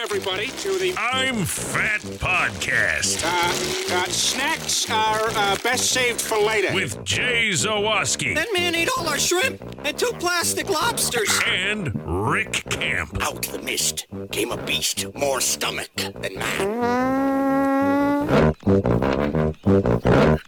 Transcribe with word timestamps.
everybody, 0.00 0.46
to 0.46 0.78
the 0.78 0.94
I'm 0.96 1.44
Fat 1.44 2.00
Podcast 2.00 3.22
uh, 3.22 3.28
uh, 3.94 4.04
snacks 4.06 4.90
are 4.90 5.28
uh, 5.34 5.56
best 5.62 5.90
saved 5.90 6.20
for 6.20 6.38
later. 6.38 6.72
with 6.74 7.04
Jay 7.04 7.50
Zawoski 7.50 8.34
That 8.34 8.48
man 8.54 8.74
ate 8.74 8.88
all 8.96 9.06
our 9.06 9.18
shrimp 9.18 9.60
and 9.84 9.98
two 9.98 10.10
plastic 10.18 10.70
lobsters. 10.70 11.28
and 11.46 11.92
Rick 12.06 12.64
Camp. 12.70 13.22
Out 13.22 13.42
the 13.42 13.60
mist 13.60 14.06
came 14.32 14.52
a 14.52 14.56
beast 14.64 15.06
more 15.14 15.40
stomach 15.42 15.90
than 15.96 16.34
man. 16.34 17.10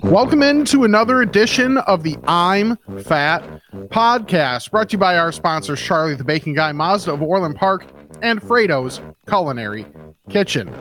Welcome 0.03 0.43
into 0.43 0.85
another 0.85 1.21
edition 1.21 1.77
of 1.79 2.03
the 2.03 2.17
I'm 2.25 2.77
Fat 3.05 3.43
podcast, 3.89 4.71
brought 4.71 4.89
to 4.91 4.93
you 4.95 4.99
by 4.99 5.19
our 5.19 5.31
sponsors, 5.33 5.81
Charlie 5.81 6.15
the 6.15 6.25
Bacon 6.25 6.55
Guy, 6.55 6.73
Mazda 6.73 7.13
of 7.13 7.23
Orland 7.23 7.57
Park, 7.57 7.87
and 8.23 8.41
Fredo's 8.41 9.01
Culinary 9.29 9.85
Kitchen. 10.31 10.73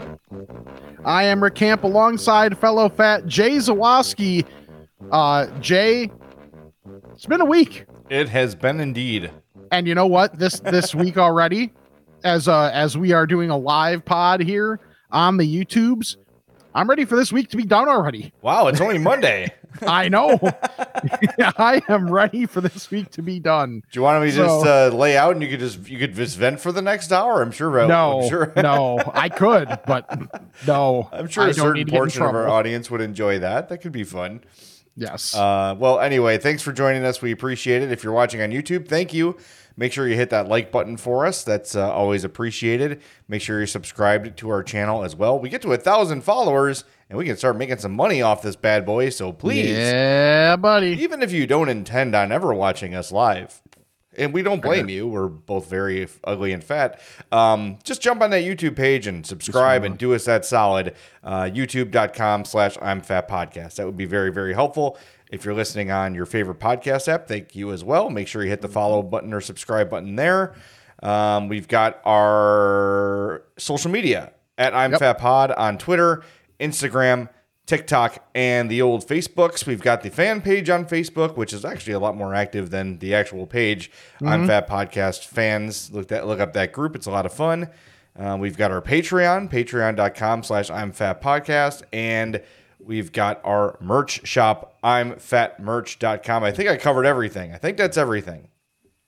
I 1.04 1.24
am 1.24 1.44
Rick 1.44 1.56
Camp 1.56 1.84
alongside 1.84 2.58
fellow 2.58 2.88
fat 2.88 3.26
Jay 3.26 3.58
Zawoski. 3.58 4.46
Uh, 5.12 5.48
Jay, 5.60 6.10
it's 7.14 7.26
been 7.26 7.42
a 7.42 7.46
week, 7.46 7.86
It 8.10 8.30
has 8.30 8.56
been 8.56 8.80
indeed. 8.80 9.32
and 9.72 9.88
you 9.88 9.96
know 9.96 10.08
what? 10.08 10.38
This 10.38 10.60
this 10.60 10.94
week 11.04 11.18
already, 11.18 11.74
as 12.24 12.48
uh 12.48 12.70
as 12.74 12.98
we 12.98 13.12
are 13.12 13.26
doing 13.26 13.50
a 13.50 13.58
live 13.58 14.06
pod 14.06 14.42
here 14.42 14.80
on 15.12 15.38
the 15.38 15.44
YouTubes, 15.66 16.18
I'm 16.76 16.88
ready 16.90 17.04
for 17.06 17.16
this 17.16 17.34
week 17.34 17.50
to 17.50 17.58
be 17.58 17.64
done 17.66 17.90
already. 17.90 18.32
Wow, 18.42 18.68
it's 18.68 18.80
only 18.80 18.98
Monday. 19.00 19.48
I 19.82 20.10
know. 20.10 20.40
I 21.58 21.82
am 21.88 22.12
ready 22.12 22.46
for 22.46 22.62
this 22.62 22.90
week 22.92 23.12
to 23.12 23.22
be 23.22 23.40
done. 23.40 23.84
Do 23.92 24.00
you 24.00 24.04
want 24.04 24.24
me 24.24 24.32
to 24.32 24.36
just 24.36 24.66
uh, 24.66 24.88
lay 24.90 25.18
out 25.18 25.34
and 25.34 25.42
you 25.42 25.50
could 25.50 25.60
just 25.60 25.88
you 25.90 25.98
could 25.98 26.16
just 26.16 26.38
vent 26.38 26.60
for 26.60 26.72
the 26.72 26.82
next 26.82 27.12
hour? 27.12 27.42
I'm 27.42 27.52
sure. 27.52 27.88
No, 27.88 28.22
I'm 28.22 28.30
sure. 28.30 28.54
no, 28.62 29.00
I 29.14 29.30
could, 29.30 29.68
but 29.88 30.44
no. 30.68 31.10
I'm 31.12 31.28
sure 31.28 31.46
I 31.46 31.50
a 31.50 31.54
certain 31.54 31.74
need 31.74 31.86
to 31.86 31.92
get 31.92 31.96
in 31.96 32.00
portion 32.02 32.24
of 32.24 32.36
our 32.36 32.48
audience 32.48 32.92
would 32.92 33.02
enjoy 33.02 33.40
that. 33.40 33.70
That 33.70 33.80
could 33.80 33.92
be 33.92 34.04
fun. 34.04 34.42
Yes. 34.96 35.34
Uh, 35.34 35.76
well, 35.78 36.00
anyway, 36.00 36.38
thanks 36.38 36.62
for 36.62 36.74
joining 36.74 37.06
us. 37.06 37.22
We 37.22 37.32
appreciate 37.32 37.82
it. 37.82 37.92
If 37.92 38.04
you're 38.04 38.14
watching 38.14 38.42
on 38.42 38.52
YouTube, 38.52 38.88
thank 38.88 39.14
you. 39.14 39.38
Make 39.78 39.94
sure 39.94 40.08
you 40.08 40.16
hit 40.16 40.30
that 40.32 40.48
like 40.48 40.72
button 40.72 40.98
for 40.98 41.26
us. 41.26 41.44
That's 41.44 41.76
uh, 41.76 41.92
always 41.92 42.24
appreciated. 42.24 43.02
Make 43.28 43.42
sure 43.42 43.58
you're 43.58 43.68
subscribed 43.68 44.38
to 44.38 44.50
our 44.50 44.64
channel 44.64 45.04
as 45.04 45.16
well. 45.16 45.40
We 45.40 45.50
get 45.50 45.62
to 45.62 45.72
a 45.72 45.78
thousand 45.78 46.24
followers, 46.24 46.84
and 47.12 47.18
we 47.18 47.26
can 47.26 47.36
start 47.36 47.58
making 47.58 47.78
some 47.78 47.92
money 47.92 48.22
off 48.22 48.42
this 48.42 48.56
bad 48.56 48.86
boy. 48.86 49.10
So 49.10 49.34
please, 49.34 49.78
yeah, 49.78 50.56
buddy. 50.56 50.98
even 51.02 51.22
if 51.22 51.34
you 51.34 51.46
don't 51.46 51.68
intend 51.68 52.16
on 52.16 52.32
ever 52.32 52.54
watching 52.54 52.96
us 52.96 53.12
live, 53.12 53.62
and 54.18 54.34
we 54.34 54.42
don't 54.42 54.62
blame 54.62 54.88
you, 54.88 55.08
we're 55.08 55.28
both 55.28 55.70
very 55.70 56.08
ugly 56.24 56.54
and 56.54 56.64
fat. 56.64 57.02
Um, 57.30 57.80
just 57.84 58.02
jump 58.02 58.22
on 58.22 58.30
that 58.30 58.44
YouTube 58.44 58.78
page 58.78 59.08
and 59.08 59.26
subscribe 59.26 59.84
and 59.84 59.98
do 59.98 60.14
us 60.14 60.24
that 60.24 60.46
solid. 60.46 60.96
Uh, 61.22 61.44
YouTube.com 61.44 62.46
slash 62.46 62.78
I'm 62.82 63.02
Fat 63.02 63.28
Podcast. 63.28 63.76
That 63.76 63.86
would 63.86 63.98
be 63.98 64.06
very, 64.06 64.32
very 64.32 64.54
helpful. 64.54 64.98
If 65.30 65.44
you're 65.44 65.54
listening 65.54 65.92
on 65.92 66.16
your 66.16 66.26
favorite 66.26 66.60
podcast 66.60 67.10
app, 67.10 67.28
thank 67.28 67.56
you 67.56 67.74
as 67.74 67.84
well. 67.84 68.10
Make 68.10 68.30
sure 68.30 68.42
you 68.42 68.50
hit 68.50 68.62
the 68.62 68.70
follow 68.70 69.04
button 69.04 69.34
or 69.34 69.42
subscribe 69.42 69.90
button 69.90 70.16
there. 70.16 70.56
Um, 71.04 71.50
we've 71.50 71.68
got 71.68 72.00
our 72.06 73.44
social 73.58 73.92
media 73.92 74.32
at 74.58 74.76
I'm 74.76 74.96
Fat 74.98 75.18
Pod 75.18 75.52
on 75.52 75.78
Twitter, 75.78 76.24
Instagram, 76.62 77.30
TikTok, 77.66 78.26
and 78.36 78.70
the 78.70 78.82
old 78.82 79.08
Facebooks. 79.08 79.66
We've 79.66 79.82
got 79.82 80.02
the 80.02 80.10
fan 80.10 80.42
page 80.42 80.70
on 80.70 80.86
Facebook, 80.86 81.36
which 81.36 81.54
is 81.54 81.66
actually 81.66 81.94
a 81.94 82.00
lot 82.00 82.16
more 82.16 82.34
active 82.34 82.70
than 82.70 83.00
the 83.00 83.14
actual 83.14 83.48
page. 83.48 83.92
I'm 84.22 84.48
Fat 84.48 84.70
Podcast 84.70 85.26
fans. 85.26 85.92
Look 85.92 86.08
that 86.10 86.28
look 86.28 86.40
up 86.40 86.54
that 86.54 86.72
group. 86.72 86.96
It's 86.96 87.08
a 87.08 87.12
lot 87.12 87.26
of 87.26 87.34
fun. 87.34 87.70
Uh, 88.18 88.38
we've 88.40 88.58
got 88.58 88.72
our 88.72 88.82
Patreon, 88.82 89.50
patreon.com 89.50 90.44
slash 90.44 90.70
I'm 90.70 90.92
Fat 90.92 91.22
Podcast, 91.22 91.84
and 91.94 92.42
we've 92.80 93.12
got 93.12 93.40
our 93.44 93.78
merch 93.80 94.28
shop, 94.28 94.78
I'm 94.84 95.14
fatmerch.com. 95.14 96.44
I 96.44 96.52
think 96.52 96.70
I 96.70 96.78
covered 96.78 97.06
everything. 97.06 97.54
I 97.54 97.58
think 97.58 97.78
that's 97.78 97.98
everything. 97.98 98.50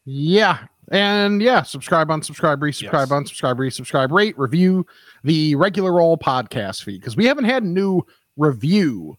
Yeah. 0.05 0.67
And 0.91 1.41
yeah, 1.41 1.63
subscribe, 1.63 2.09
unsubscribe, 2.09 2.57
resubscribe, 2.59 3.07
unsubscribe, 3.07 3.55
resubscribe, 3.57 4.11
rate, 4.11 4.37
review 4.37 4.85
the 5.23 5.55
regular 5.55 5.99
old 5.99 6.19
podcast 6.21 6.83
feed 6.83 6.99
because 6.99 7.15
we 7.15 7.25
haven't 7.25 7.45
had 7.45 7.63
a 7.63 7.67
new 7.67 8.01
review. 8.37 9.17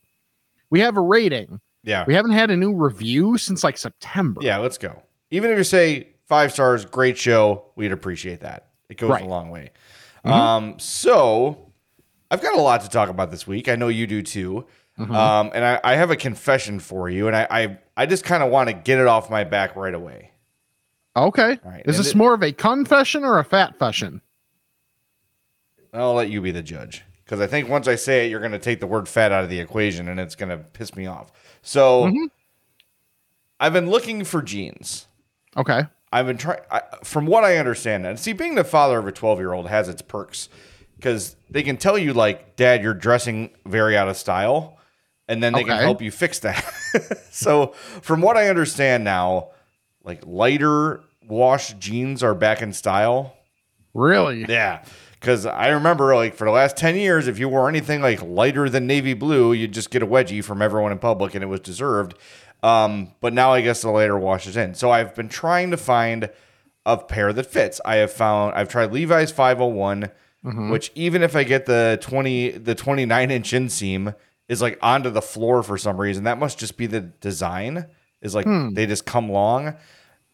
We 0.71 0.81
have 0.81 0.97
a 0.97 1.01
rating. 1.01 1.61
Yeah. 1.83 2.05
We 2.07 2.15
haven't 2.15 2.33
had 2.33 2.51
a 2.51 2.57
new 2.57 2.73
review 2.75 3.39
since 3.39 3.65
like 3.65 3.77
September. 3.79 4.41
Yeah, 4.43 4.59
let's 4.59 4.79
go. 4.79 5.03
Even 5.31 5.51
if 5.51 5.59
you 5.59 5.65
say 5.65 6.09
five 6.27 6.53
stars, 6.53 6.85
great 6.85 7.17
show, 7.19 7.67
we'd 7.77 7.93
appreciate 7.93 8.41
that. 8.41 8.69
It 8.89 8.97
goes 8.99 9.11
Right. 9.11 9.23
a 9.23 9.27
long 9.27 9.51
way. 9.51 9.71
Um, 10.25 10.79
so 10.79 11.71
I've 12.31 12.41
got 12.43 12.55
a 12.55 12.61
lot 12.61 12.81
to 12.83 12.89
talk 12.89 13.09
about 13.09 13.31
this 13.31 13.47
week. 13.47 13.69
I 13.69 13.77
know 13.77 13.89
you 13.89 14.07
do 14.07 14.23
too. 14.23 14.67
Um, 14.97 15.51
and 15.53 15.65
I, 15.65 15.81
I 15.83 15.95
have 15.97 16.11
a 16.13 16.17
confession 16.17 16.79
for 16.79 17.11
you, 17.11 17.27
and 17.27 17.35
I 17.35 17.47
I, 17.51 17.79
I 17.97 18.07
just 18.07 18.23
kind 18.25 18.45
of 18.45 18.51
want 18.53 18.69
to 18.69 18.75
get 18.75 19.01
it 19.01 19.09
off 19.09 19.29
my 19.29 19.43
back 19.43 19.75
right 19.75 19.93
away. 19.93 20.31
Okay. 21.17 21.59
right, 21.65 21.83
Is 21.87 21.97
and 21.97 22.05
this 22.05 22.13
it- 22.13 22.17
more 22.17 22.35
of 22.35 22.43
a 22.43 22.53
confession 22.53 23.25
or 23.25 23.39
a 23.39 23.45
fat 23.45 23.79
fashion? 23.79 24.21
I'll 25.93 26.15
let 26.15 26.29
you 26.29 26.41
be 26.41 26.51
the 26.51 26.63
judge 26.63 27.05
because 27.25 27.41
I 27.41 27.47
think 27.47 27.69
once 27.69 27.89
I 27.89 27.95
say 27.95 28.27
it, 28.27 28.31
you're 28.31 28.41
going 28.41 28.53
to 28.53 28.59
take 28.59 28.81
the 28.81 28.87
word 28.87 29.09
fat 29.09 29.33
out 29.33 29.45
of 29.45 29.51
the 29.51 29.61
equation, 29.61 30.09
and 30.09 30.19
it's 30.19 30.35
going 30.35 30.51
to 30.51 30.59
piss 30.59 30.95
me 30.97 31.07
off. 31.07 31.31
So 31.63 32.07
mm-hmm. 32.07 32.25
I've 33.61 33.73
been 33.73 33.89
looking 33.89 34.25
for 34.25 34.43
jeans. 34.43 35.07
Okay. 35.57 35.83
I've 36.13 36.27
been 36.27 36.37
trying, 36.37 36.61
from 37.03 37.27
what 37.27 37.45
I 37.45 37.57
understand, 37.57 38.07
and 38.07 38.19
see, 38.19 38.33
being 38.33 38.55
the 38.55 38.65
father 38.65 38.99
of 38.99 39.07
a 39.07 39.13
12 39.13 39.39
year 39.39 39.53
old 39.53 39.69
has 39.69 39.89
its 39.89 40.03
perks 40.03 40.49
because 40.97 41.37
they 41.51 41.63
can 41.63 41.77
tell 41.77 41.99
you, 41.99 42.13
like, 42.13 42.57
Dad, 42.57 42.83
you're 42.83 42.95
dressing 42.95 43.51
very 43.67 43.97
out 43.97 44.09
of 44.09 44.17
style, 44.17 44.79
and 45.29 45.43
then 45.43 45.53
they 45.53 45.65
can 45.65 45.79
help 45.79 46.03
you 46.03 46.11
fix 46.11 46.39
that. 46.41 46.63
so, 47.31 47.69
from 48.01 48.21
what 48.21 48.37
I 48.37 48.49
understand 48.49 49.03
now, 49.03 49.51
like, 50.05 50.23
lighter 50.27 51.03
wash 51.27 51.73
jeans 51.75 52.23
are 52.23 52.35
back 52.35 52.63
in 52.63 52.73
style. 52.73 53.35
Really? 53.95 54.45
Yeah. 54.49 54.85
Because 55.19 55.47
I 55.47 55.69
remember, 55.69 56.15
like, 56.15 56.35
for 56.35 56.45
the 56.45 56.51
last 56.51 56.77
10 56.77 56.97
years, 56.97 57.29
if 57.29 57.39
you 57.39 57.49
wore 57.49 57.69
anything 57.69 58.03
like 58.03 58.23
lighter 58.23 58.69
than 58.69 58.87
navy 58.87 59.15
blue, 59.15 59.53
you'd 59.55 59.73
just 59.73 59.91
get 59.91 60.03
a 60.03 60.07
wedgie 60.07 60.45
from 60.45 60.61
everyone 60.61 60.93
in 60.93 60.99
public, 60.99 61.35
and 61.35 61.43
it 61.43 61.47
was 61.47 61.61
deserved. 61.61 62.15
Um, 62.63 63.13
but 63.21 63.33
now 63.33 63.53
I 63.53 63.61
guess 63.63 63.83
the 63.83 63.91
lighter 63.91 64.19
washes 64.19 64.57
in. 64.57 64.75
So 64.75 64.91
I've 64.91 65.15
been 65.15 65.29
trying 65.29 65.71
to 65.71 65.77
find 65.77 66.31
a 66.87 66.99
pair 66.99 67.33
that 67.33 67.47
fits. 67.47 67.81
I 67.85 67.97
have 67.97 68.13
found, 68.13 68.55
I've 68.55 68.69
tried 68.69 68.93
Levi's 68.93 69.31
501, 69.31 70.11
which 70.71 70.91
even 70.95 71.23
if 71.23 71.35
I 71.35 71.43
get 71.45 71.65
the 71.65 71.99
20, 72.03 72.51
the 72.51 72.75
29 72.75 73.31
inch 73.31 73.53
inseam, 73.53 74.15
is 74.47 74.61
like 74.61 74.79
onto 74.83 75.09
the 75.09 75.23
floor 75.23 75.63
for 75.63 75.79
some 75.79 75.99
reason. 75.99 76.25
That 76.25 76.39
must 76.39 76.59
just 76.59 76.77
be 76.77 76.87
the 76.87 77.01
design, 77.01 77.87
is 78.25 78.35
like 78.35 78.47
they 78.75 78.87
just 78.87 79.07
come 79.07 79.31
long. 79.31 79.77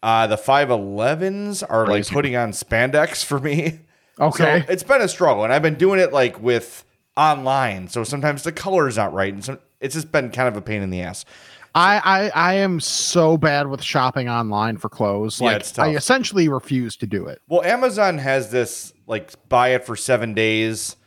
Uh, 0.01 0.25
the 0.25 0.35
511s 0.37 1.63
are 1.69 1.85
like 1.85 2.07
putting 2.07 2.35
on 2.35 2.51
spandex 2.51 3.23
for 3.23 3.39
me. 3.39 3.81
Okay. 4.19 4.63
So 4.67 4.71
it's 4.71 4.83
been 4.83 5.01
a 5.01 5.07
struggle, 5.07 5.45
and 5.45 5.53
I've 5.53 5.61
been 5.63 5.75
doing 5.75 5.99
it 5.99 6.13
like 6.13 6.39
with 6.39 6.85
online. 7.17 7.87
So 7.87 8.03
sometimes 8.03 8.43
the 8.43 8.51
color 8.51 8.87
is 8.87 8.97
not 8.97 9.13
right, 9.13 9.33
and 9.33 9.43
so 9.43 9.57
it's 9.79 9.95
just 9.95 10.11
been 10.11 10.29
kind 10.29 10.47
of 10.47 10.55
a 10.55 10.61
pain 10.61 10.83
in 10.83 10.91
the 10.91 11.01
ass. 11.01 11.25
I, 11.73 12.01
I 12.35 12.51
I 12.51 12.53
am 12.55 12.79
so 12.81 13.37
bad 13.37 13.67
with 13.67 13.81
shopping 13.81 14.29
online 14.29 14.77
for 14.77 14.89
clothes. 14.89 15.39
Yeah, 15.39 15.47
Like 15.47 15.55
it's 15.61 15.71
tough. 15.71 15.87
I 15.87 15.95
essentially 15.95 16.49
refuse 16.49 16.97
to 16.97 17.07
do 17.07 17.25
it. 17.27 17.41
Well, 17.47 17.63
Amazon 17.63 18.17
has 18.19 18.51
this 18.51 18.93
like 19.07 19.31
buy 19.49 19.69
it 19.69 19.85
for 19.85 19.95
seven 19.95 20.35
days, 20.35 20.97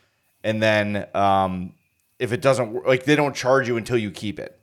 and 0.42 0.60
then 0.60 1.06
um, 1.14 1.74
if 2.18 2.32
it 2.32 2.40
doesn't 2.40 2.84
like 2.86 3.04
they 3.04 3.14
don't 3.16 3.36
charge 3.36 3.68
you 3.68 3.76
until 3.76 3.98
you 3.98 4.10
keep 4.10 4.40
it, 4.40 4.58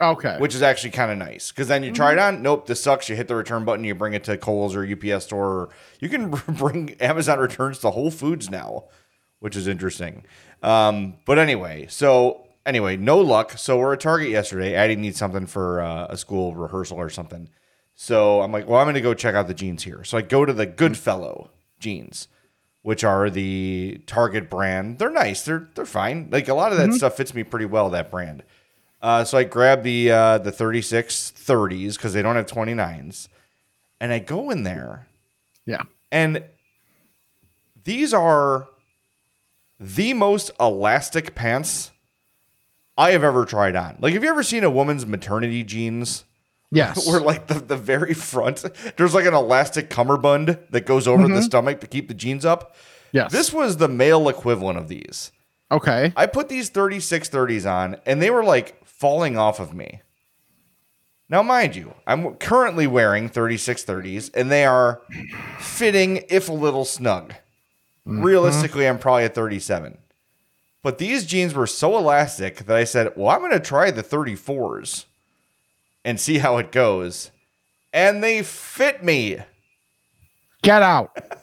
Okay. 0.00 0.36
which 0.38 0.54
is 0.54 0.62
actually 0.62 0.90
kind 0.90 1.12
of 1.12 1.18
nice 1.18 1.50
because 1.50 1.68
then 1.68 1.82
you 1.82 1.92
try 1.92 2.12
it 2.12 2.18
on. 2.18 2.42
Nope, 2.42 2.66
this 2.66 2.82
sucks. 2.82 3.08
You 3.08 3.16
hit 3.16 3.28
the 3.28 3.36
return 3.36 3.64
button, 3.64 3.84
you 3.84 3.94
bring 3.94 4.14
it 4.14 4.24
to 4.24 4.38
Kohl's 4.38 4.74
or 4.74 4.86
UPS 4.86 5.24
store. 5.24 5.48
Or 5.48 5.68
you 6.00 6.08
can 6.08 6.30
bring 6.48 6.94
Amazon 7.00 7.38
returns 7.38 7.78
to 7.80 7.90
Whole 7.90 8.10
Foods 8.10 8.48
now, 8.48 8.84
which 9.40 9.56
is 9.56 9.68
interesting. 9.68 10.24
Um, 10.62 11.14
but 11.26 11.38
anyway, 11.38 11.86
so 11.88 12.46
anyway, 12.64 12.96
no 12.96 13.18
luck. 13.18 13.52
So 13.58 13.78
we're 13.78 13.92
at 13.92 14.00
Target 14.00 14.30
yesterday. 14.30 14.74
Addie 14.74 14.96
needs 14.96 15.18
something 15.18 15.46
for 15.46 15.80
uh, 15.80 16.06
a 16.08 16.16
school 16.16 16.54
rehearsal 16.54 16.98
or 16.98 17.10
something. 17.10 17.48
So 17.94 18.40
I'm 18.40 18.52
like, 18.52 18.66
well, 18.66 18.78
I'm 18.80 18.86
going 18.86 18.94
to 18.94 19.00
go 19.02 19.12
check 19.12 19.34
out 19.34 19.46
the 19.46 19.54
jeans 19.54 19.84
here. 19.84 20.04
So 20.04 20.16
I 20.16 20.22
go 20.22 20.46
to 20.46 20.52
the 20.54 20.64
Goodfellow 20.64 21.50
jeans, 21.78 22.28
which 22.80 23.04
are 23.04 23.28
the 23.28 24.00
Target 24.06 24.48
brand. 24.48 24.98
They're 24.98 25.10
nice. 25.10 25.44
They're 25.44 25.68
they're 25.74 25.84
fine. 25.84 26.28
Like 26.30 26.48
a 26.48 26.54
lot 26.54 26.72
of 26.72 26.78
that 26.78 26.94
stuff 26.94 27.16
fits 27.18 27.34
me 27.34 27.42
pretty 27.44 27.66
well. 27.66 27.90
That 27.90 28.10
brand. 28.10 28.42
Uh, 29.02 29.24
so 29.24 29.38
I 29.38 29.44
grab 29.44 29.82
the 29.82 30.10
uh, 30.10 30.38
the 30.38 30.52
36 30.52 31.32
30s 31.36 31.94
because 31.96 32.12
they 32.12 32.20
don't 32.22 32.36
have 32.36 32.46
29s, 32.46 33.28
and 34.00 34.12
I 34.12 34.18
go 34.18 34.50
in 34.50 34.62
there, 34.62 35.06
yeah. 35.66 35.82
and 36.12 36.44
these 37.84 38.12
are 38.12 38.68
the 39.78 40.12
most 40.14 40.50
elastic 40.60 41.34
pants 41.34 41.90
I 42.98 43.12
have 43.12 43.24
ever 43.24 43.44
tried 43.46 43.76
on. 43.76 43.96
Like, 44.00 44.12
have 44.14 44.22
you 44.22 44.28
ever 44.30 44.42
seen 44.42 44.64
a 44.64 44.70
woman's 44.70 45.06
maternity 45.06 45.64
jeans? 45.64 46.24
Yes. 46.70 47.08
Where 47.08 47.20
like 47.20 47.46
the, 47.46 47.54
the 47.54 47.76
very 47.76 48.12
front, 48.14 48.64
there's 48.96 49.14
like 49.14 49.24
an 49.24 49.34
elastic 49.34 49.88
cummerbund 49.90 50.58
that 50.70 50.86
goes 50.86 51.08
over 51.08 51.24
Mm-hmm. 51.24 51.34
the 51.36 51.42
stomach 51.42 51.80
to 51.80 51.86
keep 51.86 52.08
the 52.08 52.14
jeans 52.14 52.44
up. 52.44 52.76
Yes. 53.12 53.32
This 53.32 53.52
was 53.52 53.78
the 53.78 53.88
male 53.88 54.28
equivalent 54.28 54.78
of 54.78 54.86
these. 54.88 55.32
okay. 55.72 56.12
I 56.14 56.26
put 56.26 56.48
these 56.48 56.70
3630s 56.70 57.68
on 57.68 57.96
and 58.06 58.20
they 58.22 58.30
were 58.30 58.44
like 58.44 58.79
falling 59.00 59.36
off 59.36 59.58
of 59.58 59.74
me. 59.74 60.02
Now, 61.28 61.42
mind 61.42 61.74
you, 61.74 61.94
I'm 62.06 62.34
currently 62.34 62.86
wearing 62.86 63.30
3630s 63.30 64.30
and 64.34 64.50
they 64.50 64.64
are 64.64 65.00
fitting, 65.58 66.24
if 66.28 66.48
a 66.48 66.52
little 66.52 66.84
snug. 66.84 67.32
Mm-hmm. 68.06 68.22
Realistically, 68.22 68.86
I'm 68.86 68.98
probably 68.98 69.24
a 69.24 69.28
37. 69.28 69.98
But 70.82 70.98
these 70.98 71.26
jeans 71.26 71.54
were 71.54 71.66
so 71.66 71.96
elastic 71.96 72.66
that 72.66 72.76
I 72.76 72.84
said, 72.84 73.12
well, 73.16 73.28
I'm 73.28 73.40
going 73.40 73.52
to 73.52 73.60
try 73.60 73.90
the 73.90 74.02
34s 74.02 75.06
and 76.04 76.20
see 76.20 76.38
how 76.38 76.58
it 76.58 76.72
goes. 76.72 77.30
And 77.92 78.22
they 78.22 78.42
fit 78.42 79.02
me. 79.02 79.38
Get 80.62 80.82
out. 80.82 81.16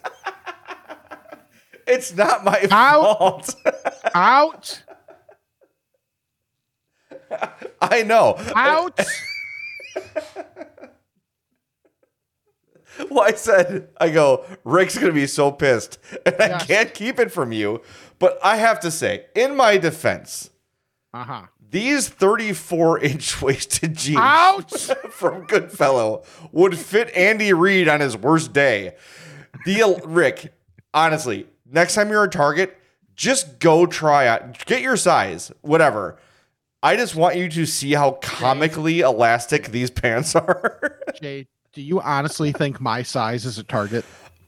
It's 1.88 2.14
not 2.14 2.44
my 2.44 2.68
Ow. 2.70 3.16
fault. 3.18 3.56
Out. 4.14 4.84
I 7.82 8.04
know. 8.04 8.36
Out. 8.56 9.00
Well, 13.12 13.22
I 13.22 13.34
said, 13.34 13.90
I 14.02 14.10
go, 14.10 14.44
Rick's 14.64 14.96
going 14.96 15.08
to 15.08 15.14
be 15.14 15.28
so 15.28 15.52
pissed. 15.52 16.00
And 16.26 16.36
I 16.42 16.58
can't 16.58 16.92
keep 16.96 17.20
it 17.20 17.32
from 17.32 17.52
you. 17.52 17.82
But 18.18 18.40
I 18.44 18.58
have 18.58 18.80
to 18.80 18.90
say, 18.90 19.26
in 19.36 19.56
my 19.56 19.78
defense, 19.78 20.50
Uh 21.14 21.24
huh. 21.24 21.42
these 21.70 22.10
34 22.10 23.00
inch 23.02 23.40
waisted 23.42 23.96
jeans 23.96 24.18
Out. 24.20 24.72
from 25.12 25.46
Goodfellow 25.46 26.24
would 26.52 26.76
fit 26.76 27.16
Andy 27.16 27.54
Reid 27.54 27.88
on 27.88 28.00
his 28.00 28.18
worst 28.18 28.52
day. 28.52 28.96
The 29.66 30.02
Rick, 30.04 30.54
honestly, 30.92 31.46
next 31.70 31.94
time 31.94 32.10
you're 32.10 32.24
at 32.24 32.32
Target, 32.32 32.76
just 33.16 33.60
go 33.60 33.86
try 33.86 34.26
out, 34.28 34.66
get 34.66 34.82
your 34.82 34.98
size, 34.98 35.52
whatever. 35.62 36.18
I 36.84 36.96
just 36.96 37.16
want 37.16 37.36
you 37.38 37.50
to 37.50 37.66
see 37.66 37.94
how 37.94 38.12
comically 38.22 39.00
elastic 39.02 39.68
these 39.70 39.90
pants 39.90 40.36
are. 40.36 41.00
Jay, 41.20 41.48
do 41.74 41.82
you 41.82 42.00
honestly 42.02 42.52
think 42.52 42.80
my 42.80 43.04
size 43.04 43.46
is 43.46 43.58
a 43.58 43.64
target? 43.64 44.06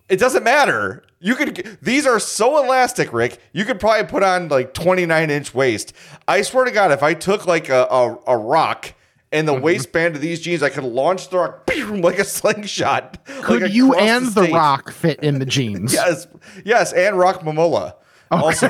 It 0.10 0.18
doesn't 0.20 0.44
matter. 0.44 1.04
You 1.20 1.36
could. 1.36 1.78
These 1.82 2.08
are 2.08 2.20
so 2.20 2.64
elastic, 2.64 3.14
Rick. 3.14 3.40
You 3.54 3.66
could 3.66 3.80
probably 3.80 4.06
put 4.08 4.24
on 4.24 4.48
like 4.48 4.74
29 4.74 5.30
inch 5.30 5.54
waist. 5.54 5.94
I 6.28 6.42
swear 6.42 6.66
to 6.66 6.72
God, 6.72 6.92
if 6.92 7.04
I 7.04 7.14
took 7.14 7.46
like 7.46 7.70
a 7.70 7.86
a, 7.90 8.18
a 8.28 8.38
rock 8.38 8.94
and 9.32 9.48
Mm-hmm. 9.48 9.58
the 9.58 9.62
waistband 9.62 10.16
of 10.16 10.22
these 10.22 10.40
jeans, 10.42 10.64
I 10.64 10.70
could 10.70 10.84
launch 10.84 11.30
the 11.30 11.38
rock 11.38 11.68
boom, 11.68 12.02
like 12.02 12.18
a 12.18 12.24
slingshot. 12.24 13.24
Could 13.44 13.62
like 13.62 13.72
you 13.72 13.94
and 13.94 14.26
the, 14.28 14.44
stage. 14.44 14.54
Rock 14.54 14.92
fit 14.92 15.20
in 15.20 15.38
the 15.38 15.46
jeans? 15.46 15.94
Yes, 16.00 16.28
yes, 16.66 16.94
and 16.94 17.16
Rock 17.18 17.42
Momola. 17.42 17.94
Also, 18.32 18.68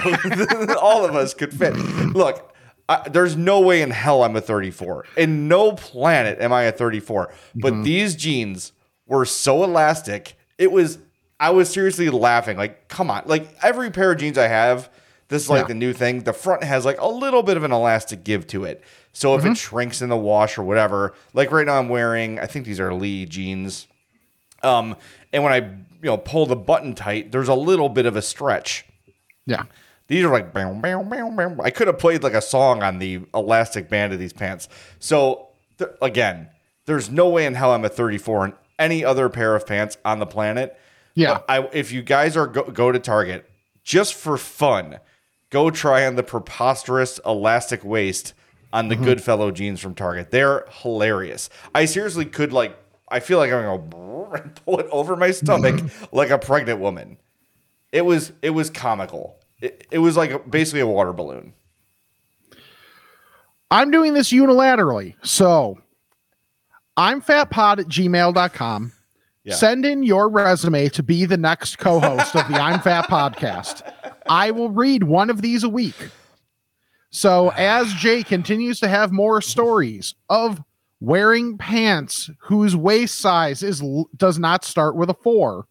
all 0.81 1.05
of 1.05 1.15
us 1.15 1.33
could 1.33 1.53
fit. 1.53 1.73
Look, 2.13 2.53
I, 2.89 3.07
there's 3.07 3.37
no 3.37 3.61
way 3.61 3.81
in 3.81 3.91
hell 3.91 4.23
I'm 4.23 4.35
a 4.35 4.41
34. 4.41 5.05
In 5.15 5.47
no 5.47 5.71
planet 5.73 6.39
am 6.41 6.51
I 6.51 6.63
a 6.63 6.71
34. 6.73 7.31
But 7.55 7.73
Mm-hmm. 7.73 7.83
these 7.83 8.15
jeans 8.15 8.73
were 9.07 9.23
so 9.25 9.63
elastic. 9.63 10.35
It 10.57 10.71
was. 10.71 10.97
I 11.39 11.51
was 11.51 11.69
seriously 11.69 12.09
laughing. 12.09 12.57
Like, 12.57 12.89
come 12.89 13.09
on. 13.09 13.23
Like 13.25 13.47
every 13.63 13.91
pair 13.91 14.11
of 14.11 14.17
jeans 14.17 14.37
I 14.37 14.47
have, 14.49 14.89
this 15.29 15.43
is 15.43 15.49
like 15.49 15.61
Yeah. 15.61 15.67
the 15.67 15.73
new 15.75 15.93
thing. 15.93 16.23
The 16.23 16.33
front 16.33 16.63
has 16.65 16.83
like 16.83 16.99
a 16.99 17.07
little 17.07 17.43
bit 17.43 17.55
of 17.55 17.63
an 17.63 17.71
elastic 17.71 18.25
give 18.25 18.45
to 18.47 18.65
it. 18.65 18.83
So 19.13 19.37
Mm-hmm. 19.37 19.45
if 19.47 19.51
it 19.53 19.57
shrinks 19.57 20.01
in 20.01 20.09
the 20.09 20.17
wash 20.17 20.57
or 20.57 20.63
whatever, 20.63 21.13
like 21.33 21.51
right 21.51 21.65
now 21.65 21.79
I'm 21.79 21.87
wearing, 21.89 22.39
I 22.39 22.45
think 22.47 22.65
these 22.65 22.79
are 22.79 22.93
Lee 22.93 23.25
jeans. 23.25 23.87
Um, 24.63 24.95
and 25.31 25.43
when 25.43 25.53
I 25.53 25.57
you 25.57 26.09
know 26.09 26.17
pull 26.17 26.45
the 26.45 26.55
button 26.57 26.93
tight, 26.95 27.31
there's 27.31 27.47
a 27.49 27.53
little 27.55 27.87
bit 27.89 28.05
of 28.05 28.15
a 28.17 28.21
stretch. 28.21 28.85
Yeah. 29.45 29.63
These 30.09 30.25
are 30.25 30.31
like 30.31 30.53
bam, 30.53 30.81
bam, 30.81 31.07
bam, 31.07 31.35
bam. 31.35 31.61
I 31.61 31.69
could 31.69 31.87
have 31.87 31.99
played 31.99 32.23
like 32.23 32.33
a 32.33 32.41
song 32.41 32.83
on 32.83 32.99
the 32.99 33.21
elastic 33.33 33.89
band 33.89 34.11
of 34.11 34.19
these 34.19 34.33
pants. 34.33 34.67
So 34.97 35.49
th- 35.77 35.91
again, 36.01 36.49
there's 36.85 37.09
no 37.09 37.29
way 37.29 37.45
in 37.45 37.53
hell 37.53 37.73
I'm 37.73 37.85
a 37.85 37.89
34 37.89 38.45
in 38.45 38.53
any 38.79 39.05
other 39.05 39.29
pair 39.29 39.55
of 39.55 39.67
pants 39.67 39.97
on 40.03 40.17
the 40.17 40.25
planet. 40.25 40.77
Yeah. 41.13 41.41
I, 41.47 41.69
if 41.73 41.91
you 41.91 42.01
guys 42.01 42.35
are 42.35 42.47
go, 42.47 42.63
go 42.63 42.91
to 42.91 42.97
Target 42.97 43.49
just 43.83 44.15
for 44.15 44.37
fun, 44.37 44.99
go 45.51 45.69
try 45.69 46.07
on 46.07 46.15
the 46.15 46.23
preposterous 46.23 47.19
elastic 47.23 47.83
waist 47.83 48.33
on 48.73 48.87
the 48.87 48.95
mm-hmm. 48.95 49.05
Goodfellow 49.05 49.51
jeans 49.51 49.79
from 49.79 49.93
Target. 49.93 50.31
They're 50.31 50.65
hilarious. 50.81 51.51
I 51.75 51.85
seriously 51.85 52.25
could 52.25 52.51
like. 52.51 52.77
I 53.11 53.19
feel 53.19 53.39
like 53.39 53.51
I'm 53.51 53.63
gonna 53.63 53.77
go 53.77 54.49
pull 54.65 54.79
it 54.79 54.87
over 54.91 55.15
my 55.15 55.31
stomach 55.31 55.81
like 56.11 56.29
a 56.29 56.37
pregnant 56.37 56.79
woman. 56.79 57.17
It 57.91 58.05
was 58.05 58.31
it 58.41 58.51
was 58.51 58.69
comical. 58.69 59.38
It, 59.61 59.87
it 59.91 59.99
was 59.99 60.15
like 60.17 60.31
a, 60.31 60.39
basically 60.39 60.79
a 60.81 60.87
water 60.87 61.13
balloon. 61.13 61.53
I'm 63.71 63.91
doing 63.91 64.13
this 64.13 64.31
unilaterally. 64.31 65.15
So 65.23 65.79
I'm 66.97 67.21
fatpod 67.21 67.79
at 67.79 67.87
gmail.com. 67.87 68.93
Yeah. 69.43 69.55
Send 69.55 69.85
in 69.85 70.03
your 70.03 70.29
resume 70.29 70.89
to 70.89 71.03
be 71.03 71.25
the 71.25 71.37
next 71.37 71.77
co 71.77 71.99
host 71.99 72.35
of 72.35 72.47
the 72.47 72.55
I'm 72.55 72.79
Fat 72.81 73.05
podcast. 73.05 73.81
I 74.27 74.51
will 74.51 74.69
read 74.69 75.03
one 75.03 75.29
of 75.29 75.41
these 75.41 75.63
a 75.63 75.69
week. 75.69 75.95
So 77.11 77.49
as 77.49 77.93
Jay 77.93 78.21
continues 78.21 78.79
to 78.81 78.87
have 78.87 79.11
more 79.11 79.41
stories 79.41 80.13
of 80.29 80.61
wearing 80.99 81.57
pants 81.57 82.29
whose 82.39 82.75
waist 82.75 83.15
size 83.15 83.63
is 83.63 83.81
does 84.15 84.37
not 84.37 84.65
start 84.65 84.95
with 84.95 85.09
a 85.09 85.15
4 85.15 85.65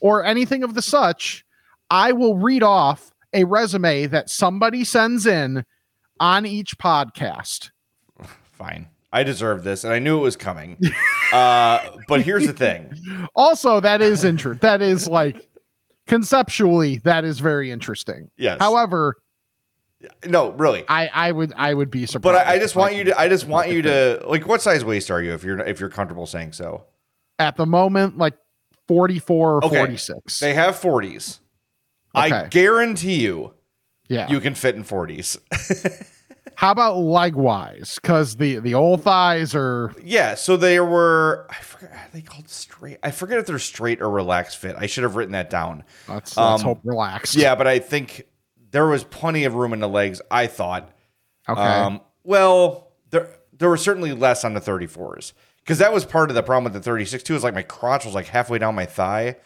or 0.00 0.24
anything 0.24 0.62
of 0.62 0.74
the 0.74 0.82
such, 0.82 1.44
I 1.90 2.12
will 2.12 2.36
read 2.36 2.62
off 2.62 3.12
a 3.32 3.44
resume 3.44 4.06
that 4.06 4.30
somebody 4.30 4.84
sends 4.84 5.26
in 5.26 5.64
on 6.20 6.46
each 6.46 6.78
podcast. 6.78 7.70
Fine. 8.52 8.88
I 9.12 9.22
deserve 9.22 9.62
this, 9.62 9.84
and 9.84 9.92
I 9.92 10.00
knew 10.00 10.18
it 10.18 10.22
was 10.22 10.36
coming. 10.36 10.76
uh, 11.32 11.88
but 12.08 12.22
here's 12.22 12.46
the 12.46 12.52
thing. 12.52 12.92
Also, 13.36 13.78
that 13.80 14.00
is 14.02 14.24
interesting. 14.24 14.58
that 14.62 14.82
is 14.82 15.06
like 15.06 15.48
conceptually, 16.08 16.98
that 16.98 17.24
is 17.24 17.38
very 17.38 17.70
interesting. 17.70 18.30
Yes. 18.36 18.58
However, 18.58 19.16
No, 20.26 20.50
really. 20.50 20.84
I 20.88 21.08
I 21.14 21.32
would 21.32 21.52
I 21.56 21.74
would 21.74 21.90
be 21.92 22.06
surprised. 22.06 22.22
But 22.22 22.46
I, 22.46 22.54
I 22.54 22.58
just 22.58 22.74
want 22.74 22.96
you 22.96 23.04
to. 23.04 23.18
I 23.18 23.28
just 23.28 23.46
want 23.46 23.70
you 23.70 23.82
to 23.82 24.20
like. 24.26 24.48
What 24.48 24.60
size 24.62 24.84
waist 24.84 25.10
are 25.12 25.22
you? 25.22 25.32
If 25.32 25.44
you're 25.44 25.60
if 25.60 25.78
you're 25.78 25.90
comfortable 25.90 26.26
saying 26.26 26.52
so. 26.52 26.84
at 27.38 27.56
the 27.56 27.66
moment 27.66 28.18
like 28.18 28.34
44 28.88 29.54
or 29.54 29.64
Okay. 29.64 29.76
46. 29.76 30.40
They 30.40 30.54
have 30.54 30.74
40s. 30.74 31.38
I 32.14 32.46
guarantee 32.48 33.22
you, 33.22 33.54
yeah. 34.08 34.28
you 34.28 34.40
can 34.40 34.54
fit 34.54 34.74
in 34.74 34.84
40s. 34.84 35.38
How 36.56 36.70
about 36.70 36.98
leg 36.98 37.34
wise? 37.34 37.98
Because 38.00 38.36
the 38.36 38.58
the 38.58 38.74
old 38.74 39.02
thighs 39.02 39.54
are 39.56 39.92
yeah. 40.02 40.36
So 40.36 40.56
they 40.56 40.78
were. 40.78 41.46
I 41.50 41.54
forget. 41.54 41.90
Are 41.90 42.08
they 42.12 42.20
called 42.20 42.48
straight? 42.48 42.98
I 43.02 43.10
forget 43.10 43.38
if 43.38 43.46
they're 43.46 43.58
straight 43.58 44.00
or 44.00 44.08
relaxed 44.08 44.58
fit. 44.58 44.76
I 44.78 44.86
should 44.86 45.02
have 45.02 45.16
written 45.16 45.32
that 45.32 45.50
down. 45.50 45.82
let's, 46.08 46.36
let's 46.36 46.60
Um, 46.60 46.60
hope 46.60 46.80
relaxed. 46.84 47.34
Yeah, 47.34 47.56
but 47.56 47.66
I 47.66 47.80
think 47.80 48.26
there 48.70 48.86
was 48.86 49.02
plenty 49.04 49.44
of 49.44 49.54
room 49.54 49.72
in 49.72 49.80
the 49.80 49.88
legs. 49.88 50.20
I 50.30 50.46
thought. 50.46 50.90
Okay. 51.48 51.60
Um, 51.60 52.00
well, 52.22 52.92
there 53.10 53.30
there 53.52 53.68
were 53.68 53.76
certainly 53.76 54.12
less 54.12 54.44
on 54.44 54.54
the 54.54 54.60
34s 54.60 55.32
because 55.58 55.78
that 55.78 55.92
was 55.92 56.04
part 56.04 56.30
of 56.30 56.36
the 56.36 56.42
problem 56.42 56.64
with 56.64 56.72
the 56.74 56.80
36 56.80 57.22
too. 57.24 57.34
Is 57.34 57.42
like 57.42 57.54
my 57.54 57.62
crotch 57.62 58.04
was 58.04 58.14
like 58.14 58.26
halfway 58.26 58.58
down 58.58 58.74
my 58.74 58.86
thigh. 58.86 59.36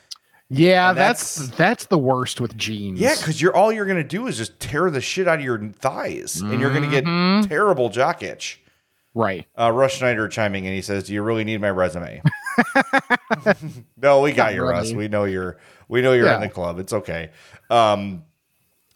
Yeah, 0.50 0.92
that's, 0.92 1.36
that's- 1.36 1.56
that's 1.58 1.86
the 1.86 1.98
worst 1.98 2.40
with 2.40 2.56
jeans. 2.56 2.98
Yeah, 3.00 3.14
because 3.16 3.40
you're 3.42 3.54
all 3.54 3.70
you're 3.72 3.86
gonna 3.86 4.02
do 4.04 4.26
is 4.26 4.36
just 4.36 4.58
tear 4.60 4.90
the 4.90 5.00
shit 5.00 5.28
out 5.28 5.38
of 5.40 5.44
your 5.44 5.58
thighs, 5.80 6.40
and 6.40 6.60
you're 6.60 6.72
gonna 6.72 6.90
get 6.90 7.04
terrible 7.48 7.88
jock 7.90 8.22
itch. 8.22 8.60
right. 9.14 9.46
Uh, 9.58 9.70
Russ 9.72 9.92
Schneider 9.94 10.28
chiming 10.28 10.64
in, 10.64 10.72
he 10.72 10.82
says, 10.82 11.04
"Do 11.04 11.12
you 11.14 11.22
really 11.22 11.44
need 11.44 11.60
my 11.60 11.70
resume?" 11.70 12.22
no, 14.00 14.20
we 14.20 14.32
got 14.32 14.54
you, 14.54 14.62
Russ. 14.62 14.92
We 14.92 15.08
know 15.08 15.24
you're 15.24 15.58
we 15.88 16.02
know 16.02 16.12
you're 16.12 16.26
in 16.36 16.40
the 16.40 16.48
club. 16.48 16.78
It's 16.78 16.92
okay. 16.92 17.30
Um, 17.70 18.24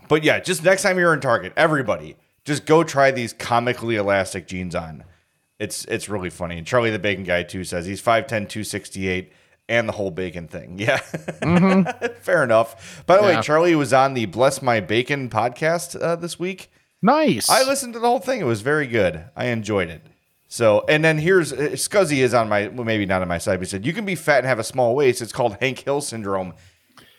but 0.09 0.25
yeah, 0.25 0.41
just 0.41 0.63
next 0.65 0.83
time 0.83 0.99
you're 0.99 1.15
in 1.15 1.21
Target, 1.21 1.53
everybody 1.57 2.17
just 2.45 2.67
go 2.67 2.83
try 2.85 3.11
these 3.11 3.33
comically 3.33 3.97
elastic 3.97 4.47
jeans 4.47 4.75
on. 4.75 5.05
It's 5.59 5.85
it's 5.87 6.09
really 6.09 6.31
funny. 6.31 6.59
And 6.59 6.67
Charlie 6.67 6.91
the 6.91 6.99
Bacon 6.99 7.25
Guy 7.25 7.43
too 7.45 7.63
says 7.65 7.87
he's 7.87 8.03
5'10", 8.03 8.27
268, 8.49 9.33
and 9.69 9.89
the 9.89 9.93
whole 9.93 10.11
bacon 10.11 10.49
thing. 10.49 10.79
Yeah, 10.79 10.99
fair 12.21 12.43
enough. 12.45 13.05
By 13.07 13.17
the 13.19 13.29
Yeah. 13.29 13.37
way, 13.37 13.43
Charlie 13.43 13.75
was 13.75 13.93
on 13.93 14.15
the 14.15 14.27
Bless 14.27 14.63
My 14.63 14.81
Bacon 14.81 15.29
podcast 15.31 16.01
uh, 16.01 16.17
this 16.17 16.39
week. 16.39 16.71
Nice. 17.03 17.49
I 17.51 17.65
listened 17.65 17.95
to 17.95 17.99
the 17.99 18.07
whole 18.07 18.21
thing. 18.21 18.41
It 18.41 18.45
was 18.45 18.61
very 18.63 18.87
good. 18.87 19.25
I 19.37 19.47
enjoyed 19.47 19.89
it. 19.91 20.03
So, 20.49 20.85
and 20.89 21.05
then 21.05 21.19
here's 21.19 21.53
uh, 21.53 21.71
Scuzzy 21.73 22.19
is 22.19 22.35
on 22.35 22.49
my, 22.49 22.69
well, 22.69 22.85
maybe 22.85 23.07
not 23.07 23.23
on 23.23 23.29
my 23.29 23.39
side. 23.39 23.57
But 23.59 23.67
he 23.67 23.71
said 23.71 23.87
you 23.87 23.93
can 23.93 24.05
be 24.05 24.15
fat 24.15 24.39
and 24.39 24.47
have 24.47 24.59
a 24.59 24.65
small 24.65 24.95
waist. 24.95 25.23
It's 25.23 25.33
called 25.33 25.57
Hank 25.61 25.79
Hill 25.81 26.01
syndrome. 26.01 26.55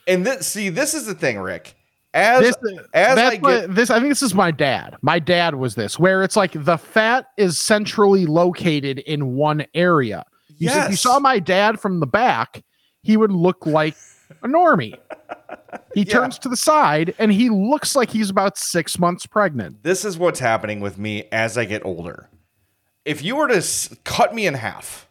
And 0.07 0.25
this, 0.25 0.47
see, 0.47 0.69
this 0.69 0.93
is 0.93 1.05
the 1.05 1.15
thing, 1.15 1.39
Rick. 1.39 1.75
As 2.13 2.41
this, 2.41 2.55
as 2.93 3.15
that's 3.15 3.35
I 3.37 3.39
what- 3.39 3.61
get, 3.61 3.75
this 3.75 3.89
I 3.89 3.97
think 3.99 4.09
this 4.11 4.21
is 4.21 4.35
my 4.35 4.51
dad. 4.51 4.95
My 5.01 5.17
dad 5.17 5.55
was 5.55 5.73
this 5.75 5.97
where 5.97 6.21
it's 6.23 6.35
like 6.35 6.51
the 6.53 6.77
fat 6.77 7.25
is 7.37 7.57
centrally 7.59 8.27
located 8.27 8.99
in 8.99 9.33
one 9.35 9.65
area. 9.73 10.23
You 10.57 10.69
said 10.69 10.89
you 10.89 10.95
saw 10.95 11.19
my 11.19 11.39
dad 11.39 11.79
from 11.79 11.99
the 11.99 12.07
back, 12.07 12.63
he 13.01 13.17
would 13.17 13.31
look 13.31 13.65
like 13.65 13.95
a 14.41 14.47
normie. 14.47 14.97
He 15.95 16.05
turns 16.05 16.39
to 16.39 16.49
the 16.49 16.57
side 16.57 17.13
and 17.19 17.31
he 17.31 17.49
looks 17.49 17.95
like 17.95 18.09
he's 18.09 18.29
about 18.29 18.57
six 18.57 18.97
months 18.97 19.27
pregnant. 19.27 19.83
This 19.83 20.03
is 20.03 20.17
what's 20.17 20.39
happening 20.39 20.79
with 20.79 20.97
me 20.97 21.25
as 21.31 21.55
I 21.55 21.65
get 21.65 21.85
older. 21.85 22.29
If 23.05 23.23
you 23.23 23.35
were 23.35 23.47
to 23.47 23.57
s- 23.57 23.95
cut 24.03 24.33
me 24.33 24.47
in 24.47 24.55
half, 24.55 25.07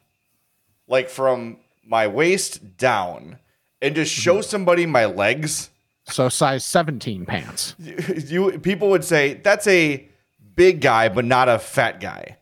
like 0.89 1.09
from 1.09 1.59
my 1.85 2.07
waist 2.09 2.77
down, 2.77 3.39
and 3.81 3.95
just 3.95 4.13
show 4.13 4.37
mm-hmm. 4.37 4.43
somebody 4.43 4.87
my 4.87 5.05
legs, 5.05 5.71
So 6.07 6.29
size 6.29 6.65
17 6.65 7.27
pants. 7.27 7.75
you 7.79 8.59
people 8.59 8.91
would 8.91 9.05
say 9.05 9.35
that's 9.35 9.67
a 9.67 10.09
big 10.55 10.81
guy, 10.81 11.09
but 11.09 11.25
not 11.25 11.49
a 11.49 11.59
fat 11.59 12.01
guy. 12.01 12.39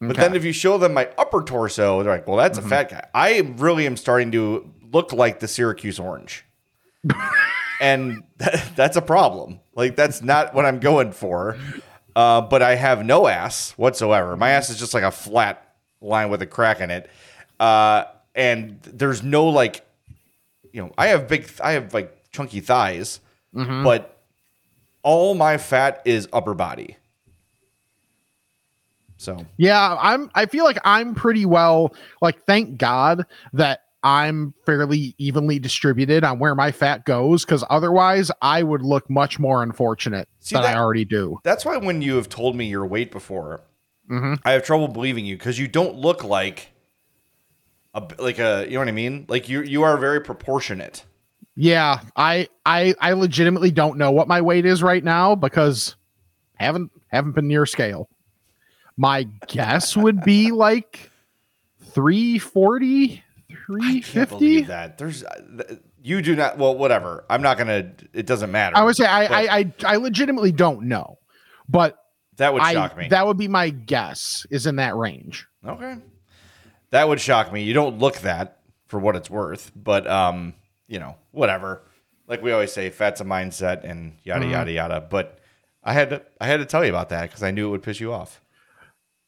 But 0.00 0.16
then 0.16 0.34
if 0.34 0.44
you 0.44 0.52
show 0.52 0.76
them 0.76 0.92
my 0.92 1.08
upper 1.16 1.42
torso, 1.42 2.02
they're 2.02 2.12
like, 2.12 2.26
"Well, 2.26 2.36
that's 2.36 2.58
a 2.58 2.62
fat 2.62 2.90
guy." 2.90 3.06
I 3.14 3.54
really 3.56 3.86
am 3.86 3.96
starting 3.96 4.30
to 4.32 4.70
look 4.92 5.12
like 5.12 5.40
the 5.40 5.48
Syracuse 5.48 5.98
Orange, 5.98 6.44
and 7.80 8.22
that's 8.76 8.96
a 8.96 9.02
problem. 9.02 9.60
Like 9.74 9.96
that's 9.96 10.22
not 10.22 10.52
what 10.54 10.66
I'm 10.66 10.80
going 10.80 11.12
for. 11.12 11.56
Uh, 12.14 12.40
but 12.40 12.62
I 12.62 12.74
have 12.76 13.04
no 13.04 13.26
ass 13.26 13.72
whatsoever. 13.72 14.36
My 14.36 14.50
ass 14.50 14.70
is 14.70 14.78
just 14.78 14.94
like 14.94 15.02
a 15.02 15.10
flat 15.10 15.74
line 16.00 16.30
with 16.30 16.40
a 16.40 16.46
crack 16.46 16.80
in 16.80 16.90
it, 16.90 17.10
uh, 17.60 18.04
and 18.34 18.80
there's 18.82 19.22
no 19.22 19.46
like, 19.48 19.84
you 20.72 20.82
know, 20.82 20.92
I 20.96 21.08
have 21.08 21.26
big, 21.28 21.50
I 21.62 21.72
have 21.72 21.92
like 21.94 22.30
chunky 22.32 22.60
thighs, 22.60 23.20
but 23.84 24.18
all 25.02 25.34
my 25.34 25.56
fat 25.58 26.02
is 26.04 26.28
upper 26.32 26.52
body. 26.54 26.96
So 29.16 29.44
Yeah, 29.56 29.96
I'm 30.00 30.30
I 30.34 30.46
feel 30.46 30.64
like 30.64 30.78
I'm 30.84 31.14
pretty 31.14 31.46
well 31.46 31.94
like 32.20 32.42
thank 32.44 32.78
God 32.78 33.24
that 33.52 33.80
I'm 34.02 34.54
fairly 34.64 35.14
evenly 35.18 35.58
distributed 35.58 36.22
on 36.22 36.38
where 36.38 36.54
my 36.54 36.70
fat 36.70 37.04
goes 37.06 37.44
cuz 37.44 37.64
otherwise 37.70 38.30
I 38.42 38.62
would 38.62 38.82
look 38.82 39.08
much 39.10 39.38
more 39.38 39.62
unfortunate 39.62 40.28
See, 40.40 40.54
than 40.54 40.62
that- 40.62 40.76
I 40.76 40.78
already 40.78 41.04
do. 41.04 41.40
that's 41.44 41.64
why 41.64 41.76
when 41.76 42.02
you 42.02 42.16
have 42.16 42.28
told 42.28 42.54
me 42.56 42.66
your 42.66 42.86
weight 42.86 43.10
before, 43.10 43.62
mm-hmm. 44.10 44.34
I 44.44 44.52
have 44.52 44.64
trouble 44.64 44.88
believing 44.88 45.24
you 45.24 45.36
because 45.36 45.58
you 45.58 45.66
don't 45.66 45.96
look 45.96 46.22
like 46.22 46.68
a 47.94 48.06
like 48.18 48.38
a 48.38 48.66
you 48.68 48.74
know 48.74 48.80
what 48.80 48.88
I 48.88 48.92
mean. 48.92 49.24
Like 49.28 49.48
you 49.48 49.62
you 49.62 49.82
are 49.82 49.96
very 49.96 50.20
proportionate. 50.20 51.04
Yeah, 51.56 52.00
I 52.14 52.48
I 52.66 52.94
I 53.00 53.14
legitimately 53.14 53.70
don't 53.70 53.96
know 53.96 54.10
what 54.12 54.28
my 54.28 54.42
weight 54.42 54.66
is 54.66 54.82
right 54.82 55.02
now 55.02 55.34
because 55.34 55.96
haven't 56.56 56.92
haven't 57.08 57.32
been 57.32 57.48
near 57.48 57.64
scale. 57.64 58.10
My 58.96 59.24
guess 59.46 59.96
would 59.96 60.22
be 60.22 60.50
like 60.52 61.10
340, 61.92 63.08
Can't 63.08 63.22
350. 63.66 64.34
believe 64.36 64.66
that. 64.68 64.98
There's 64.98 65.24
uh, 65.24 65.76
you 66.02 66.22
do 66.22 66.36
not. 66.36 66.56
Well, 66.58 66.76
whatever. 66.76 67.24
I'm 67.28 67.42
not 67.42 67.58
gonna. 67.58 67.92
It 68.12 68.26
doesn't 68.26 68.50
matter. 68.50 68.76
I 68.76 68.84
would 68.84 68.96
say 68.96 69.06
I, 69.06 69.24
I 69.24 69.58
I 69.58 69.72
I 69.84 69.96
legitimately 69.96 70.52
don't 70.52 70.82
know. 70.84 71.18
But 71.68 71.98
that 72.36 72.52
would 72.52 72.62
I 72.62 72.72
shock 72.72 72.96
me. 72.96 73.08
that 73.08 73.26
would 73.26 73.36
be 73.36 73.48
my 73.48 73.70
guess 73.70 74.46
is 74.50 74.66
in 74.66 74.76
that 74.76 74.94
range. 74.96 75.46
okay, 75.66 75.96
that 76.90 77.08
would 77.08 77.20
shock 77.20 77.52
me. 77.52 77.62
You 77.64 77.74
don't 77.74 77.98
look 77.98 78.18
that 78.18 78.58
for 78.86 79.00
what 79.00 79.16
it's 79.16 79.28
worth, 79.28 79.72
but 79.74 80.06
um, 80.06 80.54
you 80.86 80.98
know, 81.00 81.16
whatever. 81.32 81.82
Like 82.28 82.42
we 82.42 82.52
always 82.52 82.72
say, 82.72 82.90
fat's 82.90 83.20
a 83.20 83.24
mindset, 83.24 83.84
and 83.84 84.14
yada 84.22 84.46
yada 84.46 84.70
yada. 84.72 85.00
But 85.00 85.38
I 85.82 85.92
had 85.92 86.10
to 86.10 86.22
I 86.40 86.46
had 86.46 86.58
to 86.58 86.66
tell 86.66 86.84
you 86.84 86.90
about 86.90 87.08
that 87.10 87.22
because 87.22 87.42
I 87.42 87.50
knew 87.50 87.68
it 87.68 87.70
would 87.70 87.82
piss 87.82 88.00
you 88.00 88.12
off. 88.12 88.40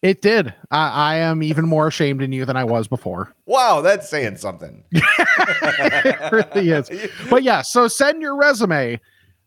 It 0.00 0.22
did. 0.22 0.54
I, 0.70 0.88
I 0.90 1.14
am 1.16 1.42
even 1.42 1.66
more 1.66 1.88
ashamed 1.88 2.22
in 2.22 2.30
you 2.32 2.44
than 2.44 2.56
I 2.56 2.62
was 2.64 2.86
before. 2.86 3.34
Wow, 3.46 3.80
that's 3.80 4.08
saying 4.08 4.36
something. 4.36 4.84
it 4.92 6.32
really 6.32 6.70
is. 6.70 6.88
But 7.28 7.42
yeah, 7.42 7.62
so 7.62 7.88
send 7.88 8.22
your 8.22 8.36
resume 8.36 9.00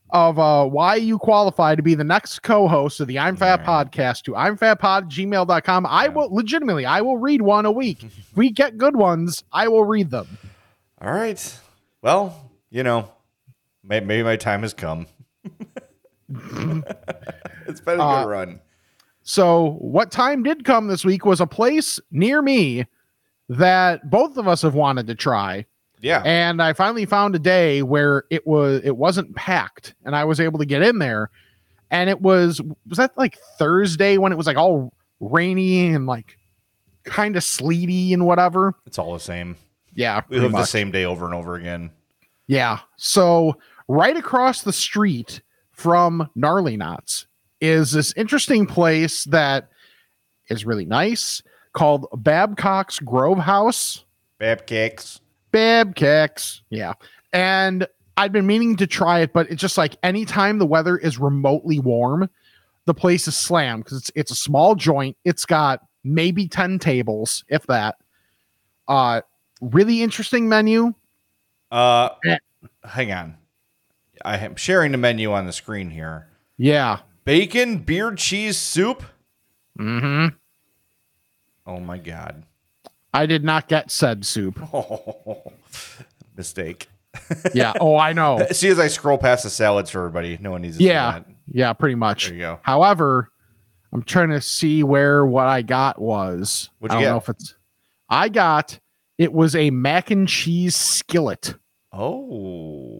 of 0.09 0.37
uh, 0.39 0.65
why 0.65 0.95
you 0.95 1.17
qualify 1.17 1.73
to 1.75 1.81
be 1.81 1.95
the 1.95 2.03
next 2.03 2.39
co-host 2.39 2.99
of 2.99 3.07
the 3.07 3.17
I'm 3.17 3.37
Fat 3.37 3.63
podcast 3.63 4.23
to 4.23 4.35
I'm 4.35 4.57
Fat 4.57 4.75
Pod 4.79 5.09
gmail.com. 5.09 5.85
I 5.85 6.09
will 6.09 6.27
legitimately, 6.35 6.85
I 6.85 6.99
will 6.99 7.17
read 7.17 7.41
one 7.41 7.65
a 7.65 7.71
week. 7.71 8.03
if 8.03 8.35
we 8.35 8.49
get 8.49 8.77
good 8.77 8.97
ones, 8.97 9.45
I 9.53 9.69
will 9.69 9.85
read 9.85 10.09
them. 10.11 10.27
All 11.01 11.13
right. 11.13 11.59
Well, 12.01 12.51
you 12.69 12.83
know, 12.83 13.09
maybe, 13.85 14.05
maybe 14.05 14.23
my 14.23 14.35
time 14.35 14.63
has 14.63 14.73
come. 14.73 15.07
it's 16.27 17.79
been 17.81 17.99
a 17.99 18.03
Uh, 18.03 18.23
good 18.23 18.29
run. 18.29 18.59
So, 19.23 19.77
what 19.79 20.11
time 20.11 20.43
did 20.43 20.65
come 20.65 20.87
this 20.87 21.05
week 21.05 21.25
was 21.25 21.39
a 21.41 21.47
place 21.47 21.99
near 22.11 22.41
me 22.41 22.85
that 23.49 24.09
both 24.09 24.37
of 24.37 24.47
us 24.47 24.61
have 24.63 24.73
wanted 24.75 25.07
to 25.07 25.15
try. 25.15 25.65
Yeah. 26.03 26.23
and 26.25 26.63
I 26.63 26.73
finally 26.73 27.05
found 27.05 27.35
a 27.35 27.39
day 27.39 27.83
where 27.83 28.23
it 28.31 28.47
was 28.47 28.81
it 28.83 28.97
wasn't 28.97 29.35
packed 29.35 29.93
and 30.03 30.15
I 30.15 30.23
was 30.23 30.39
able 30.39 30.57
to 30.57 30.65
get 30.65 30.81
in 30.81 30.97
there 30.97 31.29
and 31.91 32.09
it 32.09 32.21
was 32.21 32.59
was 32.89 32.97
that 32.97 33.15
like 33.19 33.37
Thursday 33.59 34.17
when 34.17 34.31
it 34.31 34.35
was 34.35 34.47
like 34.47 34.57
all 34.57 34.93
rainy 35.19 35.93
and 35.93 36.07
like 36.07 36.39
kind 37.03 37.35
of 37.35 37.43
sleety 37.43 38.13
and 38.13 38.25
whatever 38.25 38.73
it's 38.87 38.97
all 38.97 39.13
the 39.13 39.19
same. 39.19 39.55
yeah 39.93 40.21
We 40.27 40.39
live 40.39 40.53
the 40.53 40.65
same 40.65 40.89
day 40.89 41.05
over 41.05 41.25
and 41.25 41.35
over 41.35 41.53
again. 41.53 41.91
yeah 42.47 42.79
so 42.95 43.55
right 43.87 44.17
across 44.17 44.63
the 44.63 44.73
street 44.73 45.41
from 45.71 46.27
gnarly 46.33 46.77
knots 46.77 47.27
is 47.61 47.91
this 47.91 48.13
interesting 48.17 48.65
place 48.65 49.23
that 49.25 49.69
is 50.49 50.65
really 50.65 50.85
nice 50.85 51.41
called 51.73 52.07
Babcock's 52.17 52.99
Grove 52.99 53.37
House 53.39 54.03
Bab 54.39 54.65
cakes. 54.65 55.21
Bab 55.51 55.95
kicks. 55.95 56.63
Yeah. 56.71 56.93
And 57.31 57.87
I've 58.17 58.31
been 58.31 58.47
meaning 58.47 58.75
to 58.77 58.87
try 58.87 59.19
it, 59.19 59.33
but 59.33 59.49
it's 59.51 59.61
just 59.61 59.77
like 59.77 59.95
anytime 60.03 60.57
the 60.57 60.65
weather 60.65 60.97
is 60.97 61.19
remotely 61.19 61.79
warm, 61.79 62.27
the 62.85 62.93
place 62.95 63.27
is 63.27 63.35
slammed 63.37 63.83
because 63.83 63.99
it's 63.99 64.11
it's 64.15 64.31
a 64.31 64.35
small 64.35 64.73
joint. 64.75 65.15
It's 65.23 65.45
got 65.45 65.81
maybe 66.03 66.47
10 66.47 66.79
tables, 66.79 67.43
if 67.49 67.65
that. 67.67 67.95
Uh 68.87 69.21
really 69.61 70.01
interesting 70.01 70.49
menu. 70.49 70.93
Uh, 71.71 72.09
Eh. 72.25 72.37
hang 72.83 73.11
on. 73.11 73.37
I 74.25 74.37
am 74.39 74.55
sharing 74.55 74.91
the 74.91 74.97
menu 74.97 75.31
on 75.31 75.45
the 75.45 75.53
screen 75.53 75.91
here. 75.91 76.27
Yeah. 76.57 76.99
Bacon, 77.23 77.77
beer, 77.79 78.13
cheese, 78.15 78.57
soup. 78.57 79.03
Mm-hmm. 79.79 80.35
Oh 81.67 81.79
my 81.79 81.97
god. 81.97 82.43
I 83.13 83.25
did 83.25 83.43
not 83.43 83.67
get 83.67 83.91
said 83.91 84.25
soup. 84.25 84.59
Oh, 84.73 85.43
mistake. 86.37 86.87
Yeah. 87.53 87.73
Oh, 87.81 87.97
I 87.97 88.13
know. 88.13 88.45
See, 88.51 88.69
as 88.69 88.79
I 88.79 88.87
scroll 88.87 89.17
past 89.17 89.43
the 89.43 89.49
salads 89.49 89.89
for 89.89 89.99
everybody, 89.99 90.37
no 90.41 90.51
one 90.51 90.61
needs 90.61 90.75
to 90.77 90.79
see 90.83 90.87
Yeah. 90.87 91.11
that. 91.11 91.25
Yeah, 91.51 91.73
pretty 91.73 91.95
much. 91.95 92.25
There 92.27 92.33
you 92.35 92.39
go. 92.41 92.59
However, 92.61 93.29
I'm 93.91 94.03
trying 94.03 94.29
to 94.29 94.39
see 94.41 94.83
where 94.83 95.25
what 95.25 95.47
I 95.47 95.61
got 95.61 95.99
was. 96.01 96.69
What'd 96.79 96.95
I 96.95 96.99
you 96.99 97.05
don't 97.05 97.13
know 97.13 97.17
if 97.19 97.27
it's 97.29 97.55
I 98.09 98.29
got 98.29 98.79
it 99.17 99.33
was 99.33 99.55
a 99.55 99.69
mac 99.71 100.09
and 100.11 100.27
cheese 100.27 100.75
skillet. 100.77 101.55
Oh, 101.91 102.90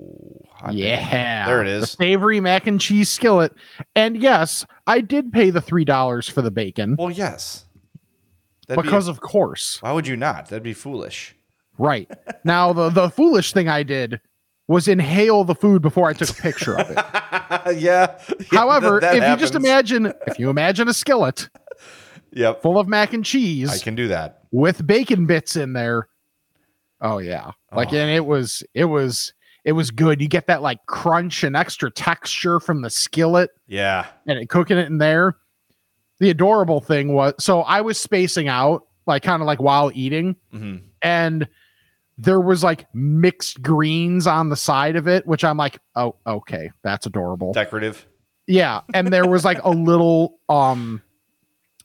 Yeah. 0.71 1.45
There 1.47 1.61
it 1.61 1.67
is. 1.67 1.81
The 1.81 1.87
savory 1.87 2.39
mac 2.39 2.67
and 2.67 2.79
cheese 2.79 3.09
skillet. 3.09 3.53
And 3.95 4.21
yes, 4.21 4.65
I 4.87 5.01
did 5.01 5.31
pay 5.31 5.49
the 5.49 5.61
$3 5.61 6.29
for 6.31 6.41
the 6.41 6.51
bacon 6.51 6.95
Well, 6.97 7.09
yes. 7.11 7.65
That'd 8.67 8.83
be- 8.83 8.87
because 8.87 9.07
of 9.07 9.21
course. 9.21 9.77
why 9.81 9.91
would 9.91 10.07
you 10.07 10.15
not? 10.15 10.49
That'd 10.49 10.63
be 10.63 10.73
foolish. 10.73 11.35
Right. 11.77 12.09
now 12.43 12.73
the 12.73 12.89
the 12.89 13.09
foolish 13.09 13.53
thing 13.53 13.67
I 13.67 13.81
did 13.83 14.21
was 14.67 14.87
inhale 14.87 15.43
the 15.43 15.55
food 15.55 15.81
before 15.81 16.07
I 16.09 16.13
took 16.13 16.29
a 16.29 16.33
picture 16.41 16.77
of 16.79 16.89
it. 16.91 16.97
yeah. 17.81 18.19
However, 18.51 18.99
that- 18.99 19.13
that 19.19 19.23
if 19.23 19.29
you 19.29 19.35
just 19.37 19.55
imagine 19.55 20.13
if 20.27 20.37
you 20.37 20.49
imagine 20.49 20.87
a 20.87 20.93
skillet 20.93 21.49
Yep. 22.33 22.61
full 22.61 22.77
of 22.79 22.87
mac 22.87 23.13
and 23.13 23.25
cheese 23.25 23.69
I 23.69 23.77
can 23.83 23.95
do 23.95 24.07
that. 24.09 24.43
with 24.51 24.85
bacon 24.85 25.25
bits 25.25 25.55
in 25.55 25.73
there. 25.73 26.07
Oh 27.01 27.17
yeah. 27.17 27.51
Like 27.75 27.91
Oh. 27.91 27.97
and 27.97 28.09
it 28.11 28.25
was 28.25 28.63
it 28.73 28.85
was 28.85 29.33
it 29.63 29.73
was 29.73 29.91
good. 29.91 30.21
You 30.21 30.27
get 30.27 30.47
that 30.47 30.61
like 30.61 30.85
crunch 30.87 31.43
and 31.43 31.55
extra 31.55 31.91
texture 31.91 32.59
from 32.59 32.81
the 32.81 32.89
skillet 32.89 33.51
Yeah. 33.67 34.07
and 34.27 34.39
it, 34.39 34.49
cooking 34.49 34.77
it 34.77 34.87
in 34.87 34.97
there. 34.97 35.37
The 36.19 36.29
adorable 36.29 36.81
thing 36.81 37.13
was 37.13 37.33
so 37.39 37.61
I 37.61 37.81
was 37.81 37.99
spacing 37.99 38.47
out 38.47 38.83
like 39.07 39.23
kind 39.23 39.41
of 39.41 39.45
like 39.47 39.59
while 39.61 39.91
eating 39.93 40.35
hmm 40.51 40.77
and 41.01 41.47
there 42.17 42.39
was 42.39 42.63
like 42.63 42.85
mixed 42.93 43.61
greens 43.63 44.27
on 44.27 44.49
the 44.49 44.55
side 44.55 44.95
of 44.95 45.07
it 45.07 45.25
which 45.25 45.43
I'm 45.43 45.57
like, 45.57 45.79
"Oh, 45.95 46.15
okay, 46.27 46.69
that's 46.83 47.07
adorable." 47.07 47.53
Decorative. 47.53 48.05
Yeah, 48.45 48.81
and 48.93 49.07
there 49.07 49.27
was 49.27 49.43
like 49.45 49.63
a 49.63 49.71
little 49.71 50.37
um 50.47 51.01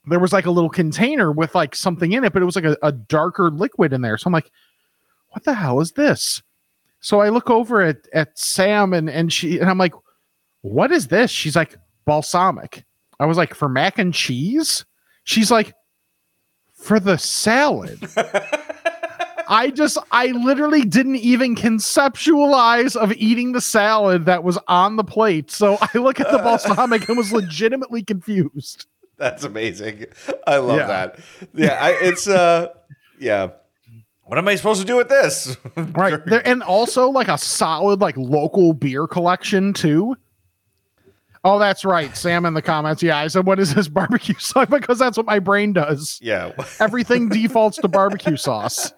there 0.07 0.19
was 0.21 0.33
like 0.35 0.45
a 0.47 0.51
little 0.51 0.69
container 0.71 1.33
with 1.33 1.55
like 1.55 1.75
something 1.75 2.13
in 2.13 2.23
it, 2.25 2.33
but 2.35 2.43
it 2.43 2.45
was 2.45 2.57
like 2.57 2.65
a, 2.67 2.77
a 2.83 2.93
darker 2.93 3.51
liquid 3.51 3.93
in 3.95 4.03
there. 4.03 4.19
So 4.19 4.29
I'm 4.29 4.33
like, 4.35 4.51
what 5.31 5.45
the 5.45 5.55
hell 5.55 5.81
is 5.81 5.93
this? 5.93 6.43
So 7.07 7.21
I 7.21 7.29
look 7.29 7.51
over 7.51 7.83
at 7.83 7.99
at 8.13 8.37
Sam 8.37 8.93
and 8.93 9.09
and 9.09 9.33
she 9.33 9.61
and 9.61 9.71
I'm 9.71 9.79
like, 9.79 9.95
what 10.63 10.91
is 10.91 11.07
this? 11.07 11.31
She's 11.31 11.55
like, 11.55 11.77
balsamic. 12.05 12.85
I 13.21 13.27
was 13.27 13.37
like, 13.37 13.55
for 13.55 13.69
mac 13.69 14.01
and 14.01 14.13
cheese? 14.13 14.85
She's 15.23 15.49
like, 15.49 15.73
for 16.75 16.99
the 16.99 17.17
salad. 17.17 18.01
I 19.49 19.71
just 19.73 19.99
I 20.11 20.33
literally 20.33 20.83
didn't 20.83 21.15
even 21.17 21.55
conceptualize 21.55 22.97
of 22.97 23.13
eating 23.13 23.53
the 23.53 23.61
salad 23.61 24.25
that 24.27 24.43
was 24.43 24.59
on 24.67 24.97
the 24.97 25.05
plate. 25.05 25.53
So 25.53 25.79
I 25.81 25.99
look 25.99 26.19
at 26.19 26.33
the 26.33 26.39
balsamic 26.43 27.09
and 27.09 27.17
was 27.17 27.33
legitimately 27.33 28.03
confused. 28.03 28.87
That's 29.17 29.45
amazing. 29.45 30.07
I 30.45 30.57
love 30.57 30.79
Yeah. 30.79 30.87
that. 30.89 31.19
Yeah, 31.55 31.79
I, 31.81 31.91
it's 32.03 32.27
uh, 32.27 32.71
yeah. 33.21 33.51
What 34.27 34.39
am 34.39 34.49
I 34.49 34.57
supposed 34.57 34.81
to 34.81 34.87
do 34.87 34.97
with 34.97 35.09
this? 35.09 35.57
Right. 35.77 36.25
There, 36.27 36.47
and 36.47 36.63
also 36.63 37.09
like 37.11 37.29
a 37.29 37.39
solid 37.39 38.01
like 38.01 38.17
local 38.17 38.73
beer 38.73 39.07
collection 39.07 39.73
too. 39.73 40.17
Oh, 41.45 41.61
that's 41.61 41.85
right. 41.85 42.17
Sam 42.17 42.45
in 42.45 42.55
the 42.55 42.63
comments. 42.63 43.05
Yeah, 43.05 43.19
I 43.19 43.29
said, 43.29 43.47
what 43.47 43.61
is 43.61 43.73
this 43.73 43.87
barbecue 43.87 44.35
sauce? 44.39 44.67
Because 44.69 44.99
that's 44.99 45.17
what 45.17 45.27
my 45.27 45.39
brain 45.39 45.73
does. 45.73 46.19
yeah, 46.21 46.51
Everything 46.81 47.29
defaults 47.29 47.77
to 47.79 47.87
barbecue 47.89 48.37
sauce. 48.37 48.93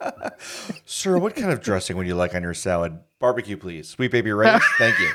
sir. 0.86 1.18
What 1.18 1.36
kind 1.36 1.52
of 1.52 1.60
dressing 1.60 1.98
would 1.98 2.06
you 2.06 2.14
like 2.14 2.34
on 2.34 2.42
your 2.42 2.54
salad? 2.54 2.98
Barbecue, 3.18 3.58
please. 3.58 3.88
Sweet 3.90 4.10
baby 4.12 4.32
Ray's. 4.32 4.62
Thank 4.78 4.98
you. 4.98 5.10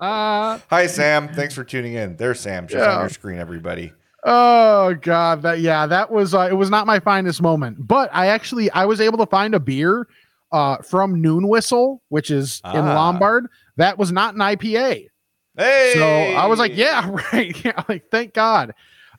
Uh, 0.00 0.58
Hi, 0.68 0.86
Sam. 0.88 1.28
Thanks 1.28 1.54
for 1.54 1.64
tuning 1.64 1.94
in. 1.94 2.16
There's 2.16 2.40
Sam. 2.40 2.66
She's 2.68 2.76
on 2.82 3.00
your 3.00 3.08
screen, 3.08 3.38
everybody. 3.38 3.92
Oh 4.24 4.94
god, 5.00 5.42
that 5.42 5.60
yeah, 5.60 5.86
that 5.86 6.10
was 6.10 6.34
uh, 6.34 6.48
it 6.50 6.54
was 6.54 6.68
not 6.70 6.86
my 6.86 7.00
finest 7.00 7.40
moment. 7.40 7.86
But 7.86 8.10
I 8.12 8.26
actually 8.26 8.70
I 8.72 8.84
was 8.84 9.00
able 9.00 9.18
to 9.18 9.26
find 9.26 9.54
a 9.54 9.60
beer 9.60 10.06
uh 10.52 10.78
from 10.78 11.20
Noon 11.22 11.48
Whistle, 11.48 12.02
which 12.08 12.30
is 12.30 12.60
in 12.64 12.80
Ah. 12.80 12.94
Lombard. 12.94 13.46
That 13.76 13.96
was 13.98 14.12
not 14.12 14.34
an 14.34 14.40
IPA. 14.40 15.08
Hey. 15.56 15.92
So 15.94 16.06
I 16.06 16.46
was 16.46 16.58
like, 16.58 16.76
yeah, 16.76 17.08
right. 17.32 17.64
Yeah, 17.64 17.82
like 17.88 18.10
thank 18.10 18.34
God. 18.34 18.74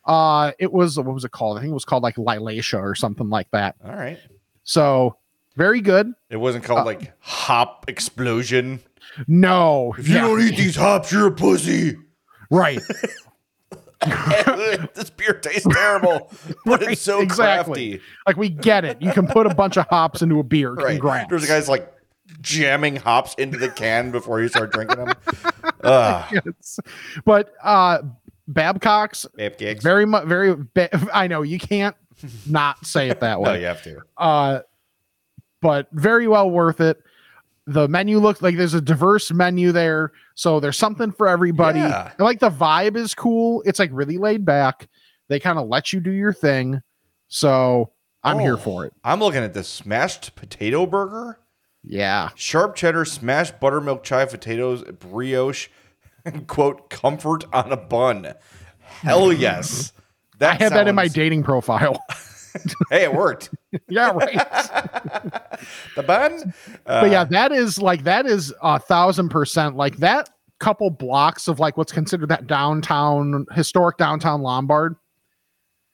Uh 0.06 0.52
it 0.60 0.72
was 0.72 0.98
what 0.98 1.14
was 1.14 1.26
it 1.26 1.32
called? 1.32 1.58
I 1.58 1.62
think 1.62 1.72
it 1.72 1.76
was 1.76 1.86
called 1.86 2.04
like 2.04 2.16
Lilacia 2.16 2.80
or 2.82 2.94
something 2.96 3.30
like 3.30 3.50
that. 3.52 3.76
All 3.84 3.96
right. 3.96 4.20
So 4.64 5.18
very 5.56 5.82
good. 5.82 6.14
It 6.30 6.38
wasn't 6.38 6.64
called 6.64 6.86
like 6.86 7.12
hop 7.20 7.86
explosion. 7.88 8.82
No. 9.28 9.94
If 9.98 10.08
you 10.08 10.16
yeah, 10.16 10.22
don't 10.22 10.42
eat 10.42 10.56
these 10.58 10.76
hops, 10.76 11.12
you're 11.12 11.28
a 11.28 11.32
pussy. 11.32 11.98
right. 12.52 12.80
this 14.96 15.10
beer 15.12 15.34
tastes 15.34 15.68
terrible, 15.72 16.32
but 16.66 16.82
Right, 16.82 16.92
it's 16.94 17.02
so 17.02 17.22
exactly. 17.22 17.92
crafty. 17.92 18.02
Like 18.28 18.38
we 18.38 18.50
get 18.50 18.84
it. 18.86 19.02
You 19.02 19.12
can 19.12 19.28
put 19.28 19.46
a 19.48 19.54
bunch 19.54 19.78
of 19.78 19.86
hops 19.88 20.22
into 20.22 20.40
a 20.40 20.44
beer. 20.44 20.74
Right. 20.76 20.92
Congrats. 20.94 21.30
There's 21.30 21.44
a 21.44 21.48
guys 21.48 21.70
like 21.70 21.92
jamming 22.42 22.96
hops 22.96 23.36
into 23.36 23.58
the 23.58 23.70
can 23.70 24.10
before 24.12 24.42
you 24.42 24.48
start 24.48 24.72
drinking 24.72 24.98
them. 25.06 25.14
Yes. 25.84 26.80
But 27.26 27.54
uh 27.64 28.00
Babcock's 28.48 29.26
Cupcakes. 29.38 29.82
very 29.84 30.06
much 30.06 30.26
very 30.26 30.56
ba- 30.56 30.90
I 31.14 31.28
know 31.28 31.42
you 31.42 31.60
can't 31.60 31.96
not 32.48 32.86
say 32.86 33.10
it 33.10 33.20
that 33.20 33.36
No, 33.40 33.52
way. 33.52 33.60
you 33.62 33.66
have 33.68 33.84
to. 33.84 34.00
Uh 34.18 34.60
but 35.62 35.88
very 35.92 36.28
well 36.28 36.50
worth 36.50 36.82
it. 36.82 37.02
The 37.72 37.88
menu 37.88 38.20
looks 38.20 38.42
like 38.42 38.58
there's 38.58 38.74
a 38.74 38.82
diverse 38.82 39.32
menu 39.32 39.72
there, 39.72 40.12
so 40.36 40.60
there's 40.60 40.78
something 40.78 41.12
for 41.12 41.28
everybody. 41.28 41.80
Yeah. 41.80 42.12
Like 42.20 42.40
the 42.40 42.50
vibe 42.50 42.96
is 42.98 43.14
cool. 43.14 43.62
It's 43.66 43.80
like 43.80 43.90
really 43.94 44.18
laid 44.18 44.46
back. 44.46 44.88
They 45.30 45.40
kind 45.40 45.58
of 45.58 45.68
let 45.68 45.94
you 45.94 46.00
do 46.00 46.12
your 46.12 46.34
thing. 46.34 46.82
So 47.28 47.92
I'm 48.24 48.40
here 48.40 48.56
Oh, 48.56 48.58
for 48.58 48.86
it. 48.86 48.94
I'm 49.04 49.20
looking 49.20 49.44
at 49.44 49.54
the 49.54 49.64
smashed 49.64 50.36
potato 50.36 50.86
burger, 50.86 51.40
Yeah. 51.84 52.30
sharp 52.36 52.76
cheddar, 52.76 53.06
smashed 53.06 53.60
buttermilk 53.60 54.04
chive 54.04 54.32
potatoes, 54.32 54.84
brioche, 55.00 55.70
quote 56.48 56.90
comfort 56.90 57.46
on 57.54 57.72
a 57.72 57.78
bun. 57.78 58.34
Hell 58.80 59.32
yes. 59.34 59.94
That 60.40 60.60
I 60.60 60.64
had 60.64 60.72
that 60.74 60.88
in 60.88 60.96
my 60.96 61.08
dating 61.08 61.44
profile. 61.44 62.04
Hey, 62.90 63.04
it 63.04 63.14
worked. 63.14 63.50
yeah, 63.88 64.12
right. 64.12 64.36
The 65.96 66.04
bun. 66.04 66.54
Uh, 66.86 67.02
but 67.02 67.12
yeah, 67.12 67.24
that 67.26 67.52
is 67.52 67.80
like 67.80 68.04
that 68.04 68.26
is 68.26 68.54
a 68.62 68.80
thousand 68.80 69.30
percent 69.30 69.76
like 69.76 69.98
that 69.98 70.30
couple 70.60 70.90
blocks 70.90 71.48
of 71.48 71.60
like 71.60 71.76
what's 71.76 71.92
considered 71.92 72.30
that 72.30 72.48
downtown 72.48 73.46
historic 73.52 73.98
downtown 73.98 74.42
Lombard. 74.42 74.96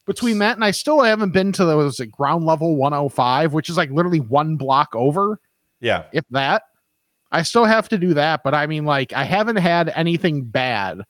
Between 0.06 0.40
that 0.40 0.56
and 0.56 0.64
I 0.64 0.72
still 0.72 1.02
haven't 1.02 1.32
been 1.32 1.52
to 1.54 1.66
those 1.66 2.00
at 2.00 2.12
ground 2.12 2.46
level 2.46 2.76
105, 2.78 3.54
which 3.54 3.70
is 3.70 3.76
like 3.76 3.90
literally 3.92 4.22
one 4.22 4.56
block 4.56 4.90
over, 4.94 5.40
yeah. 5.82 6.04
if 6.14 6.24
that. 6.32 6.64
I 7.32 7.44
still 7.44 7.66
have 7.66 7.90
to 7.90 7.98
do 7.98 8.14
that, 8.14 8.42
but 8.44 8.54
I 8.54 8.68
mean, 8.68 8.86
like, 8.86 9.12
I 9.12 9.26
haven't 9.26 9.58
had 9.58 9.92
anything 9.96 10.46
bad 10.46 11.02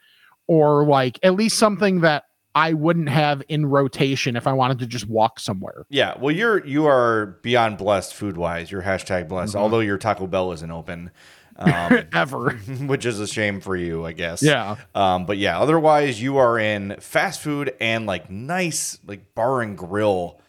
or 0.48 0.86
like 0.86 1.20
at 1.22 1.36
least 1.36 1.60
something 1.60 2.02
that 2.02 2.24
I 2.58 2.74
wouldn't 2.74 3.10
have 3.10 3.44
in 3.50 3.68
rotation 3.68 4.36
if 4.36 4.48
I 4.48 4.54
wanted 4.54 4.80
to 4.80 4.88
just 4.88 5.08
walk 5.08 5.40
somewhere. 5.40 5.86
Yeah, 5.90 6.16
well, 6.20 6.34
you're 6.34 6.66
you 6.66 6.88
are 6.88 7.38
beyond 7.44 7.78
blessed 7.78 8.16
food 8.16 8.36
wise. 8.36 8.72
You're 8.72 8.82
hashtag 8.82 9.28
blessed. 9.28 9.54
Mm-hmm. 9.54 9.62
Although 9.62 9.82
your 9.82 10.00
Taco 10.00 10.26
Bell 10.26 10.52
isn't 10.54 10.72
open, 10.72 11.12
um, 11.58 12.04
Ever. 12.14 12.52
which 12.88 13.06
is 13.06 13.20
a 13.20 13.28
shame 13.28 13.62
for 13.62 13.76
you, 13.76 14.06
I 14.06 14.14
guess. 14.14 14.42
Yeah. 14.42 14.78
Um, 14.96 15.28
but 15.28 15.38
yeah, 15.38 15.60
otherwise 15.60 16.20
you 16.20 16.38
are 16.38 16.58
in 16.58 16.96
fast 17.00 17.42
food 17.42 17.76
and 17.80 18.08
like 18.08 18.32
nice 18.32 18.98
like 19.06 19.36
bar 19.36 19.62
and 19.62 19.78
grill 19.78 20.40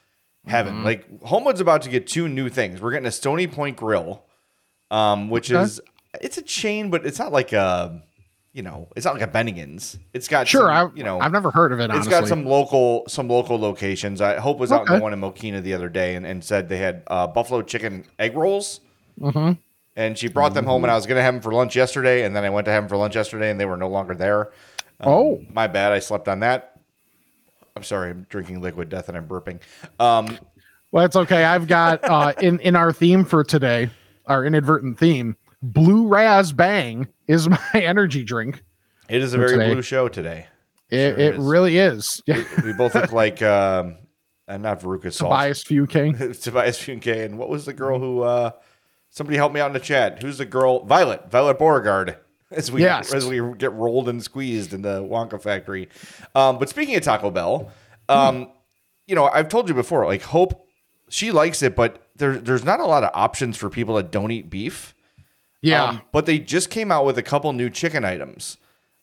heaven. 0.46 0.76
Mm-hmm. 0.76 0.84
Like 0.84 1.22
Homewood's 1.22 1.60
about 1.60 1.82
to 1.82 1.90
get 1.90 2.06
two 2.06 2.26
new 2.26 2.48
things. 2.48 2.80
We're 2.80 2.92
getting 2.92 3.06
a 3.06 3.10
Stoney 3.12 3.46
Point 3.48 3.76
Grill, 3.76 4.22
um, 4.90 5.28
which 5.28 5.52
Okay. 5.52 5.62
is 5.62 5.78
it's 6.22 6.38
a 6.38 6.42
chain, 6.42 6.88
but 6.88 7.04
it's 7.04 7.18
not 7.18 7.32
like 7.32 7.52
a 7.52 8.02
you 8.58 8.64
know, 8.64 8.88
it's 8.96 9.06
not 9.06 9.14
like 9.14 9.22
a 9.22 9.28
Bennigan's. 9.28 9.96
It's 10.12 10.26
got 10.26 10.48
Sure, 10.48 10.62
some, 10.62 10.70
I 10.70 10.90
you 10.96 11.04
know 11.04 11.20
I've 11.20 11.30
never 11.32 11.52
heard 11.52 11.70
of 11.72 11.78
it. 11.78 11.84
it's 11.84 11.92
Honestly. 11.94 12.10
got 12.10 12.26
some 12.26 12.44
local 12.44 13.04
some 13.06 13.28
local 13.28 13.56
locations. 13.58 14.20
I 14.20 14.38
Hope 14.40 14.58
was 14.58 14.72
out 14.72 14.82
in 14.82 14.88
Okay. 14.88 14.96
the 14.96 15.02
one 15.02 15.12
in 15.12 15.20
Mokena 15.20 15.62
the 15.62 15.74
other 15.74 15.88
day 15.88 16.16
and, 16.16 16.26
and 16.26 16.42
said 16.42 16.68
they 16.68 16.78
had 16.78 17.04
uh, 17.06 17.28
buffalo 17.28 17.62
chicken 17.62 18.04
egg 18.18 18.36
rolls. 18.36 18.80
Mm-hmm. 19.20 19.52
And 19.96 20.18
she 20.18 20.26
brought 20.28 20.54
them 20.54 20.64
home, 20.64 20.82
and 20.84 20.90
I 20.90 20.94
was 20.96 21.06
gonna 21.06 21.22
have 21.22 21.34
them 21.34 21.40
for 21.42 21.52
lunch 21.52 21.74
yesterday, 21.76 22.24
and 22.24 22.34
then 22.34 22.44
I 22.44 22.50
went 22.50 22.64
to 22.66 22.70
have 22.72 22.82
them 22.84 22.88
for 22.88 22.96
lunch 22.96 23.14
yesterday, 23.16 23.50
and 23.50 23.58
they 23.60 23.64
were 23.64 23.76
no 23.76 23.88
longer 23.88 24.14
there. 24.16 24.46
Um, 25.00 25.08
Oh. 25.12 25.44
my 25.52 25.68
bad. 25.68 25.92
I 25.92 26.00
slept 26.00 26.26
on 26.28 26.40
that. 26.40 26.80
I'm 27.76 27.84
sorry. 27.84 28.10
I'm 28.10 28.26
drinking 28.28 28.60
liquid 28.60 28.88
death 28.88 29.08
and 29.08 29.16
I'm 29.16 29.28
burping. 29.28 29.60
Um, 30.00 30.36
Well, 30.90 31.04
it's 31.04 31.14
okay. 31.16 31.44
I've 31.44 31.68
got 31.68 32.02
uh 32.02 32.32
in 32.40 32.58
in 32.60 32.74
our 32.74 32.92
theme 32.92 33.24
for 33.24 33.44
today, 33.44 33.90
our 34.26 34.44
inadvertent 34.44 34.98
theme, 34.98 35.36
Blue 35.62 36.08
Razz 36.08 36.50
Bang 36.52 37.06
is 37.28 37.48
my 37.48 37.58
energy 37.74 38.24
drink. 38.24 38.62
it 39.08 39.22
is 39.22 39.34
a 39.34 39.38
very 39.38 39.52
today. 39.52 39.72
blue 39.72 39.82
show 39.82 40.08
today. 40.08 40.46
It, 40.90 41.10
Sure 41.16 41.18
it 41.18 41.34
is. 41.34 41.38
really 41.44 41.78
is. 41.78 42.22
Yeah, 42.26 42.42
We 42.64 42.72
both 42.72 42.94
look 42.94 43.12
like 43.12 43.42
um, 43.42 43.96
uh, 44.48 44.56
not 44.56 44.80
Veruca 44.80 45.12
Salt. 45.12 45.30
Tobias 45.30 45.62
King. 45.64 46.14
Tobias 46.34 46.78
Funke. 46.78 47.24
And 47.24 47.38
what 47.38 47.48
was 47.50 47.66
the 47.66 47.74
girl 47.74 47.98
who 47.98 48.22
uh 48.22 48.52
somebody 49.10 49.36
help 49.36 49.52
me 49.52 49.60
out 49.60 49.66
in 49.66 49.74
the 49.74 49.80
chat? 49.80 50.22
Who's 50.22 50.38
the 50.38 50.46
girl? 50.46 50.84
Violet. 50.86 51.30
Violet 51.30 51.58
Beauregarde. 51.58 52.16
As 52.50 52.72
we 52.72 52.80
Yes. 52.82 53.12
as 53.12 53.26
we 53.26 53.42
get 53.58 53.72
rolled 53.74 54.08
and 54.08 54.22
squeezed 54.22 54.72
in 54.72 54.80
the 54.80 55.02
Wonka 55.02 55.40
factory. 55.42 55.90
Um, 56.34 56.58
but 56.58 56.70
speaking 56.70 56.96
of 56.96 57.02
Taco 57.02 57.30
Bell, 57.30 57.70
um, 58.08 58.50
you 59.06 59.14
know, 59.14 59.26
I've 59.26 59.50
told 59.50 59.68
you 59.68 59.74
before, 59.74 60.06
like 60.06 60.22
Hope, 60.22 60.66
she 61.10 61.30
likes 61.30 61.62
it, 61.62 61.76
but 61.76 62.02
there, 62.16 62.38
there's 62.38 62.64
not 62.64 62.80
a 62.80 62.86
lot 62.86 63.04
of 63.04 63.10
options 63.12 63.58
for 63.58 63.68
people 63.68 63.96
that 63.96 64.10
don't 64.10 64.30
eat 64.30 64.48
beef. 64.48 64.94
Yeah. 65.62 65.84
Um, 65.84 66.02
but 66.12 66.26
they 66.26 66.38
just 66.38 66.70
came 66.70 66.92
out 66.92 67.04
with 67.04 67.18
a 67.18 67.22
couple 67.22 67.52
new 67.52 67.70
chicken 67.70 68.04
items. 68.04 68.58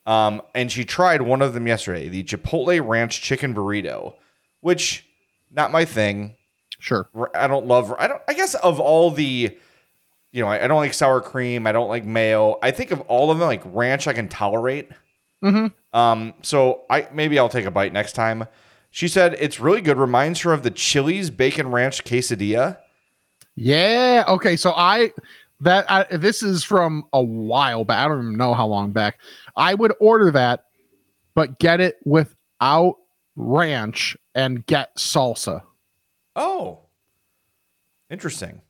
Um, 0.06 0.42
and 0.54 0.72
she 0.72 0.86
tried 0.86 1.24
one 1.24 1.42
of 1.42 1.54
them 1.54 1.68
yesterday, 1.68 2.08
the 2.10 2.24
Chipotle 2.24 2.88
Ranch 2.88 3.22
Chicken 3.22 3.56
Burrito, 3.56 4.14
which 4.62 5.06
not 5.52 5.72
my 5.72 5.84
thing. 5.84 6.36
sure. 6.80 7.10
I 7.34 7.48
don't 7.48 7.66
love. 7.66 7.94
I 7.98 8.08
don't. 8.08 8.22
I 8.28 8.34
guess 8.34 8.54
of 8.56 8.80
all 8.80 9.10
the, 9.10 9.58
you 10.32 10.42
know, 10.42 10.48
I, 10.48 10.64
I 10.64 10.68
don't 10.68 10.78
like 10.78 10.94
sour 10.94 11.22
cream. 11.22 11.66
I 11.66 11.72
don't 11.72 11.90
like 11.90 12.06
mayo. 12.06 12.60
I 12.62 12.70
think 12.72 12.92
of 12.92 13.02
all 13.02 13.32
of 13.32 13.40
them, 13.40 13.48
like 13.48 13.64
ranch, 13.66 14.08
I 14.08 14.14
can 14.14 14.28
tolerate. 14.28 14.90
Mm-hmm. 15.44 15.98
Um. 15.98 16.34
So 16.44 16.84
I 16.90 17.08
maybe 17.12 17.40
I'll 17.40 17.50
take 17.50 17.66
a 17.66 17.72
bite 17.72 17.92
next 17.94 18.14
time. 18.14 18.46
She 18.92 19.08
said 19.08 19.36
it's 19.40 19.60
really 19.60 19.82
good. 19.82 19.98
Reminds 19.98 20.42
her 20.42 20.54
of 20.54 20.62
the 20.64 20.72
Chili's 20.72 21.30
bacon 21.30 21.72
ranch 21.72 22.04
quesadilla. 22.04 22.78
Yeah. 23.56 24.24
Okay. 24.28 24.56
So 24.56 24.74
I 24.76 25.12
that 25.62 25.90
I, 25.90 26.04
this 26.18 26.44
is 26.44 26.64
from 26.64 27.06
a 27.14 27.24
while 27.24 27.86
back. 27.86 28.06
I 28.06 28.08
don't 28.08 28.20
even 28.20 28.38
know 28.38 28.54
how 28.54 28.68
long 28.68 28.92
back. 28.92 29.20
I 29.56 29.74
would 29.74 29.94
order 30.00 30.32
that, 30.32 30.66
but 31.34 31.60
get 31.60 31.82
it 31.82 31.98
without 32.06 32.98
ranch 33.36 34.18
and 34.34 34.66
get 34.66 34.96
salsa. 34.98 35.62
Oh, 36.36 36.80
interesting. 38.10 38.62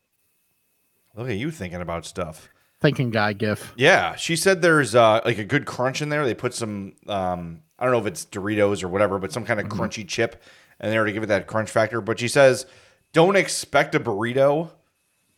Look 1.15 1.29
at 1.29 1.37
you 1.37 1.51
thinking 1.51 1.81
about 1.81 2.05
stuff. 2.05 2.49
Thinking 2.81 3.09
guy 3.09 3.33
gif. 3.33 3.73
Yeah, 3.77 4.15
she 4.15 4.35
said 4.35 4.61
there's 4.61 4.95
uh, 4.95 5.21
like 5.25 5.37
a 5.37 5.45
good 5.45 5.65
crunch 5.65 6.01
in 6.01 6.09
there. 6.09 6.25
They 6.25 6.35
put 6.35 6.53
some, 6.53 6.93
um, 7.07 7.61
I 7.79 7.85
don't 7.85 7.93
know 7.93 7.99
if 7.99 8.05
it's 8.05 8.25
Doritos 8.25 8.83
or 8.83 8.89
whatever, 8.89 9.17
but 9.17 9.31
some 9.31 9.45
kind 9.45 9.59
of 9.59 9.67
crunchy 9.67 10.07
chip 10.07 10.43
in 10.79 10.89
there 10.89 11.05
to 11.05 11.11
give 11.11 11.23
it 11.23 11.27
that 11.27 11.47
crunch 11.47 11.71
factor. 11.71 12.01
But 12.01 12.19
she 12.19 12.27
says 12.27 12.65
don't 13.13 13.37
expect 13.37 13.95
a 13.95 13.99
burrito 13.99 14.71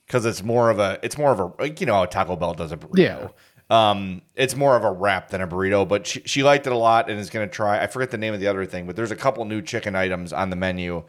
because 0.07 0.25
it's 0.25 0.41
more 0.41 0.69
of 0.71 0.79
a, 0.79 0.97
it's 1.03 1.17
more 1.17 1.31
of 1.31 1.39
a, 1.39 1.51
like 1.59 1.79
you 1.79 1.85
know 1.85 1.93
how 1.93 2.05
Taco 2.05 2.35
Bell 2.35 2.53
does 2.53 2.71
a 2.71 2.77
burrito. 2.77 2.97
Yeah. 2.97 3.27
Um, 3.69 4.21
it's 4.35 4.55
more 4.55 4.77
of 4.77 4.85
a 4.85 4.91
wrap 4.91 5.29
than 5.29 5.41
a 5.41 5.47
burrito, 5.47 5.85
but 5.85 6.07
she, 6.07 6.21
she 6.25 6.41
liked 6.41 6.65
it 6.65 6.71
a 6.73 6.77
lot 6.77 7.09
and 7.09 7.19
is 7.19 7.29
going 7.29 7.47
to 7.47 7.53
try. 7.53 7.83
I 7.83 7.87
forget 7.87 8.11
the 8.11 8.17
name 8.17 8.33
of 8.33 8.39
the 8.39 8.47
other 8.47 8.65
thing, 8.65 8.87
but 8.87 8.95
there's 8.95 9.11
a 9.11 9.15
couple 9.15 9.43
new 9.43 9.61
chicken 9.61 9.93
items 9.95 10.31
on 10.31 10.49
the 10.49 10.55
menu, 10.55 11.03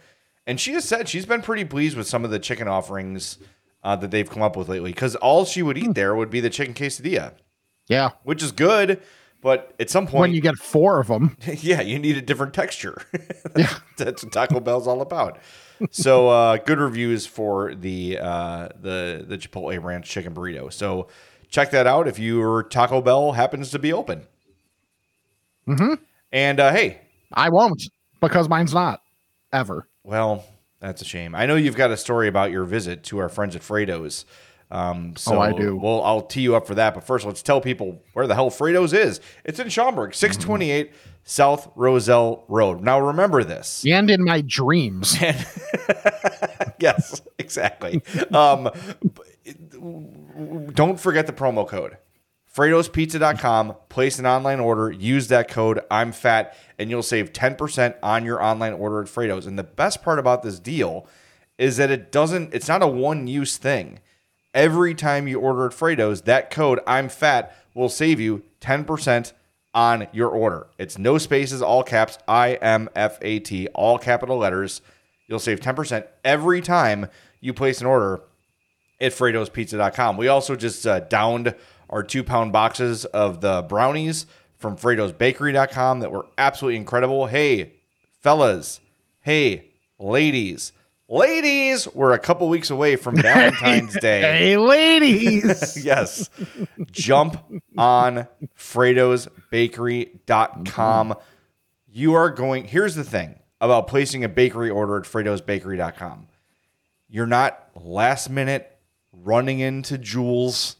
and 0.46 0.58
she 0.60 0.72
has 0.72 0.84
said 0.84 1.08
she's 1.08 1.24
been 1.26 1.40
pretty 1.42 1.64
pleased 1.64 1.96
with 1.96 2.08
some 2.08 2.24
of 2.24 2.32
the 2.32 2.40
chicken 2.40 2.66
offerings 2.66 3.38
uh, 3.84 3.94
that 3.96 4.10
they've 4.10 4.28
come 4.28 4.42
up 4.42 4.56
with 4.56 4.68
lately. 4.68 4.90
Because 4.90 5.14
all 5.16 5.44
she 5.44 5.62
would 5.62 5.78
eat 5.78 5.94
there 5.94 6.16
would 6.16 6.30
be 6.30 6.40
the 6.40 6.50
chicken 6.50 6.74
quesadilla, 6.74 7.34
Yeah. 7.88 8.10
which 8.24 8.42
is 8.42 8.50
good. 8.50 9.00
But 9.40 9.72
at 9.78 9.88
some 9.88 10.08
point, 10.08 10.22
When 10.22 10.32
you 10.34 10.40
get 10.40 10.56
four 10.56 10.98
of 10.98 11.06
them. 11.06 11.36
yeah, 11.60 11.80
you 11.80 12.00
need 12.00 12.16
a 12.16 12.22
different 12.22 12.54
texture. 12.54 13.02
Yeah. 13.56 13.72
That's 13.96 14.24
what 14.24 14.32
Taco 14.32 14.58
Bell's 14.60 14.88
all 14.88 15.00
about. 15.00 15.38
So 15.90 16.28
uh, 16.28 16.56
good 16.58 16.78
reviews 16.78 17.26
for 17.26 17.74
the 17.74 18.18
uh, 18.20 18.68
the 18.80 19.24
the 19.26 19.38
Chipotle 19.38 19.82
Ranch 19.82 20.08
Chicken 20.08 20.34
Burrito. 20.34 20.72
So 20.72 21.08
check 21.50 21.70
that 21.70 21.86
out 21.86 22.08
if 22.08 22.18
your 22.18 22.62
Taco 22.64 23.00
Bell 23.00 23.32
happens 23.32 23.70
to 23.70 23.78
be 23.78 23.92
open. 23.92 24.26
Mm-hmm. 25.66 25.94
And 26.32 26.60
uh, 26.60 26.72
hey, 26.72 27.00
I 27.32 27.48
won't 27.50 27.82
because 28.20 28.48
mine's 28.48 28.74
not 28.74 29.00
ever. 29.52 29.88
well, 30.02 30.44
that's 30.80 31.02
a 31.02 31.04
shame. 31.04 31.34
I 31.34 31.46
know 31.46 31.56
you've 31.56 31.76
got 31.76 31.90
a 31.90 31.96
story 31.96 32.28
about 32.28 32.50
your 32.50 32.64
visit 32.64 33.02
to 33.04 33.18
our 33.18 33.28
friends 33.28 33.56
at 33.56 33.62
Fredo's. 33.62 34.24
Um, 34.70 35.16
so 35.16 35.36
Oh, 35.36 35.40
I 35.40 35.52
do. 35.52 35.76
Well, 35.76 36.02
I'll 36.02 36.22
tee 36.22 36.42
you 36.42 36.54
up 36.54 36.66
for 36.66 36.74
that. 36.74 36.94
But 36.94 37.04
first, 37.04 37.24
let's 37.24 37.42
tell 37.42 37.60
people 37.60 38.02
where 38.12 38.26
the 38.26 38.34
hell 38.34 38.50
Fredo's 38.50 38.92
is. 38.92 39.20
It's 39.44 39.58
in 39.58 39.68
Schaumburg, 39.70 40.14
628 40.14 40.92
South 41.24 41.70
Roselle 41.74 42.44
Road. 42.48 42.82
Now, 42.82 43.00
remember 43.00 43.44
this. 43.44 43.84
And 43.86 44.10
in 44.10 44.24
my 44.24 44.42
dreams. 44.42 45.16
yes, 46.80 47.22
exactly. 47.38 48.02
Um, 48.32 48.70
don't 50.74 50.98
forget 51.00 51.26
the 51.26 51.32
promo 51.32 51.66
code. 51.66 51.96
Fredo'sPizza.com. 52.54 53.74
Place 53.88 54.18
an 54.18 54.26
online 54.26 54.60
order. 54.60 54.90
Use 54.90 55.28
that 55.28 55.48
code 55.48 55.80
I'm 55.90 56.12
fat, 56.12 56.56
and 56.78 56.90
you'll 56.90 57.02
save 57.02 57.32
10% 57.32 57.94
on 58.02 58.24
your 58.24 58.42
online 58.42 58.72
order 58.72 59.02
at 59.02 59.08
Fredo's. 59.08 59.46
And 59.46 59.58
the 59.58 59.62
best 59.64 60.02
part 60.02 60.18
about 60.18 60.42
this 60.42 60.58
deal 60.58 61.06
is 61.56 61.76
that 61.76 61.90
it 61.90 62.10
doesn't, 62.10 62.52
it's 62.54 62.68
not 62.68 62.82
a 62.82 62.86
one 62.86 63.26
use 63.26 63.56
thing. 63.56 64.00
Every 64.54 64.94
time 64.94 65.28
you 65.28 65.40
order 65.40 65.66
at 65.66 65.72
Fredo's, 65.72 66.22
that 66.22 66.50
code 66.50 66.80
I'm 66.86 67.08
fat 67.08 67.54
will 67.74 67.88
save 67.88 68.18
you 68.18 68.42
10% 68.60 69.32
on 69.74 70.08
your 70.12 70.28
order. 70.30 70.66
It's 70.78 70.98
no 70.98 71.18
spaces, 71.18 71.62
all 71.62 71.82
caps, 71.82 72.18
I 72.26 72.54
M 72.54 72.88
F 72.96 73.18
A 73.22 73.38
T, 73.38 73.68
all 73.68 73.98
capital 73.98 74.38
letters. 74.38 74.80
You'll 75.26 75.38
save 75.38 75.60
10% 75.60 76.06
every 76.24 76.60
time 76.60 77.08
you 77.40 77.52
place 77.52 77.80
an 77.80 77.86
order 77.86 78.22
at 79.00 79.12
Fredo'sPizza.com. 79.12 80.16
We 80.16 80.28
also 80.28 80.56
just 80.56 80.86
uh, 80.86 81.00
downed 81.00 81.54
our 81.90 82.02
two 82.02 82.24
pound 82.24 82.52
boxes 82.52 83.04
of 83.04 83.40
the 83.40 83.62
brownies 83.62 84.26
from 84.56 84.76
Fredo'sBakery.com 84.76 86.00
that 86.00 86.10
were 86.10 86.26
absolutely 86.36 86.76
incredible. 86.76 87.26
Hey, 87.26 87.74
fellas. 88.20 88.80
Hey, 89.20 89.66
ladies. 89.98 90.72
Ladies, 91.10 91.88
we're 91.94 92.12
a 92.12 92.18
couple 92.18 92.50
weeks 92.50 92.68
away 92.68 92.96
from 92.96 93.16
Valentine's 93.22 93.98
Day 93.98 94.20
Hey, 94.20 94.56
ladies. 94.58 95.74
yes. 95.84 96.28
Jump 96.90 97.42
on 97.78 98.28
Fredo'sBakery.com. 98.58 101.14
You 101.90 102.12
are 102.14 102.28
going, 102.30 102.66
here's 102.66 102.94
the 102.94 103.04
thing 103.04 103.36
about 103.60 103.88
placing 103.88 104.22
a 104.22 104.28
bakery 104.28 104.68
order 104.68 104.98
at 104.98 105.04
Fredo'sBakery.com. 105.04 106.26
You're 107.08 107.26
not 107.26 107.70
last 107.74 108.28
minute 108.28 108.70
running 109.10 109.60
into 109.60 109.96
Jewel's 109.96 110.76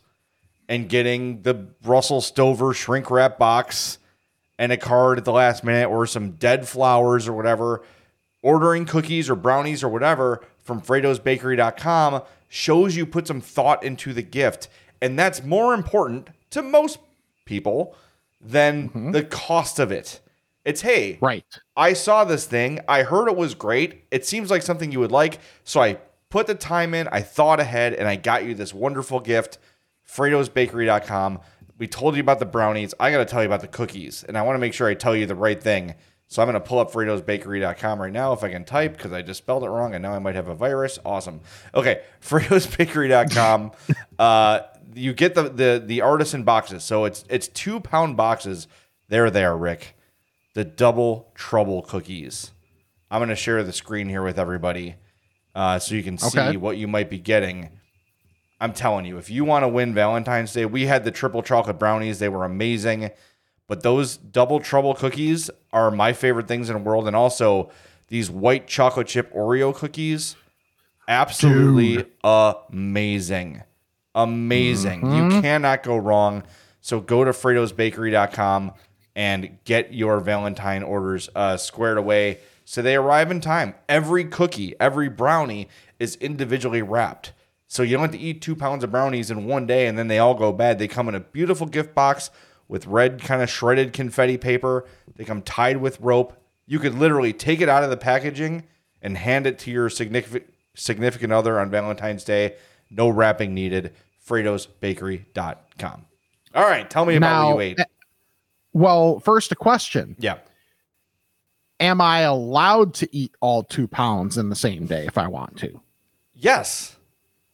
and 0.69 0.91
getting 0.91 1.41
the 1.41 1.69
Russell 1.83 2.21
Stover 2.21 2.75
shrink 2.75 3.11
wrap 3.11 3.38
box 3.38 3.97
and 4.59 4.73
a 4.73 4.77
card 4.77 5.17
at 5.17 5.25
the 5.25 5.33
last 5.33 5.64
minute 5.64 5.88
or 5.88 6.07
some 6.07 6.33
dead 6.33 6.69
flowers 6.69 7.27
or 7.27 7.33
whatever. 7.33 7.83
Ordering 8.49 8.87
cookies 8.87 9.29
or 9.29 9.35
brownies 9.35 9.85
or 9.85 9.91
whatever 9.91 10.43
from 10.65 10.81
Fredo'sBakery.com 10.81 12.23
shows 12.49 12.97
you 12.97 13.05
put 13.05 13.27
some 13.27 13.43
thought 13.43 13.85
into 13.85 14.15
the 14.15 14.23
gift. 14.23 14.69
And 15.03 15.19
that's 15.19 15.45
more 15.45 15.75
important 15.75 16.31
to 16.53 16.63
most 16.63 16.99
people 17.45 17.95
than 18.41 18.89
mm-hmm. 18.89 19.11
the 19.11 19.23
cost 19.23 19.79
of 19.79 19.93
it. 19.93 20.21
It's 20.65 20.81
hey, 20.81 21.19
right. 21.21 21.45
I 21.77 21.93
saw 21.93 22.25
this 22.25 22.47
thing. 22.47 22.81
I 22.89 23.03
heard 23.03 23.29
it 23.29 23.37
was 23.37 23.55
great. 23.55 24.05
It 24.11 24.25
seems 24.25 24.51
like 24.51 24.63
something 24.63 24.93
you 24.93 25.01
would 25.01 25.13
like. 25.13 25.41
So 25.65 25.83
I 25.83 25.99
put 26.31 26.47
the 26.47 26.55
time 26.55 26.95
in, 26.95 27.07
I 27.09 27.21
thought 27.21 27.61
ahead, 27.61 27.93
and 27.93 28.09
I 28.09 28.17
got 28.17 28.47
you 28.47 28.55
this 28.55 28.73
wonderful 28.73 29.21
gift. 29.21 29.59
Fredo'sBakery.com. 30.11 31.41
We 31.77 31.87
told 31.87 32.17
you 32.17 32.23
about 32.23 32.39
the 32.39 32.47
brownies. 32.47 32.95
I 32.99 33.11
got 33.11 33.19
to 33.19 33.25
tell 33.27 33.43
you 33.43 33.47
about 33.47 33.61
the 33.61 33.69
cookies. 33.69 34.25
And 34.25 34.39
I 34.39 34.43
want 34.43 34.57
to 34.57 34.61
make 34.61 34.73
sure 34.73 34.89
I 34.89 34.95
tell 34.95 35.15
you 35.15 35.27
the 35.27 35.35
right 35.35 35.63
thing. 35.63 35.95
So 36.31 36.43
I'm 36.43 36.49
going 36.49 36.61
to 36.62 36.67
pull 36.67 36.79
up 36.79 36.93
Fredo'sBakery.com 36.93 38.01
right 38.03 38.12
now 38.12 38.33
if 38.35 38.45
I 38.45 38.51
can 38.51 38.64
type 38.64 38.93
because 38.97 39.12
I 39.12 39.23
just 39.23 39.38
spelled 39.38 39.64
it 39.64 39.69
wrong 39.71 39.95
and 39.95 40.03
now 40.03 40.12
I 40.12 40.19
might 40.19 40.35
have 40.35 40.49
a 40.49 40.55
virus. 40.55 40.99
Awesome. 41.05 41.41
Okay. 41.75 42.03
Fredo'sBakery.com. 42.23 43.73
uh, 44.19 44.61
you 44.95 45.12
get 45.14 45.35
the, 45.35 45.45
the 45.49 45.83
the 45.85 46.01
artisan 46.03 46.43
boxes. 46.45 46.85
So 46.85 47.05
it's 47.05 47.25
it's 47.29 47.49
two 47.49 47.81
pound 47.81 48.17
boxes. 48.17 48.69
There 49.09 49.31
they 49.31 49.45
are, 49.45 49.57
Rick 49.57 49.95
the 50.55 50.64
double 50.64 51.31
trouble 51.37 51.83
cookies. 51.83 52.51
I'm 53.12 53.21
going 53.21 53.29
to 53.29 53.37
share 53.37 53.62
the 53.62 53.73
screen 53.73 54.09
here 54.09 54.23
with 54.25 54.41
everybody 54.41 54.97
uh, 55.55 55.79
so 55.79 55.95
you 55.95 56.03
can 56.03 56.19
see 56.19 56.37
Okay. 56.38 56.57
what 56.57 56.77
you 56.77 56.88
might 56.88 57.09
be 57.09 57.19
getting. 57.19 57.69
I'm 58.61 58.73
telling 58.73 59.05
you, 59.05 59.19
if 59.19 59.31
you 59.31 59.45
want 59.45 59.62
to 59.62 59.69
win 59.69 59.95
Valentine's 59.95 60.53
Day, 60.53 60.67
we 60.67 60.87
had 60.87 61.05
the 61.05 61.12
triple 61.12 61.43
chocolate 61.45 61.79
brownies. 61.79 62.19
They 62.19 62.29
were 62.29 62.45
amazing. 62.45 63.11
But 63.68 63.83
those 63.83 64.16
double 64.16 64.61
trouble 64.61 64.94
cookies 64.94 65.50
are 65.72 65.90
my 65.90 66.12
favorite 66.14 66.48
things 66.48 66.70
in 66.70 66.74
the 66.74 66.83
world. 66.83 67.07
And 67.07 67.14
also 67.14 67.70
these 68.09 68.31
white 68.31 68.66
chocolate 68.66 69.07
chip 69.07 69.33
Oreo 69.33 69.74
cookies, 69.74 70.35
absolutely 71.07 72.07
amazing. 72.24 73.62
Amazing. 74.14 75.12
You 75.12 75.42
cannot 75.42 75.83
go 75.83 75.96
wrong. 75.98 76.42
So 76.81 77.00
go 77.00 77.24
to 77.24 77.31
Fredo'sBakery.com 77.31 78.72
and 79.14 79.59
get 79.64 79.92
your 79.92 80.20
Valentine 80.20 80.83
orders 80.83 81.28
uh, 81.35 81.57
squared 81.57 81.98
away 81.98 82.38
so 82.64 82.83
they 82.83 82.96
arrive 82.96 83.31
in 83.31 83.40
time. 83.40 83.74
Every 83.88 84.24
cookie, 84.24 84.74
every 84.81 85.09
brownie 85.09 85.68
is 85.98 86.16
individually 86.16 86.83
wrapped. 86.83 87.33
So 87.66 87.83
you 87.83 87.96
don't 87.96 88.02
have 88.02 88.12
to 88.12 88.18
eat 88.18 88.40
two 88.40 88.57
pounds 88.57 88.83
of 88.83 88.90
brownies 88.90 89.31
in 89.31 89.44
one 89.44 89.66
day 89.66 89.87
and 89.87 89.98
then 89.98 90.09
they 90.09 90.18
all 90.18 90.35
go 90.35 90.52
bad. 90.52 90.78
They 90.78 90.88
come 90.88 91.09
in 91.09 91.14
a 91.14 91.20
beautiful 91.20 91.66
gift 91.66 91.94
box 91.94 92.31
with 92.68 92.87
red 92.87 93.20
kind 93.22 93.42
of 93.42 93.48
shredded 93.50 93.92
confetti 93.92 94.37
paper. 94.37 94.85
They 95.16 95.24
come 95.24 95.42
tied 95.42 95.78
with 95.78 96.00
rope. 96.00 96.35
You 96.66 96.78
could 96.78 96.94
literally 96.94 97.33
take 97.33 97.61
it 97.61 97.68
out 97.68 97.83
of 97.83 97.90
the 97.90 97.96
packaging 97.96 98.64
and 99.02 99.16
hand 99.16 99.46
it 99.46 99.59
to 99.61 99.70
your 99.70 99.88
significant 99.88 100.44
significant 100.74 101.33
other 101.33 101.59
on 101.59 101.70
Valentine's 101.70 102.24
Day. 102.24 102.54
No 102.90 103.09
wrapping 103.09 103.52
needed. 103.54 103.92
Fredo'sBakery.com. 104.26 106.04
All 106.54 106.64
right, 106.64 106.88
tell 106.88 107.04
me 107.04 107.16
about 107.16 107.31
Now, 107.31 107.46
what 107.54 107.54
you 107.64 107.70
ate. 107.72 107.81
eh, 107.81 107.85
Well, 108.72 109.20
first 109.20 109.52
a 109.52 109.57
question. 109.57 110.16
Yeah. 110.18 110.38
Am 111.81 112.00
I 112.00 112.20
allowed 112.20 112.94
to 112.94 113.16
eat 113.16 113.35
all 113.40 113.62
two 113.62 113.87
pounds 113.87 114.37
in 114.37 114.48
the 114.48 114.57
same 114.57 114.87
day 114.87 115.07
if 115.07 115.16
I 115.18 115.28
want 115.28 115.57
to? 115.59 115.81
Yes. 116.35 116.96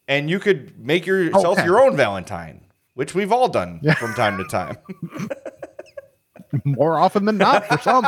And 0.09 0.29
you 0.31 0.39
could 0.39 0.79
make 0.79 1.07
yourself 1.07 1.59
Okay. 1.59 1.65
your 1.65 1.81
own 1.83 1.97
Valentine, 1.97 2.64
which 2.95 3.15
we've 3.15 3.33
all 3.33 3.49
done 3.49 3.81
from 3.99 4.15
time 4.15 4.39
to 4.39 4.45
time. 4.45 4.77
More 6.65 6.97
often 6.99 7.25
than 7.25 7.37
not 7.39 7.67
for 7.67 7.79
some. 7.79 8.05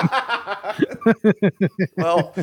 well, 1.96 2.34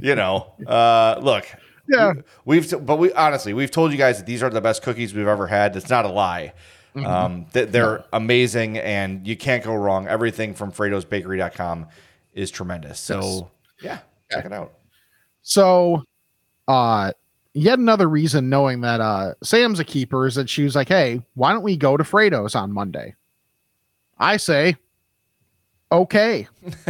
you 0.00 0.14
know, 0.16 0.52
uh, 0.66 1.20
look, 1.22 1.46
Yeah. 1.88 2.14
we've 2.44 2.68
but 2.84 2.96
we 2.98 3.12
honestly 3.12 3.54
we've 3.54 3.70
told 3.70 3.92
you 3.92 3.98
guys 3.98 4.18
that 4.18 4.26
these 4.26 4.42
are 4.42 4.50
the 4.50 4.60
best 4.60 4.82
cookies 4.82 5.14
we've 5.14 5.26
ever 5.28 5.46
had. 5.46 5.76
It's 5.76 5.88
not 5.88 6.04
a 6.04 6.08
lie. 6.08 6.52
Mm-hmm. 6.96 7.06
Um, 7.06 7.46
th- 7.52 7.68
they're 7.70 8.04
amazing, 8.12 8.76
and 8.78 9.26
you 9.26 9.36
can't 9.36 9.64
go 9.64 9.74
wrong. 9.74 10.08
Everything 10.08 10.52
from 10.52 10.72
Fredo'sBakery.com 10.72 11.86
is 12.34 12.50
tremendous. 12.50 12.98
So 13.00 13.50
yeah, 13.82 14.00
check 14.30 14.44
it 14.44 14.52
out. 14.52 14.74
So, 15.42 16.02
uh, 16.68 17.12
yet 17.54 17.78
another 17.78 18.08
reason 18.08 18.48
knowing 18.48 18.80
that 18.82 19.00
uh, 19.00 19.34
Sam's 19.42 19.80
a 19.80 19.84
keeper 19.84 20.26
is 20.26 20.34
that 20.36 20.48
she 20.48 20.64
was 20.64 20.74
like, 20.74 20.88
hey, 20.88 21.22
why 21.34 21.52
don't 21.52 21.62
we 21.62 21.76
go 21.76 21.96
to 21.96 22.04
Fredo's 22.04 22.54
on 22.54 22.72
Monday? 22.72 23.14
I 24.18 24.36
say, 24.36 24.76
okay, 25.90 26.48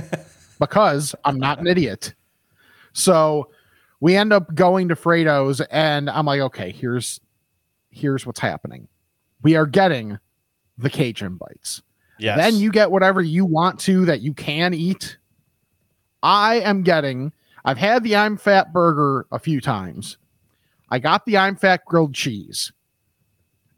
because 0.59 1.15
I'm 1.25 1.39
not 1.39 1.59
an 1.59 1.67
idiot. 1.67 2.15
So 2.93 3.51
we 4.01 4.17
end 4.17 4.33
up 4.33 4.55
going 4.55 4.89
to 4.89 4.97
Fredo's, 4.97 5.61
and 5.61 6.11
I'm 6.11 6.27
like, 6.27 6.41
okay, 6.41 6.73
here's 6.73 7.21
here's 7.91 8.27
what's 8.27 8.41
happening. 8.41 8.89
We 9.43 9.57
are 9.57 9.67
getting 9.67 10.19
the 10.79 10.91
Cajun 10.91 11.37
bites. 11.37 11.83
Yes. 12.19 12.39
Then 12.39 12.57
you 12.57 12.71
get 12.71 12.91
whatever 12.91 13.21
you 13.21 13.45
want 13.45 13.81
to 13.81 14.05
that 14.07 14.21
you 14.21 14.33
can 14.33 14.75
eat. 14.75 15.19
I 16.23 16.61
am 16.61 16.83
getting, 16.83 17.33
I've 17.65 17.79
had 17.79 18.05
the 18.05 18.17
I'm 18.17 18.37
Fat 18.37 18.73
burger 18.73 19.27
a 19.33 19.39
few 19.39 19.61
times. 19.61 20.19
I 20.93 20.99
got 20.99 21.25
the 21.25 21.39
I'm 21.39 21.57
Fat 21.57 21.87
grilled 21.87 22.15
cheese. 22.15 22.71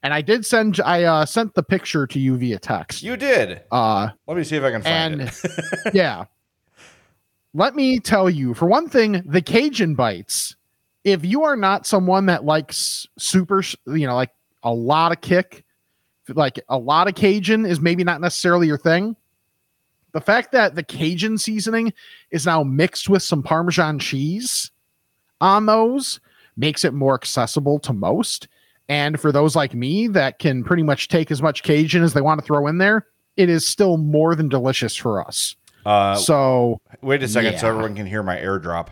And 0.03 0.13
I 0.13 0.21
did 0.21 0.45
send, 0.45 0.81
I 0.81 1.05
uh, 1.05 1.25
sent 1.25 1.55
the 1.55 1.63
picture 1.63 2.09
to 2.09 2.19
you 2.19 2.37
via 2.37 2.59
text. 2.59 3.05
you 3.05 3.17
did. 3.17 3.63
Uh, 3.71 4.09
Let 4.27 4.37
me 4.37 4.43
see 4.43 4.57
if 4.57 4.65
I 4.65 4.73
can 4.73 4.83
find 4.83 5.21
and 5.21 5.23
it. 5.23 5.95
yeah. 5.95 6.25
let 7.55 7.77
me 7.77 8.01
tell 8.01 8.29
you, 8.29 8.53
for 8.53 8.67
one 8.67 8.89
thing, 8.89 9.23
the 9.27 9.41
Cajun 9.41 9.95
bites. 9.95 10.57
If 11.05 11.25
you 11.25 11.45
are 11.45 11.55
not 11.55 11.87
someone 11.87 12.27
that 12.27 12.45
likes 12.45 13.07
super, 13.17 13.63
you 13.87 14.09
know, 14.09 14.17
like 14.17 14.33
a 14.65 14.75
lot 14.75 15.13
of 15.13 15.21
kick, 15.21 15.65
like 16.29 16.59
a 16.69 16.79
lot 16.79 17.07
of 17.07 17.15
Cajun 17.15 17.65
is 17.65 17.81
maybe 17.81 18.03
not 18.03 18.21
necessarily 18.21 18.67
your 18.67 18.79
thing. 18.79 19.15
The 20.11 20.21
fact 20.21 20.51
that 20.51 20.75
the 20.75 20.83
Cajun 20.83 21.39
seasoning 21.39 21.93
is 22.33 22.45
now 22.45 22.65
mixed 22.65 23.09
with 23.09 23.23
some 23.23 23.45
Parmesan 23.45 24.01
cheese 24.01 24.73
on 25.41 25.67
those 25.67 26.19
makes 26.57 26.85
it 26.85 26.95
more 26.95 27.15
accessible 27.15 27.79
to 27.81 27.93
most. 27.93 28.49
And 28.89 29.19
for 29.19 29.33
those 29.33 29.57
like 29.57 29.75
me 29.75 30.09
that 30.09 30.39
can 30.39 30.63
pretty 30.63 30.83
much 30.83 31.09
take 31.09 31.31
as 31.31 31.41
much 31.41 31.63
Cajun 31.63 32.03
as 32.03 32.13
they 32.13 32.21
want 32.21 32.41
to 32.41 32.47
throw 32.47 32.67
in 32.67 32.79
there, 32.79 33.07
it 33.37 33.49
is 33.49 33.67
still 33.67 33.97
more 33.97 34.35
than 34.35 34.49
delicious 34.49 34.95
for 34.95 35.27
us. 35.27 35.57
Uh, 35.87 36.17
so 36.17 36.81
wait 37.03 37.23
a 37.23 37.29
second, 37.29 37.59
so 37.59 37.69
everyone 37.69 37.95
can 37.95 38.07
hear 38.07 38.23
my 38.23 38.37
airdrop. 38.37 38.89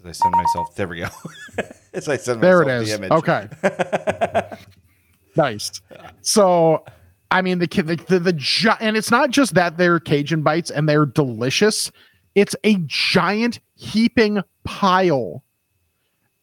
As 0.00 0.06
I 0.06 0.12
send 0.12 0.34
myself, 0.34 0.74
there 0.74 0.88
we 0.88 0.98
go. 0.98 1.08
As 1.94 2.08
I 2.08 2.16
send 2.16 2.42
there 2.42 2.64
myself 2.64 2.82
it 2.82 2.86
the 2.86 2.94
image. 2.94 3.10
Okay. 3.12 4.56
nice. 5.36 5.72
So, 6.20 6.84
I 7.30 7.40
mean, 7.40 7.58
the 7.58 7.66
the 7.66 7.96
the, 8.08 8.18
the 8.18 8.32
gi- 8.34 8.68
and 8.80 8.96
it's 8.96 9.10
not 9.10 9.30
just 9.30 9.54
that 9.54 9.78
they're 9.78 10.00
Cajun 10.00 10.42
bites 10.42 10.70
and 10.70 10.88
they're 10.88 11.06
delicious. 11.06 11.90
It's 12.36 12.54
a 12.64 12.76
giant 12.84 13.58
heaping 13.74 14.42
pile, 14.62 15.42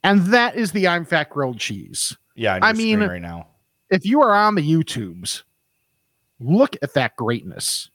and 0.04 0.24
that 0.26 0.56
is 0.56 0.74
the 0.74 0.88
I'm 0.88 1.06
Fat 1.06 1.30
grilled 1.30 1.60
cheese. 1.60 2.18
Yeah, 2.36 2.60
I 2.62 2.74
mean- 2.74 3.00
right 3.00 3.22
now. 3.22 3.48
If 3.90 4.06
you 4.06 4.22
are 4.24 4.34
on 4.34 4.56
the 4.56 4.68
YouTubes, 4.68 5.44
look 6.40 6.76
at 6.82 6.96
that 6.96 7.16
greatness. 7.16 7.92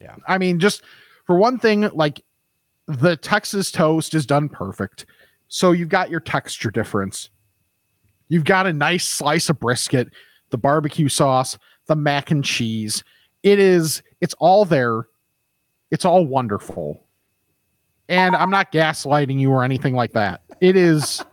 Yeah. 0.00 0.16
I 0.26 0.38
mean, 0.38 0.58
just 0.58 0.82
for 1.26 1.36
one 1.36 1.58
thing, 1.58 1.82
like 1.92 2.22
the 2.86 3.16
Texas 3.16 3.70
toast 3.70 4.14
is 4.14 4.24
done 4.24 4.48
perfect. 4.48 5.04
So 5.48 5.72
you've 5.72 5.90
got 5.90 6.08
your 6.08 6.20
texture 6.20 6.70
difference. 6.70 7.28
You've 8.28 8.44
got 8.44 8.66
a 8.66 8.72
nice 8.72 9.06
slice 9.06 9.50
of 9.50 9.60
brisket, 9.60 10.08
the 10.48 10.56
barbecue 10.56 11.08
sauce, 11.10 11.58
the 11.86 11.96
mac 11.96 12.30
and 12.30 12.42
cheese. 12.42 13.04
It 13.42 13.58
is, 13.58 14.02
it's 14.22 14.34
all 14.38 14.64
there. 14.64 15.06
It's 15.90 16.06
all 16.06 16.24
wonderful. 16.24 17.04
And 18.10 18.34
I'm 18.34 18.50
not 18.50 18.72
gaslighting 18.72 19.38
you 19.38 19.50
or 19.52 19.62
anything 19.62 19.94
like 19.94 20.12
that. 20.12 20.42
It 20.60 20.76
is, 20.76 21.24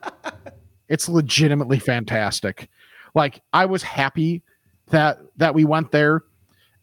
it's 0.87 1.09
legitimately 1.09 1.79
fantastic. 1.79 2.69
Like 3.15 3.41
I 3.51 3.65
was 3.65 3.81
happy 3.81 4.43
that 4.91 5.17
that 5.37 5.55
we 5.55 5.65
went 5.65 5.91
there. 5.91 6.21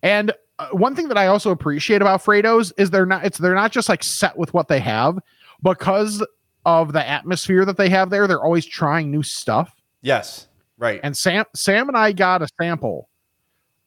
And 0.03 0.33
uh, 0.59 0.69
one 0.73 0.97
thing 0.97 1.09
that 1.09 1.17
I 1.17 1.29
also 1.29 1.53
appreciate 1.53 2.03
about 2.03 2.23
Fredo's 2.23 2.73
is 2.77 2.91
they're 2.91 3.07
not 3.07 3.25
it's 3.25 3.39
they're 3.39 3.55
not 3.55 3.71
just 3.71 3.89
like 3.89 4.03
set 4.03 4.37
with 4.37 4.53
what 4.53 4.67
they 4.67 4.81
have 4.81 5.19
because 5.63 6.27
of 6.67 6.93
the 6.93 7.09
atmosphere 7.09 7.65
that 7.65 7.77
they 7.77 7.89
have 7.89 8.11
there. 8.11 8.27
They're 8.27 8.43
always 8.43 8.67
trying 8.67 9.11
new 9.13 9.23
stuff. 9.23 9.75
Yes, 10.03 10.49
right. 10.77 11.01
And 11.05 11.17
Sam 11.17 11.45
Sam 11.55 11.89
and 11.89 11.97
I 11.97 12.13
got 12.13 12.43
a 12.43 12.49
sample 12.61 13.09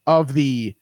of 0.08 0.34
the 0.34 0.74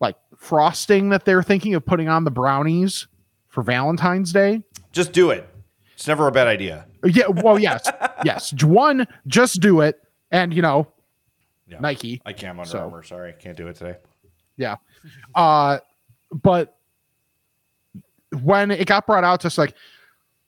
like 0.00 0.16
frosting 0.36 1.08
that 1.08 1.24
they're 1.24 1.42
thinking 1.42 1.74
of 1.74 1.84
putting 1.84 2.08
on 2.08 2.22
the 2.24 2.30
brownies 2.30 3.08
for 3.52 3.62
Valentine's 3.62 4.32
Day. 4.32 4.62
Just 4.90 5.12
do 5.12 5.30
it. 5.30 5.48
It's 5.94 6.08
never 6.08 6.26
a 6.26 6.32
bad 6.32 6.48
idea. 6.48 6.86
Yeah, 7.04 7.28
well, 7.28 7.58
yes, 7.58 7.88
yes. 8.24 8.52
One, 8.64 9.06
just 9.28 9.60
do 9.60 9.80
it, 9.82 10.00
and 10.32 10.52
you 10.52 10.62
know, 10.62 10.88
Yeah. 11.68 11.78
Nike. 11.78 12.20
I 12.26 12.32
can't. 12.32 12.58
Under 12.58 12.68
So- 12.68 12.80
Armour. 12.80 13.02
Sorry, 13.04 13.34
can't 13.38 13.56
do 13.56 13.68
it 13.68 13.76
today. 13.76 13.96
Yeah. 14.56 14.76
Uh 15.34 15.78
but 16.42 16.76
when 18.42 18.70
it 18.70 18.86
got 18.86 19.06
brought 19.06 19.24
out 19.24 19.40
just 19.40 19.58
like 19.58 19.74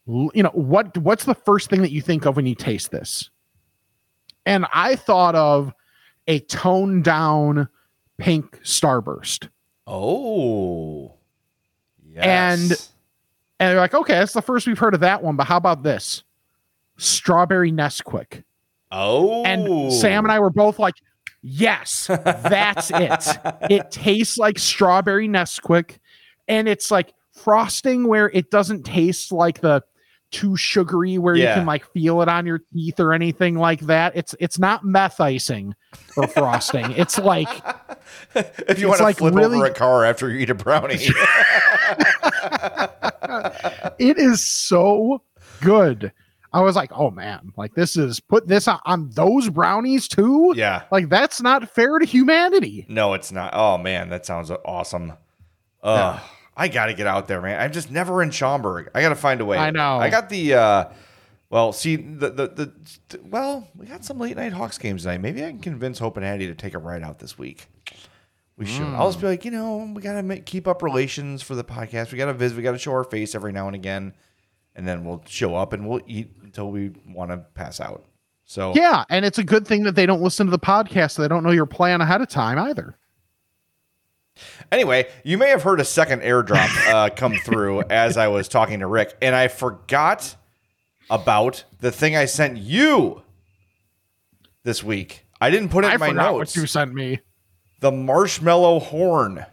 you 0.07 0.43
know, 0.43 0.51
what 0.55 0.97
what's 0.99 1.25
the 1.25 1.35
first 1.35 1.71
thing 1.71 1.83
that 1.83 1.91
you 1.91 2.01
think 2.03 2.25
of 2.27 2.37
when 2.37 2.47
you 2.47 2.55
taste 2.55 2.91
this? 2.91 3.31
And 4.47 4.67
I 4.75 4.97
thought 4.97 5.35
of 5.35 5.73
a 6.27 6.41
toned 6.41 7.05
down 7.05 7.69
pink 8.19 8.61
starburst. 8.63 9.49
Oh, 9.87 11.15
yes. 12.07 12.91
And- 13.61 13.71
they're 13.71 13.81
like, 13.81 13.95
okay, 13.95 14.15
that's 14.15 14.33
the 14.33 14.43
first 14.43 14.67
we've 14.67 14.79
heard 14.79 14.95
of 14.95 15.01
that 15.01 15.23
one, 15.23 15.37
but 15.37 15.47
how 15.47 15.57
about 15.57 15.83
this? 15.83 16.23
Strawberry 16.97 17.73
Nesquik. 17.73 18.45
oh, 18.93 19.45
And 19.45 19.93
Sam 19.93 20.25
and 20.25 20.33
I 20.33 20.39
were 20.41 20.51
both 20.51 20.79
like, 20.79 20.95
yes, 21.43 22.07
that's 22.09 22.91
it. 22.95 23.39
It 23.71 23.91
tastes 23.91 24.39
like 24.39 24.59
strawberry 24.59 25.29
Nesquik. 25.29 25.99
And 26.47 26.69
it's 26.69 26.91
like 26.91 27.13
frosting 27.33 28.07
where 28.07 28.31
it 28.31 28.51
doesn't 28.51 28.85
taste 28.85 29.33
like 29.33 29.61
the 29.61 29.83
too 30.31 30.57
sugary 30.57 31.17
where 31.17 31.37
you 31.37 31.45
can 31.45 31.67
like 31.67 31.85
feel 31.93 32.21
it 32.21 32.29
on 32.29 32.45
your 32.45 32.61
teeth 32.73 32.99
or 32.99 33.13
anything 33.13 33.57
like 33.57 33.81
that. 33.83 34.13
It's 34.17 34.35
it's 34.41 34.59
not 34.59 34.85
meth 34.85 35.21
icing 35.21 35.75
or 36.17 36.27
frosting. 36.27 36.91
it's 36.93 37.19
like 37.19 37.49
if 38.35 38.79
you 38.81 38.89
want 38.89 38.99
to 38.99 39.05
like 39.05 39.19
flip 39.19 39.35
really- 39.35 39.57
over 39.59 39.67
a 39.67 39.75
car 39.75 40.05
after 40.05 40.29
you 40.31 40.39
eat 40.41 40.51
a 40.51 40.55
brownie, 40.55 40.99
it 43.99 44.19
is 44.19 44.45
so 44.45 45.23
good. 45.61 46.13
I 46.53 46.61
was 46.61 46.77
like, 46.77 46.91
oh 46.93 47.11
man, 47.11 47.53
like 47.57 47.75
this 47.75 47.97
is 47.97 48.21
put 48.21 48.47
this 48.47 48.69
on, 48.69 48.79
on 48.85 49.11
those 49.11 49.51
brownies 49.51 50.07
too. 50.07 50.53
yeah. 50.57 50.83
Like 50.93 51.09
that's 51.09 51.41
not 51.41 51.69
fair 51.69 51.99
to 51.99 52.07
humanity. 52.07 52.87
No, 52.89 53.15
it's 53.15 53.33
not. 53.33 53.53
Oh 53.55 53.77
man, 53.77 54.09
that 54.11 54.25
sounds 54.25 54.51
awesome. 54.65 55.15
Ugh. 55.83 56.21
I 56.57 56.69
gotta 56.69 56.95
get 56.95 57.09
out 57.09 57.27
there, 57.27 57.41
man. 57.41 57.61
I'm 57.61 57.73
just 57.73 57.91
never 57.91 58.23
in 58.23 58.31
Schaumburg. 58.31 58.91
I 58.95 59.03
gotta 59.03 59.17
find 59.17 59.41
a 59.41 59.45
way. 59.45 59.59
I 59.59 59.71
know. 59.71 59.99
I 59.99 60.09
got 60.11 60.29
the 60.29 60.55
uh 60.55 60.85
well, 61.51 61.73
see 61.73 61.97
the 61.97 62.31
the 62.31 62.49
the 62.49 63.21
well, 63.25 63.69
we 63.77 63.87
got 63.87 64.05
some 64.05 64.19
late 64.19 64.37
night 64.37 64.53
Hawks 64.53 64.79
games 64.79 65.03
tonight. 65.03 65.21
Maybe 65.21 65.45
I 65.45 65.51
can 65.51 65.59
convince 65.59 65.99
Hope 65.99 66.17
and 66.17 66.25
Andy 66.25 66.47
to 66.47 66.55
take 66.55 66.75
a 66.75 66.79
ride 66.79 67.03
out 67.03 67.19
this 67.19 67.37
week. 67.39 67.67
We 68.57 68.67
should. 68.67 68.87
I'll 68.87 69.09
just 69.09 69.21
be 69.21 69.27
like, 69.27 69.45
you 69.45 69.51
know, 69.51 69.91
we 69.95 70.01
gotta 70.01 70.23
make, 70.23 70.47
keep 70.47 70.69
up 70.69 70.83
relations 70.83 71.43
for 71.43 71.57
the 71.57 71.65
podcast. 71.65 72.13
We 72.13 72.19
gotta 72.19 72.33
visit. 72.33 72.57
We 72.57 72.63
gotta 72.63 72.79
show 72.79 72.93
our 72.93 73.05
face 73.05 73.35
every 73.35 73.53
now 73.53 73.67
and 73.67 73.75
again, 73.75 74.15
and 74.77 74.87
then 74.87 75.05
we'll 75.05 75.23
show 75.27 75.57
up 75.57 75.73
and 75.73 75.89
we'll 75.89 76.03
eat 76.07 76.31
until 76.43 76.71
we 76.71 76.93
want 77.07 77.33
to 77.33 77.39
pass 77.55 77.81
out. 77.81 78.05
So 78.45 78.73
Yeah, 78.75 79.05
and 79.11 79.25
it's 79.25 79.39
a 79.39 79.45
good 79.45 79.67
thing 79.67 79.83
that 79.85 79.97
they 79.97 80.07
don't 80.07 80.23
listen 80.23 80.47
to 80.47 80.51
the 80.53 80.59
podcast. 80.59 81.13
So 81.13 81.23
they 81.23 81.29
don't 81.29 81.43
know 81.43 81.51
your 81.51 81.67
plan 81.67 82.01
ahead 82.01 82.21
of 82.21 82.29
time 82.29 82.59
either. 82.59 82.97
Anyway, 84.71 85.09
you 85.25 85.39
may 85.39 85.49
have 85.49 85.63
heard 85.63 85.81
a 85.81 85.85
second 85.85 86.23
airdrop 86.23 86.69
uh, 86.93 87.11
come 87.11 87.35
through 87.45 87.83
as 87.83 88.17
I 88.17 88.29
was 88.29 88.49
talking 88.49 88.81
to 88.81 88.87
Rick, 88.87 89.17
and 89.21 89.35
I 89.35 89.49
forgot 89.49 90.37
about 91.11 91.65
the 91.81 91.93
thing 91.93 92.17
I 92.17 92.25
sent 92.27 92.59
you 92.59 93.23
this 94.63 94.83
week. 94.83 95.27
I 95.41 95.51
didn't 95.51 95.71
put 95.71 95.85
it 95.85 95.89
I 95.89 95.95
in 95.95 96.01
my 96.01 96.11
notes. 96.11 96.57
what 96.57 96.63
you 96.63 96.67
sent 96.67 96.95
me. 96.95 97.21
The 97.85 97.93
marshmallow 97.93 98.81
horn. 98.81 99.45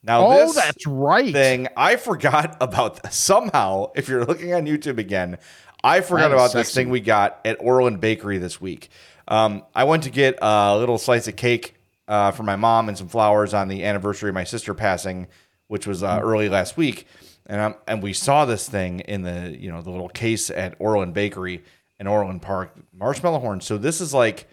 Now 0.00 0.24
Oh, 0.24 0.46
this 0.46 0.54
that's 0.54 0.86
right. 0.86 1.32
thing 1.32 1.66
I 1.76 1.96
forgot 1.96 2.56
about. 2.60 3.12
Somehow, 3.12 3.90
if 3.96 4.08
you're 4.08 4.24
looking 4.24 4.54
on 4.54 4.66
YouTube 4.66 4.98
again, 4.98 5.38
I 5.82 6.02
forgot 6.02 6.30
about 6.30 6.52
this 6.52 6.72
thing 6.72 6.88
we 6.88 7.00
got 7.00 7.40
at 7.44 7.56
Orland 7.60 8.00
Bakery 8.00 8.38
this 8.38 8.60
week. 8.60 8.90
Um, 9.26 9.64
I 9.74 9.82
went 9.82 10.04
to 10.04 10.10
get 10.10 10.38
a 10.40 10.78
little 10.78 10.98
slice 10.98 11.26
of 11.26 11.34
cake 11.34 11.74
uh, 12.06 12.30
for 12.30 12.44
my 12.44 12.54
mom 12.54 12.88
and 12.88 12.96
some 12.96 13.08
flowers 13.08 13.52
on 13.52 13.66
the 13.66 13.82
anniversary 13.84 14.28
of 14.28 14.36
my 14.36 14.44
sister 14.44 14.72
passing, 14.72 15.26
which 15.66 15.84
was 15.84 16.04
uh, 16.04 16.20
early 16.22 16.48
last 16.48 16.76
week. 16.76 17.08
And 17.46 17.60
um, 17.60 17.74
and 17.88 18.04
we 18.04 18.12
saw 18.12 18.44
this 18.44 18.68
thing 18.68 19.00
in 19.00 19.22
the 19.22 19.56
you 19.58 19.72
know 19.72 19.82
the 19.82 19.90
little 19.90 20.10
case 20.10 20.48
at 20.48 20.76
Orland 20.78 21.12
Bakery 21.12 21.64
in 21.98 22.06
Orland 22.06 22.40
Park, 22.40 22.72
marshmallow 22.96 23.40
horn. 23.40 23.60
So 23.60 23.78
this 23.78 24.00
is 24.00 24.14
like 24.14 24.46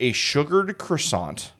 a 0.00 0.12
sugared 0.12 0.78
croissant. 0.78 1.52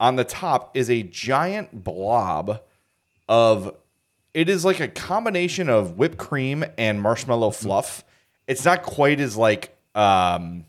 On 0.00 0.16
the 0.16 0.24
top 0.24 0.76
is 0.76 0.90
a 0.90 1.02
giant 1.02 1.84
blob 1.84 2.60
of 3.28 3.74
it 4.34 4.48
is 4.48 4.64
like 4.64 4.80
a 4.80 4.88
combination 4.88 5.68
of 5.68 5.96
whipped 5.96 6.18
cream 6.18 6.64
and 6.76 7.00
marshmallow 7.00 7.50
fluff. 7.50 8.04
It's 8.46 8.64
not 8.64 8.82
quite 8.82 9.20
as 9.20 9.36
like 9.36 9.76
um 9.94 10.64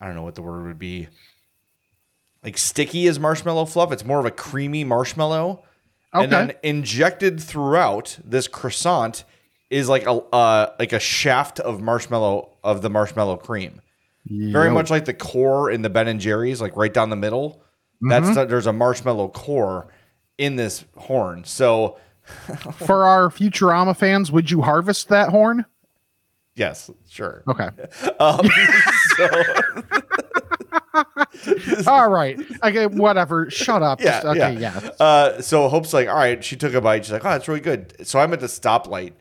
I 0.00 0.06
don't 0.06 0.14
know 0.14 0.22
what 0.22 0.34
the 0.34 0.42
word 0.42 0.66
would 0.66 0.78
be. 0.78 1.08
Like 2.42 2.56
sticky 2.56 3.06
as 3.06 3.18
marshmallow 3.18 3.66
fluff. 3.66 3.92
It's 3.92 4.04
more 4.04 4.18
of 4.18 4.24
a 4.24 4.30
creamy 4.30 4.84
marshmallow. 4.84 5.62
Okay. 6.14 6.24
And 6.24 6.32
then 6.32 6.52
injected 6.62 7.40
throughout 7.40 8.18
this 8.24 8.48
croissant 8.48 9.24
is 9.68 9.88
like 9.88 10.06
a 10.06 10.12
uh, 10.12 10.72
like 10.78 10.92
a 10.92 11.00
shaft 11.00 11.60
of 11.60 11.80
marshmallow 11.80 12.50
of 12.64 12.82
the 12.82 12.90
marshmallow 12.90 13.36
cream. 13.36 13.80
Very 14.26 14.70
much 14.70 14.90
like 14.90 15.06
the 15.06 15.14
core 15.14 15.70
in 15.70 15.82
the 15.82 15.90
Ben 15.90 16.06
and 16.08 16.20
Jerry's, 16.20 16.60
like 16.60 16.76
right 16.76 16.92
down 16.92 17.10
the 17.10 17.16
middle. 17.16 17.62
That's 18.00 18.26
Mm-hmm. 18.26 18.34
the, 18.34 18.44
there's 18.46 18.66
a 18.66 18.72
marshmallow 18.72 19.28
core 19.28 19.92
in 20.38 20.56
this 20.56 20.84
horn. 20.96 21.44
So 21.44 21.98
For 22.76 23.06
our 23.06 23.28
Futurama 23.28 23.96
fans, 23.96 24.30
would 24.30 24.50
you 24.50 24.62
harvest 24.62 25.08
that 25.08 25.30
horn? 25.30 25.64
yes, 26.54 26.90
sure. 27.08 27.42
Okay. 27.48 27.68
Um, 28.20 28.48
so 29.16 29.28
All 31.86 32.08
right. 32.10 32.38
Okay, 32.62 32.86
whatever. 32.86 33.50
Shut 33.50 33.82
up. 33.82 34.00
Yeah, 34.00 34.22
Just- 34.22 34.26
okay, 34.26 34.54
yeah. 34.60 34.80
yeah. 34.82 34.90
Uh, 35.04 35.40
so 35.42 35.68
Hope's 35.68 35.92
like, 35.92 36.08
all 36.08 36.16
right. 36.16 36.42
She 36.44 36.56
took 36.56 36.74
a 36.74 36.80
bite. 36.80 37.04
She's 37.04 37.12
like, 37.12 37.24
oh, 37.24 37.30
that's 37.30 37.48
really 37.48 37.60
good. 37.60 38.06
So 38.06 38.18
I'm 38.18 38.32
at 38.32 38.40
the 38.40 38.46
stoplight 38.46 39.12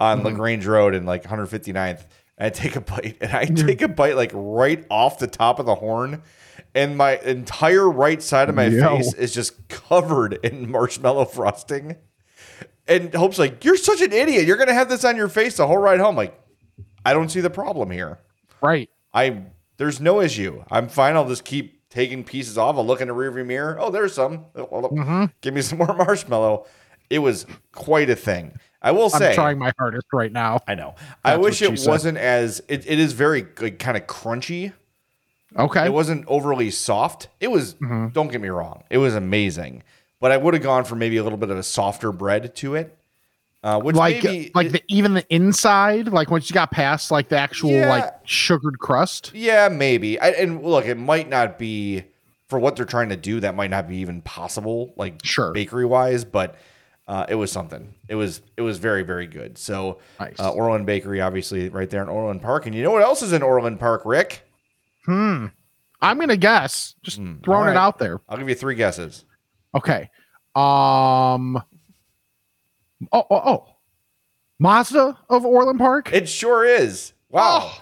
on 0.00 0.18
Mm-hmm. 0.18 0.26
LaGrange 0.28 0.66
Road 0.66 0.94
and 0.94 1.06
like 1.06 1.24
159th. 1.24 2.04
I 2.38 2.50
take 2.50 2.76
a 2.76 2.80
bite, 2.80 3.18
and 3.20 3.32
I 3.32 3.44
take 3.66 3.82
a 3.82 3.88
bite 3.88 4.16
like 4.16 4.30
right 4.34 4.84
off 4.90 5.18
the 5.18 5.26
top 5.26 5.58
of 5.58 5.66
the 5.66 5.74
horn, 5.74 6.22
and 6.74 6.96
my 6.96 7.18
entire 7.18 7.88
right 7.88 8.22
side 8.22 8.48
of 8.48 8.54
my 8.54 8.66
Yo. 8.66 8.96
face 8.96 9.14
is 9.14 9.32
just 9.32 9.68
covered 9.68 10.34
in 10.44 10.70
marshmallow 10.70 11.26
frosting. 11.26 11.96
And 12.88 13.14
Hope's 13.14 13.38
like, 13.38 13.64
"You're 13.64 13.76
such 13.76 14.00
an 14.00 14.12
idiot. 14.12 14.44
You're 14.44 14.56
gonna 14.56 14.74
have 14.74 14.88
this 14.88 15.04
on 15.04 15.16
your 15.16 15.28
face 15.28 15.56
the 15.56 15.66
whole 15.66 15.78
ride 15.78 16.00
home." 16.00 16.16
Like, 16.16 16.38
I 17.04 17.12
don't 17.12 17.28
see 17.28 17.40
the 17.40 17.50
problem 17.50 17.90
here. 17.90 18.18
Right. 18.60 18.90
I 19.14 19.42
there's 19.76 20.00
no 20.00 20.20
issue. 20.20 20.64
I'm 20.70 20.88
fine. 20.88 21.16
I'll 21.16 21.28
just 21.28 21.44
keep 21.44 21.88
taking 21.90 22.24
pieces 22.24 22.56
off. 22.56 22.76
I'll 22.76 22.86
look 22.86 23.00
in 23.00 23.08
the 23.08 23.14
rearview 23.14 23.44
mirror. 23.46 23.76
Oh, 23.78 23.90
there's 23.90 24.14
some. 24.14 24.46
Mm-hmm. 24.56 25.26
Give 25.40 25.54
me 25.54 25.62
some 25.62 25.78
more 25.78 25.94
marshmallow. 25.96 26.66
It 27.10 27.18
was 27.18 27.46
quite 27.72 28.08
a 28.08 28.16
thing. 28.16 28.58
I 28.82 28.90
will 28.90 29.08
say 29.10 29.28
I'm 29.30 29.34
trying 29.34 29.58
my 29.58 29.72
hardest 29.78 30.06
right 30.12 30.32
now. 30.32 30.60
I 30.66 30.74
know. 30.74 30.94
I 31.24 31.36
wish 31.36 31.62
it 31.62 31.80
wasn't 31.86 32.18
as. 32.18 32.62
It, 32.68 32.84
it 32.86 32.98
is 32.98 33.12
very 33.12 33.46
like, 33.60 33.78
kind 33.78 33.96
of 33.96 34.06
crunchy. 34.06 34.72
Okay. 35.56 35.86
It 35.86 35.92
wasn't 35.92 36.24
overly 36.26 36.70
soft. 36.70 37.28
It 37.40 37.48
was. 37.48 37.74
Mm-hmm. 37.74 38.08
Don't 38.08 38.30
get 38.30 38.40
me 38.40 38.48
wrong. 38.48 38.84
It 38.90 38.98
was 38.98 39.14
amazing. 39.14 39.82
But 40.20 40.32
I 40.32 40.36
would 40.36 40.54
have 40.54 40.62
gone 40.62 40.84
for 40.84 40.94
maybe 40.96 41.16
a 41.16 41.22
little 41.22 41.38
bit 41.38 41.50
of 41.50 41.58
a 41.58 41.62
softer 41.62 42.12
bread 42.12 42.54
to 42.56 42.74
it. 42.74 42.96
Uh, 43.64 43.78
which 43.78 43.94
like 43.94 44.24
maybe 44.24 44.50
like 44.56 44.72
the 44.72 44.82
even 44.88 45.14
the 45.14 45.24
inside, 45.32 46.08
like 46.08 46.32
once 46.32 46.50
you 46.50 46.54
got 46.54 46.72
past 46.72 47.12
like 47.12 47.28
the 47.28 47.38
actual 47.38 47.70
Yeah. 47.70 47.88
like 47.88 48.12
sugared 48.24 48.80
crust. 48.80 49.30
Yeah, 49.34 49.68
maybe. 49.68 50.18
I, 50.18 50.30
and 50.30 50.64
look, 50.64 50.84
it 50.86 50.96
might 50.98 51.28
not 51.28 51.60
be 51.60 52.02
for 52.48 52.58
what 52.58 52.74
they're 52.74 52.84
trying 52.84 53.10
to 53.10 53.16
do. 53.16 53.38
That 53.38 53.54
might 53.54 53.70
not 53.70 53.86
be 53.88 53.98
even 53.98 54.20
possible, 54.20 54.92
like 54.96 55.24
Sure. 55.24 55.52
bakery 55.52 55.84
wise. 55.84 56.24
But 56.24 56.56
uh, 57.08 57.26
it 57.28 57.34
was 57.34 57.50
something. 57.52 57.94
It 58.08 58.14
was 58.14 58.42
it 58.56 58.62
was 58.62 58.78
very 58.78 59.02
very 59.02 59.26
good. 59.26 59.58
So 59.58 59.98
Nice. 60.20 60.38
uh, 60.38 60.50
Orland 60.52 60.86
Bakery, 60.86 61.20
obviously, 61.20 61.68
right 61.68 61.88
there 61.90 62.02
in 62.02 62.08
Orland 62.08 62.42
Park. 62.42 62.66
And 62.66 62.74
you 62.74 62.82
know 62.82 62.90
what 62.92 63.02
else 63.02 63.22
is 63.22 63.32
in 63.32 63.42
Orland 63.42 63.80
Park, 63.80 64.02
Rick? 64.04 64.42
Hmm. 65.06 65.46
I'm 66.00 66.18
gonna 66.18 66.36
guess. 66.36 66.94
Just 67.02 67.16
throwing 67.16 67.38
Hmm. 67.44 67.50
all 67.50 67.62
right. 67.64 67.70
it 67.72 67.76
out 67.76 67.98
there. 67.98 68.20
I'll 68.28 68.38
give 68.38 68.48
you 68.48 68.54
three 68.54 68.74
guesses. 68.74 69.24
Okay. 69.74 70.10
Um. 70.54 71.56
Oh, 73.12 73.26
oh, 73.30 73.42
oh. 73.44 73.66
Mazda 74.58 75.18
of 75.28 75.44
Orland 75.44 75.78
Park. 75.80 76.12
It 76.12 76.28
sure 76.28 76.64
is. 76.64 77.12
Wow. 77.30 77.72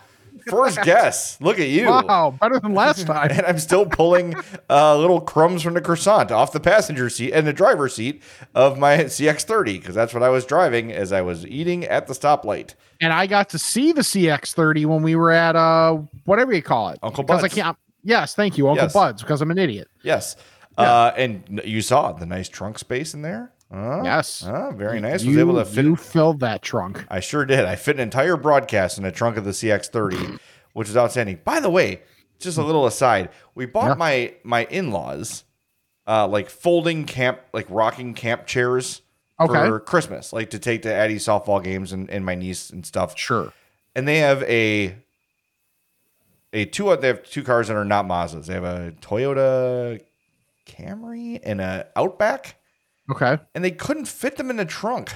First 0.48 0.83
guess. 0.83 1.40
Look 1.40 1.59
at 1.59 1.68
you. 1.68 1.87
Wow, 1.87 2.35
better 2.40 2.59
than 2.61 2.74
last 2.74 3.07
time. 3.07 3.31
And 3.31 3.46
I'm 3.46 3.59
still 3.59 3.87
pulling 3.87 4.35
uh, 4.68 4.96
little 4.98 5.20
crumbs 5.20 5.62
from 5.62 5.74
the 5.74 5.81
croissant 5.81 6.31
off 6.31 6.53
the 6.53 6.61
passenger 6.61 7.09
seat 7.11 7.33
and 7.33 7.46
the 7.46 7.53
driver's 7.53 7.94
seat 7.94 8.22
of 8.55 8.79
my 8.79 8.98
CX30 8.98 9.64
because 9.81 9.94
that's 9.94 10.14
what 10.14 10.22
I 10.22 10.29
was 10.29 10.44
driving 10.44 10.92
as 10.92 11.12
I 11.12 11.20
was 11.22 11.46
eating 11.46 11.85
at 11.85 12.07
the 12.07 12.14
stoplight. 12.14 12.74
and 13.00 13.12
I 13.12 13.26
got 13.26 13.48
to 13.50 13.59
see 13.59 13.92
the 13.92 14.03
CX30 14.03 14.87
when 14.87 15.03
we 15.03 15.16
were 15.16 15.31
at 15.33 15.57
uh 15.57 15.98
whatever 16.24 16.53
you 16.53 16.62
call 16.62 16.90
it. 16.90 16.98
Uncle 17.03 17.24
Bud's. 17.24 17.44
I 17.44 17.48
can't. 17.48 17.76
Yes, 18.03 18.35
thank 18.35 18.57
you, 18.57 18.68
Uncle 18.68 18.85
Yes. 18.85 18.92
Bud's, 18.94 19.22
because 19.22 19.42
I'm 19.42 19.50
an 19.50 19.59
idiot. 19.59 19.88
Yes. 20.03 20.37
Uh, 20.79 21.12
and 21.16 21.61
you 21.64 21.83
saw 21.83 22.12
the 22.12 22.24
nice 22.24 22.48
trunk 22.48 22.79
space 22.79 23.12
in 23.12 23.20
there. 23.20 23.53
Uh, 23.72 24.00
Yes. 24.02 24.40
very 24.74 25.00
nice. 25.00 25.22
You, 25.22 25.30
was 25.30 25.38
able 25.38 25.54
to 25.56 25.64
fit. 25.64 25.85
you 25.85 25.96
filled 25.96 26.40
that 26.40 26.61
trunk. 26.62 27.04
I 27.09 27.20
sure 27.20 27.44
did. 27.44 27.64
I 27.64 27.76
fit 27.76 27.96
an 27.96 28.02
entire 28.02 28.37
broadcast 28.37 28.98
in 28.98 29.04
the 29.04 29.12
trunk 29.12 29.37
of 29.37 29.44
the 29.44 29.52
CX30, 29.52 30.38
which 30.72 30.88
was 30.88 30.96
outstanding. 30.96 31.38
By 31.44 31.61
the 31.61 31.70
way, 31.70 32.02
just 32.40 32.59
a 32.59 32.64
little 32.64 32.87
aside, 32.87 33.28
we 33.54 33.66
bought 33.66 33.88
Yeah. 33.88 33.94
my 33.94 34.35
my 34.42 34.64
in 34.64 34.90
laws 34.90 35.44
uh, 36.06 36.26
like 36.26 36.50
folding 36.50 37.04
camp, 37.04 37.40
like 37.52 37.66
rocking 37.68 38.14
camp 38.14 38.46
chairs 38.46 39.02
for 39.38 39.78
Christmas, 39.80 40.33
like 40.33 40.50
to 40.50 40.59
take 40.59 40.83
to 40.83 40.92
Addie 40.92 41.16
softball 41.16 41.62
games 41.62 41.92
and, 41.92 42.11
and 42.11 42.24
my 42.26 42.35
niece 42.35 42.70
and 42.70 42.85
stuff. 42.85 43.16
Sure. 43.16 43.52
And 43.94 44.06
they 44.09 44.18
have 44.18 44.42
a 44.44 44.96
a 46.52 46.64
two. 46.64 46.94
They 46.96 47.06
have 47.06 47.22
two 47.22 47.44
cars 47.44 47.68
that 47.68 47.76
are 47.76 47.85
not 47.85 48.06
Mazdas. 48.06 48.46
They 48.46 48.54
have 48.54 48.64
a 48.64 48.92
Toyota 49.00 50.00
Camry 50.66 51.38
and 51.42 51.61
a 51.61 51.87
Outback, 51.96 52.56
Okay. 53.11 53.38
and 53.55 53.64
they 53.64 53.70
couldn't 53.70 54.07
fit 54.07 54.37
them 54.37 54.51
in 54.51 54.57
the 54.57 54.64
trunk. 54.64 55.12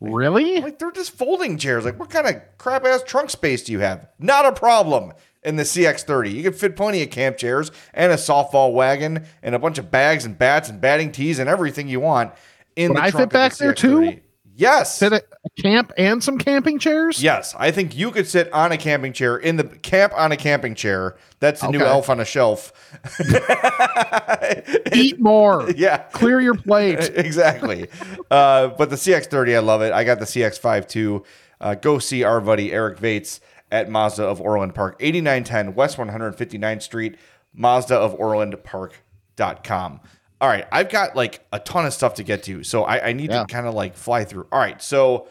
Really? 0.00 0.60
Like 0.60 0.78
they're 0.78 0.90
just 0.90 1.12
folding 1.12 1.58
chairs. 1.58 1.84
Like 1.84 1.98
what 1.98 2.10
kind 2.10 2.26
of 2.26 2.42
crap 2.58 2.84
ass 2.84 3.02
trunk 3.04 3.30
space 3.30 3.62
do 3.62 3.72
you 3.72 3.78
have? 3.80 4.08
Not 4.18 4.44
a 4.46 4.52
problem 4.52 5.12
in 5.44 5.56
the 5.56 5.62
CX30. 5.62 6.32
You 6.32 6.42
can 6.42 6.52
fit 6.52 6.74
plenty 6.76 7.02
of 7.02 7.10
camp 7.10 7.36
chairs 7.36 7.70
and 7.94 8.10
a 8.10 8.16
softball 8.16 8.72
wagon 8.72 9.26
and 9.42 9.54
a 9.54 9.58
bunch 9.60 9.78
of 9.78 9.90
bags 9.90 10.24
and 10.24 10.36
bats 10.36 10.68
and 10.68 10.80
batting 10.80 11.12
tees 11.12 11.38
and 11.38 11.48
everything 11.48 11.88
you 11.88 12.00
want 12.00 12.32
in 12.74 12.88
Would 12.90 12.98
the 12.98 13.02
I 13.02 13.10
trunk 13.10 13.12
fit 13.12 13.22
of 13.22 13.30
the 13.30 13.34
back 13.34 13.56
there 13.56 13.74
too? 13.74 14.20
CX30. 14.62 14.78
Yes. 14.78 14.98
Sit 14.98 15.12
at 15.12 15.24
a 15.44 15.62
camp 15.62 15.92
and 15.96 16.22
some 16.22 16.38
camping 16.38 16.78
chairs? 16.78 17.22
Yes, 17.22 17.54
I 17.58 17.70
think 17.70 17.96
you 17.96 18.10
could 18.10 18.26
sit 18.26 18.52
on 18.52 18.72
a 18.72 18.78
camping 18.78 19.12
chair 19.12 19.36
in 19.36 19.56
the 19.56 19.64
camp 19.64 20.12
on 20.16 20.32
a 20.32 20.36
camping 20.36 20.74
chair. 20.74 21.16
That's 21.40 21.60
the 21.60 21.68
new 21.68 21.80
elf 21.80 22.08
on 22.08 22.20
a 22.20 22.24
shelf. 22.24 22.72
Eat 24.92 25.20
more. 25.20 25.70
Yeah. 25.76 25.98
Clear 26.12 26.40
your 26.40 26.54
plate. 26.54 27.10
exactly. 27.16 27.88
Uh, 28.30 28.68
but 28.68 28.90
the 28.90 28.96
CX30, 28.96 29.56
I 29.56 29.58
love 29.58 29.82
it. 29.82 29.92
I 29.92 30.04
got 30.04 30.18
the 30.18 30.24
CX5 30.24 30.88
too. 30.88 31.24
Uh, 31.60 31.74
go 31.74 31.98
see 31.98 32.24
our 32.24 32.40
buddy 32.40 32.72
Eric 32.72 32.98
Vates 32.98 33.40
at 33.70 33.88
Mazda 33.88 34.24
of 34.24 34.40
Orland 34.40 34.74
Park, 34.74 34.96
8910 35.00 35.74
West 35.74 35.96
159th 35.96 36.82
Street, 36.82 37.16
Mazda 37.54 37.96
of 37.96 38.14
Orland 38.14 38.62
Park.com. 38.62 40.00
All 40.42 40.48
right, 40.48 40.66
I've 40.72 40.88
got 40.90 41.14
like 41.16 41.46
a 41.52 41.60
ton 41.60 41.86
of 41.86 41.92
stuff 41.94 42.14
to 42.14 42.24
get 42.24 42.42
to, 42.44 42.64
so 42.64 42.82
I, 42.82 43.08
I 43.08 43.12
need 43.12 43.30
Yeah. 43.30 43.42
to 43.42 43.46
kind 43.46 43.66
of 43.66 43.74
like 43.74 43.94
fly 43.96 44.24
through. 44.24 44.48
All 44.52 44.58
right, 44.58 44.82
so 44.82 45.28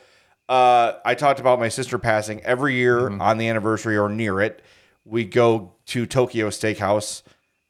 uh, 0.48 0.94
I 1.04 1.16
talked 1.16 1.40
about 1.42 1.60
my 1.60 1.68
sister 1.70 2.00
passing 2.00 2.42
every 2.44 2.76
year 2.76 3.10
on 3.10 3.38
the 3.38 3.48
anniversary 3.50 3.98
or 3.98 4.08
near 4.10 4.40
it. 4.40 4.62
We 5.04 5.26
go 5.26 5.74
to 5.88 6.06
Tokyo 6.06 6.50
Steakhouse 6.50 7.24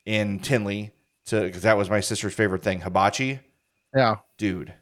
in 0.06 0.40
Tinley 0.40 0.92
to 1.26 1.42
because 1.42 1.64
that 1.64 1.78
was 1.78 1.90
my 1.90 2.00
sister's 2.00 2.34
favorite 2.36 2.62
thing, 2.62 2.82
hibachi 2.82 3.40
Yeah. 3.96 4.18
dude, 4.38 4.74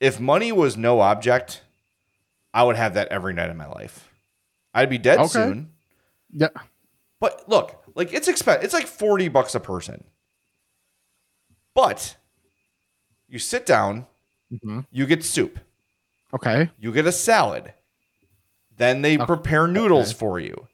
if 0.00 0.20
money 0.20 0.52
was 0.52 0.76
no 0.76 1.00
object, 1.00 1.62
I 2.54 2.62
would 2.62 2.76
have 2.76 2.94
that 2.94 3.08
every 3.08 3.34
night 3.34 3.50
of 3.50 3.56
my 3.56 3.66
life. 3.66 4.08
I'd 4.74 4.90
be 4.90 4.98
dead 4.98 5.18
Okay. 5.18 5.26
soon. 5.28 5.72
Yeah. 6.32 6.48
But 7.20 7.48
look, 7.48 7.82
like 7.96 8.12
it's 8.12 8.28
expensive. 8.28 8.62
It's 8.62 8.74
like 8.74 8.86
40 8.86 9.26
bucks 9.28 9.56
a 9.56 9.60
person. 9.60 10.04
But 11.78 12.16
you 13.28 13.38
sit 13.38 13.64
down, 13.64 14.08
Mhm. 14.52 14.86
you 14.90 15.06
get 15.06 15.22
soup, 15.24 15.60
Okay. 16.34 16.70
you 16.76 16.92
get 16.92 17.06
a 17.06 17.12
salad. 17.12 17.72
Then 18.76 19.02
they 19.02 19.16
prepare 19.16 19.68
noodles 19.68 20.10
for 20.12 20.40
you. 20.40 20.66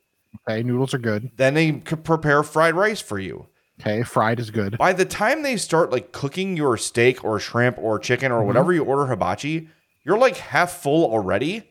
Okay. 0.48 0.62
Noodles 0.62 0.94
are 0.94 0.98
good. 0.98 1.30
Then 1.36 1.52
they 1.52 1.72
prepare 1.72 2.42
fried 2.42 2.74
rice 2.74 3.02
for 3.02 3.18
you. 3.18 3.48
Okay. 3.78 4.02
Fried 4.02 4.40
is 4.40 4.50
good. 4.50 4.78
By 4.78 4.94
the 4.94 5.04
time 5.04 5.42
they 5.42 5.58
start 5.58 5.90
like 5.92 6.10
cooking 6.12 6.56
your 6.56 6.78
steak 6.78 7.22
or 7.22 7.38
shrimp 7.38 7.76
or 7.76 7.98
chicken 7.98 8.32
or 8.32 8.42
whatever 8.42 8.72
you 8.72 8.82
order 8.82 9.04
hibachi, 9.06 9.68
you're 10.04 10.16
like 10.16 10.38
half 10.38 10.72
full 10.80 11.04
already. 11.12 11.70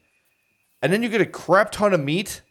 And 0.84 0.94
then 0.94 1.02
you 1.02 1.10
get 1.10 1.22
a 1.22 1.26
crap 1.26 1.72
ton 1.72 1.92
of 1.92 2.00
meat. 2.02 2.42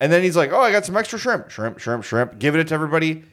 And 0.00 0.10
then 0.10 0.22
he's 0.22 0.36
like, 0.36 0.50
"Oh, 0.50 0.60
I 0.62 0.72
got 0.72 0.86
some 0.86 0.96
extra 0.96 1.18
shrimp, 1.18 1.50
shrimp, 1.50 1.78
shrimp, 1.78 2.04
shrimp. 2.04 2.38
Give 2.38 2.56
it 2.56 2.68
to 2.68 2.74
everybody." 2.74 3.24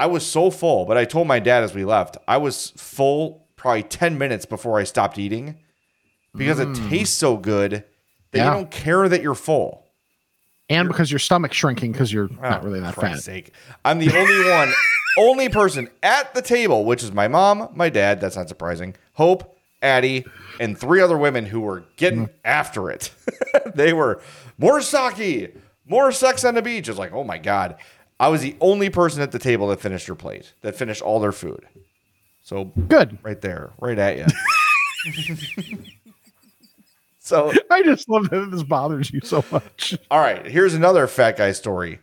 I 0.00 0.06
was 0.06 0.24
so 0.26 0.50
full, 0.50 0.86
but 0.86 0.96
I 0.96 1.04
told 1.04 1.28
my 1.28 1.38
dad 1.38 1.62
as 1.62 1.74
we 1.74 1.84
left, 1.84 2.16
I 2.26 2.38
was 2.38 2.70
full 2.76 3.46
probably 3.56 3.82
10 3.82 4.16
minutes 4.16 4.46
before 4.46 4.78
I 4.78 4.84
stopped 4.84 5.18
eating 5.18 5.56
because 6.34 6.58
it 6.58 6.74
tastes 6.88 7.16
so 7.16 7.36
good 7.36 7.72
that 7.72 8.38
Yeah. 8.38 8.44
you 8.46 8.50
don't 8.50 8.70
care 8.70 9.08
that 9.08 9.22
you're 9.22 9.34
full. 9.34 9.84
And 10.70 10.88
because 10.88 11.10
your 11.10 11.18
stomach's 11.18 11.56
shrinking 11.56 11.92
because 11.92 12.12
you're 12.12 12.28
not 12.40 12.62
Oh, 12.62 12.66
really 12.66 12.80
that 12.80 12.94
fat. 12.94 13.18
Sake. 13.18 13.52
I'm 13.84 13.98
the 13.98 14.16
only 14.16 14.50
one, 14.50 14.72
only 15.18 15.48
person 15.48 15.90
at 16.02 16.32
the 16.32 16.40
table, 16.42 16.84
which 16.84 17.02
is 17.02 17.12
my 17.12 17.28
mom, 17.28 17.68
my 17.74 17.90
dad. 17.90 18.20
That's 18.20 18.36
not 18.36 18.48
surprising. 18.48 18.94
Hope, 19.14 19.58
Addie, 19.82 20.24
and 20.60 20.78
three 20.78 21.00
other 21.02 21.18
women 21.18 21.44
who 21.44 21.60
were 21.60 21.84
getting 21.96 22.26
Mm. 22.28 22.32
after 22.44 22.88
it. 22.90 23.10
they 23.74 23.92
were 23.92 24.20
more 24.58 24.80
sake, 24.80 25.56
more 25.84 26.12
sex 26.12 26.44
on 26.44 26.54
the 26.54 26.62
beach. 26.62 26.88
It's 26.88 26.98
like, 26.98 27.12
oh 27.12 27.24
my 27.24 27.36
god. 27.38 27.76
I 28.20 28.28
was 28.28 28.42
the 28.42 28.54
only 28.60 28.90
person 28.90 29.22
at 29.22 29.32
the 29.32 29.38
table 29.38 29.68
that 29.68 29.80
finished 29.80 30.06
their 30.06 30.14
plate, 30.14 30.52
that 30.60 30.76
finished 30.76 31.00
all 31.00 31.20
their 31.20 31.32
food. 31.32 31.66
So 32.42 32.64
Good. 32.86 33.18
right 33.22 33.40
there, 33.40 33.72
right 33.80 33.98
at 33.98 34.18
you. 34.18 35.78
so 37.18 37.50
I 37.70 37.82
just 37.82 38.10
love 38.10 38.28
that 38.28 38.50
this 38.50 38.62
bothers 38.62 39.10
you 39.10 39.20
so 39.24 39.42
much. 39.50 39.96
all 40.10 40.20
right, 40.20 40.46
here's 40.46 40.74
another 40.74 41.06
fat 41.06 41.38
guy 41.38 41.52
story. 41.52 41.98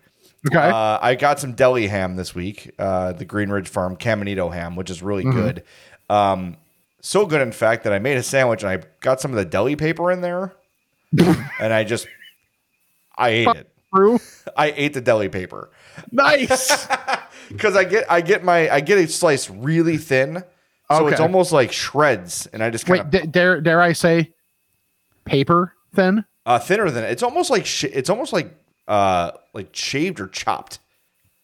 Okay. 0.47 0.57
Uh, 0.57 0.97
I 0.99 1.13
got 1.13 1.39
some 1.39 1.53
deli 1.53 1.85
ham 1.85 2.15
this 2.15 2.33
week, 2.33 2.71
uh, 2.79 3.13
the 3.13 3.25
Green 3.25 3.49
Ridge 3.49 3.67
Farm 3.67 3.95
Caminito 3.95 4.51
ham, 4.51 4.75
which 4.75 4.89
is 4.89 5.03
really 5.03 5.23
good. 5.23 5.63
Um, 6.09 6.57
so 6.99 7.27
good, 7.27 7.41
in 7.41 7.51
fact, 7.51 7.83
that 7.83 7.93
I 7.93 7.99
made 7.99 8.17
a 8.17 8.23
sandwich 8.23 8.63
and 8.63 8.71
I 8.71 8.81
got 9.01 9.21
some 9.21 9.31
of 9.31 9.37
the 9.37 9.45
deli 9.45 9.75
paper 9.75 10.11
in 10.11 10.21
there, 10.21 10.55
and 11.59 11.73
I 11.73 11.83
just 11.83 12.07
I 13.15 13.29
ate 13.29 13.47
it. 13.49 13.69
Through. 13.95 14.19
I 14.57 14.73
ate 14.75 14.93
the 14.93 15.01
deli 15.01 15.29
paper 15.29 15.69
Nice. 16.11 16.87
because 17.49 17.75
I 17.75 17.83
get 17.83 18.09
I 18.11 18.21
get 18.21 18.43
my 18.43 18.69
I 18.69 18.79
get 18.81 18.97
a 18.97 19.07
slice 19.07 19.49
really 19.49 19.97
thin, 19.97 20.43
so 20.89 21.07
it's 21.07 21.19
almost 21.19 21.51
like 21.51 21.71
shreds, 21.71 22.47
and 22.47 22.63
I 22.63 22.69
just 22.69 22.85
kind 22.85 23.11
Wait, 23.11 23.21
d- 23.23 23.27
dare 23.27 23.59
dare 23.61 23.81
I 23.81 23.93
say 23.93 24.31
paper 25.25 25.73
thin? 25.93 26.23
uh, 26.45 26.59
thinner 26.59 26.89
than 26.89 27.03
it. 27.03 27.11
It's 27.11 27.23
almost 27.23 27.49
like 27.49 27.65
sh- 27.65 27.85
it's 27.85 28.09
almost 28.09 28.33
like 28.33 28.53
uh 28.87 29.31
like 29.53 29.69
shaved 29.75 30.19
or 30.19 30.27
chopped. 30.27 30.79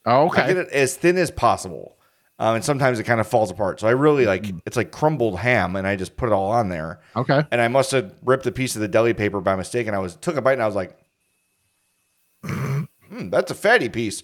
Oh, 0.05 0.29
I 0.29 0.35
get 0.47 0.49
okay. 0.51 0.59
it 0.61 0.69
as 0.69 0.95
thin 0.95 1.17
as 1.17 1.31
possible. 1.31 1.97
Um, 2.39 2.55
and 2.55 2.65
sometimes 2.65 2.99
it 2.99 3.03
kind 3.03 3.21
of 3.21 3.27
falls 3.27 3.51
apart. 3.51 3.79
So 3.79 3.87
I 3.87 3.91
really 3.91 4.25
like 4.25 4.43
Mm. 4.43 4.61
it's 4.65 4.75
like 4.75 4.91
crumbled 4.91 5.39
ham, 5.39 5.75
and 5.75 5.87
I 5.87 5.95
just 5.95 6.15
put 6.17 6.27
it 6.27 6.33
all 6.33 6.51
on 6.51 6.69
there. 6.69 6.99
Okay. 7.15 7.43
And 7.51 7.61
I 7.61 7.67
must 7.67 7.91
have 7.91 8.13
ripped 8.23 8.45
a 8.47 8.51
piece 8.51 8.75
of 8.75 8.81
the 8.81 8.87
deli 8.87 9.13
paper 9.13 9.39
by 9.39 9.55
mistake, 9.55 9.87
and 9.87 9.95
I 9.95 9.99
was 9.99 10.15
took 10.15 10.35
a 10.35 10.41
bite, 10.41 10.53
and 10.53 10.61
I 10.63 10.65
was 10.65 10.75
like, 10.75 10.97
"Hmm, 12.45 13.29
"That's 13.29 13.51
a 13.51 13.55
fatty 13.55 13.89
piece." 13.89 14.23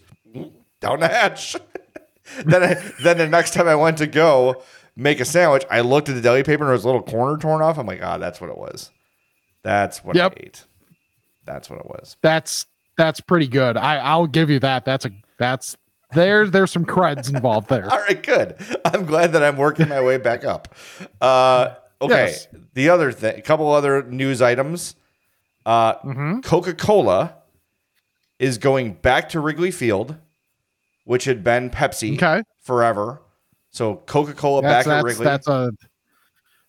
Down 0.81 0.99
the 1.01 1.07
hatch. 1.07 1.55
then, 2.45 2.63
I, 2.63 2.73
then 3.01 3.17
the 3.17 3.27
next 3.27 3.53
time 3.53 3.67
I 3.67 3.75
went 3.75 3.97
to 3.97 4.07
go 4.07 4.61
make 4.95 5.19
a 5.19 5.25
sandwich, 5.25 5.65
I 5.69 5.81
looked 5.81 6.07
at 6.09 6.15
the 6.15 6.21
deli 6.21 6.43
paper, 6.43 6.63
and 6.63 6.69
there 6.69 6.73
was 6.73 6.83
a 6.83 6.87
little 6.87 7.01
corner 7.03 7.37
torn 7.37 7.61
off. 7.61 7.77
I'm 7.77 7.85
like, 7.87 8.01
"Ah, 8.03 8.17
that's 8.17 8.39
what 8.39 8.49
it 8.49 8.57
was. 8.57 8.89
That's 9.63 10.03
what 10.03 10.15
Yep. 10.15 10.33
I 10.37 10.43
ate. 10.45 10.65
That's 11.45 11.69
what 11.69 11.79
it 11.79 11.85
was." 11.85 12.15
That's 12.21 12.65
that's 12.97 13.19
pretty 13.21 13.47
good. 13.47 13.75
I 13.77 13.97
I'll 13.97 14.27
give 14.27 14.49
you 14.49 14.59
that. 14.59 14.85
That's 14.85 15.05
a 15.05 15.11
that's 15.37 15.75
there 16.13 16.47
there's 16.47 16.71
some 16.71 16.85
creds 16.85 17.33
involved 17.33 17.69
there. 17.69 17.85
All 17.91 17.99
right, 17.99 18.21
good. 18.21 18.55
I'm 18.85 19.05
glad 19.05 19.33
that 19.33 19.43
I'm 19.43 19.57
working 19.57 19.89
my 19.89 20.01
way 20.01 20.17
back 20.17 20.43
up. 20.45 20.73
Uh, 21.21 21.75
okay, 22.01 22.27
Yes. 22.27 22.47
the 22.73 22.89
other 22.89 23.11
thing, 23.11 23.37
a 23.37 23.41
couple 23.41 23.69
other 23.71 24.03
news 24.03 24.41
items. 24.41 24.95
Uh, 25.65 25.95
Mm-hmm. 25.95 26.39
Coca 26.41 26.73
Cola 26.73 27.35
is 28.39 28.57
going 28.57 28.93
back 28.93 29.29
to 29.29 29.39
Wrigley 29.39 29.69
Field, 29.71 30.15
which 31.03 31.25
had 31.25 31.43
been 31.43 31.69
Pepsi 31.69 32.15
Okay. 32.15 32.41
forever. 32.61 33.21
So 33.71 33.97
Coca 34.07 34.33
Cola 34.33 34.61
That's 34.61 34.87
back 34.87 34.97
at 34.99 35.03
Wrigley. 35.03 35.25
that's 35.25 35.47
a 35.47 35.71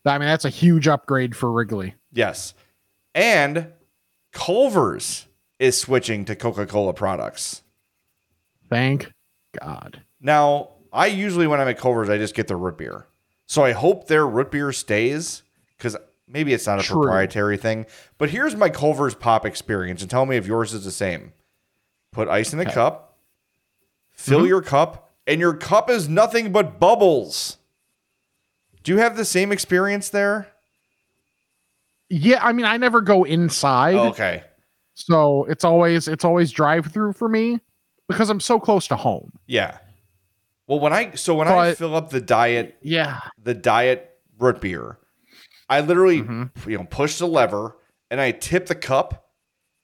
I 0.05 0.19
mean 0.19 0.29
that's 0.29 0.45
a 0.45 0.51
huge 0.51 0.89
upgrade 0.89 1.35
for 1.37 1.51
Wrigley. 1.53 1.95
yes, 2.13 2.55
and 3.15 3.69
Culver's 4.33 5.27
is 5.59 5.79
switching 5.79 6.25
to 6.27 6.35
Coca 6.37 6.67
Cola 6.67 6.93
products. 6.95 7.63
Thank 8.69 9.13
God. 9.61 10.03
Now, 10.21 10.71
I 10.93 11.07
usually 11.07 11.47
when 11.47 11.61
I'm 11.61 11.69
at 11.69 11.79
Culver's, 11.79 12.09
I 12.09 12.19
just 12.19 12.35
get 12.35 12.47
the 12.49 12.57
root 12.57 12.79
beer. 12.79 13.07
So 13.47 13.65
I 13.65 13.73
hope 13.73 14.07
their 14.07 14.27
root 14.27 14.51
beer 14.53 14.73
stays 14.73 15.43
because 15.77 15.97
maybe 16.29 16.55
it's 16.55 16.67
not 16.67 16.79
a 16.79 16.83
True. 16.83 17.03
proprietary 17.03 17.57
thing. 17.57 17.87
But 18.17 18.31
here's 18.31 18.55
my 18.57 18.69
Culver's 18.71 19.15
pop 19.15 19.45
experience, 19.45 20.03
and 20.03 20.11
tell 20.11 20.25
me 20.27 20.37
if 20.37 20.47
yours 20.47 20.73
is 20.73 20.85
the 20.85 20.91
same. 20.93 21.33
Put 22.13 22.29
ice 22.29 22.53
in 22.53 22.61
a 22.61 22.65
cup, 22.71 23.17
fill 24.13 24.41
Mm-hmm. 24.41 24.49
your 24.49 24.63
cup, 24.63 25.13
and 25.27 25.41
your 25.41 25.55
cup 25.55 25.89
is 25.89 26.09
nothing 26.09 26.51
but 26.53 26.81
bubbles. 26.81 27.57
Do 28.83 28.93
you 28.93 28.99
have 28.99 29.17
the 29.17 29.25
same 29.25 29.53
experience 29.53 30.09
there? 30.09 30.49
Yeah, 32.09 32.41
I 32.43 32.53
mean 32.53 32.67
I 32.67 32.77
never 32.77 33.01
go 33.01 33.25
inside. 33.25 33.95
Okay. 33.95 34.43
So 34.95 35.45
it's 35.45 35.65
always 35.65 36.09
it's 36.09 36.25
always 36.25 36.51
drive 36.51 36.87
through 36.87 37.13
for 37.13 37.29
me 37.29 37.61
because 38.09 38.29
I'm 38.31 38.41
so 38.41 38.59
close 38.59 38.89
to 38.89 38.97
home. 38.97 39.31
Yeah. 39.47 39.79
Well, 40.67 40.81
when 40.81 40.93
I 40.93 41.15
so 41.15 41.35
when 41.37 41.47
I 41.49 41.75
fill 41.75 41.95
up 41.95 42.11
the 42.11 42.21
diet 42.21 42.77
Yeah. 42.83 43.21
the 43.43 43.55
diet 43.55 44.11
root 44.39 44.61
beer. 44.61 44.99
I 45.69 45.81
literally, 45.83 46.23
Mm-hmm. 46.23 46.69
you 46.69 46.79
know, 46.79 46.85
push 46.85 47.19
the 47.19 47.29
lever 47.29 47.77
and 48.11 48.21
I 48.21 48.33
tip 48.33 48.67
the 48.67 48.75
cup 48.75 49.30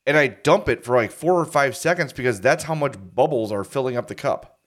and 0.07 0.17
I 0.17 0.29
dump 0.29 0.69
it 0.69 0.85
for 0.85 0.97
like 0.97 1.11
four 1.11 1.41
or 1.41 1.45
five 1.45 1.77
seconds 1.77 2.13
because 2.13 2.41
that's 2.41 2.65
how 2.65 2.75
much 2.75 2.95
bubbles 3.15 3.51
are 3.53 3.65
filling 3.65 3.97
up 3.97 4.07
the 4.07 4.15
cup. 4.15 4.59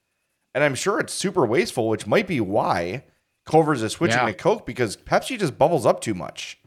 And 0.53 0.63
I'm 0.63 0.75
sure 0.75 0.99
it's 0.99 1.13
super 1.13 1.45
wasteful, 1.45 1.87
which 1.87 2.07
might 2.07 2.27
be 2.27 2.41
why 2.41 3.03
Culver's 3.45 3.83
is 3.83 3.93
switching 3.93 4.19
Yeah. 4.19 4.25
to 4.25 4.33
Coke 4.33 4.65
because 4.65 4.97
Pepsi 4.97 5.37
just 5.39 5.57
bubbles 5.57 5.85
up 5.85 6.01
too 6.01 6.13
much. 6.13 6.59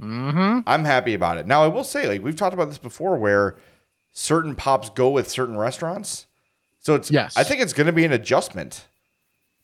Mm-hmm. 0.00 0.60
I'm 0.66 0.84
happy 0.84 1.14
about 1.14 1.38
it. 1.38 1.46
Now, 1.46 1.62
I 1.62 1.68
will 1.68 1.84
say, 1.84 2.08
like, 2.08 2.22
we've 2.22 2.34
talked 2.36 2.54
about 2.54 2.68
this 2.68 2.78
before 2.78 3.16
where 3.18 3.56
certain 4.12 4.54
pops 4.54 4.90
go 4.90 5.10
with 5.10 5.30
certain 5.30 5.56
restaurants. 5.56 6.26
So 6.80 6.94
it's, 6.94 7.10
Yes. 7.10 7.36
I 7.36 7.44
think 7.44 7.60
it's 7.60 7.72
going 7.72 7.86
to 7.86 7.92
be 7.92 8.04
an 8.04 8.12
adjustment 8.12 8.88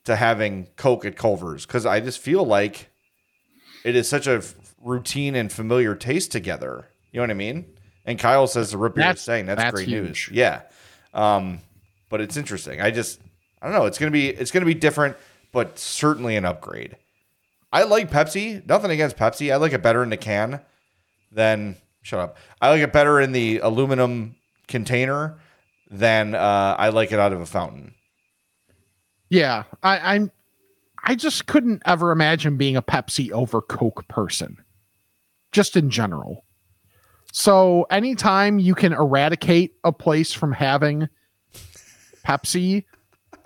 to 0.05 0.15
having 0.17 0.67
Coke 0.77 1.05
at 1.05 1.17
Culver's 1.17 1.67
because 1.67 1.85
I 1.85 2.01
just 2.01 2.19
feel 2.21 2.45
like 2.45 2.89
it 3.85 3.97
is 3.97 4.09
such 4.09 4.27
a 4.27 4.43
routine 4.81 5.35
and 5.35 5.51
familiar 5.51 5.95
taste 5.95 6.31
together. 6.31 6.89
You 7.11 7.19
know 7.19 7.23
what 7.25 7.31
I 7.31 7.35
mean? 7.35 7.67
And 8.09 8.19
Kyle 8.19 8.47
says 8.47 8.71
the 8.71 8.79
root 8.79 8.95
beer 8.95 9.11
is 9.11 9.21
saying 9.21 9.45
that's, 9.45 9.61
that's 9.61 9.75
great 9.75 9.87
news. 9.87 10.31
Yeah. 10.33 10.63
Um, 11.13 11.61
but 12.09 12.23
it's 12.23 12.39
interesting. 12.39 12.81
I 12.81 12.91
just, 12.91 13.21
I 13.61 13.67
don't 13.67 13.75
know. 13.77 13.85
It's 13.85 13.99
going 13.99 14.11
to 14.11 14.15
be, 14.15 14.31
it's 14.31 14.51
going 14.51 14.63
to 14.63 14.67
be 14.67 14.73
different, 14.73 15.15
but 15.53 15.79
certainly 15.79 16.35
an 16.35 16.47
upgrade. 16.47 16.97
I 17.71 17.83
like 17.83 18.11
Pepsi. 18.11 18.67
Nothing 18.67 18.93
against 18.93 19.19
Pepsi. 19.19 19.53
I 19.53 19.57
like 19.57 19.75
it 19.75 19.83
better 19.83 20.03
in 20.03 20.09
the 20.09 20.17
can 20.17 20.63
than 21.31 21.77
shut 22.01 22.19
up. 22.19 22.39
I 22.63 22.71
like 22.71 22.81
it 22.81 22.95
better 22.95 23.21
in 23.21 23.33
the 23.33 23.59
aluminum 23.59 24.37
container 24.69 25.39
than 25.91 26.35
uh, 26.35 26.77
I 26.79 26.89
like 26.89 27.13
it 27.13 27.19
out 27.19 27.35
of 27.35 27.43
a 27.43 27.47
fountain. 27.47 27.93
Yeah. 29.29 29.65
I, 29.83 30.15
I'm 30.15 30.33
I 31.05 31.15
just 31.15 31.45
couldn't 31.45 31.83
ever 31.85 32.11
imagine 32.11 32.57
being 32.57 32.77
a 32.77 32.83
Pepsi 32.83 33.33
over 33.33 33.61
Coke 33.61 34.09
person. 34.09 34.57
Just 35.53 35.77
in 35.77 35.91
general. 35.91 36.47
So 37.33 37.87
anytime 37.91 38.59
you 38.59 38.75
can 38.75 38.93
eradicate 38.93 39.75
a 39.85 39.93
place 39.93 40.33
from 40.33 40.53
having 40.53 41.09
Pepsi 42.27 42.85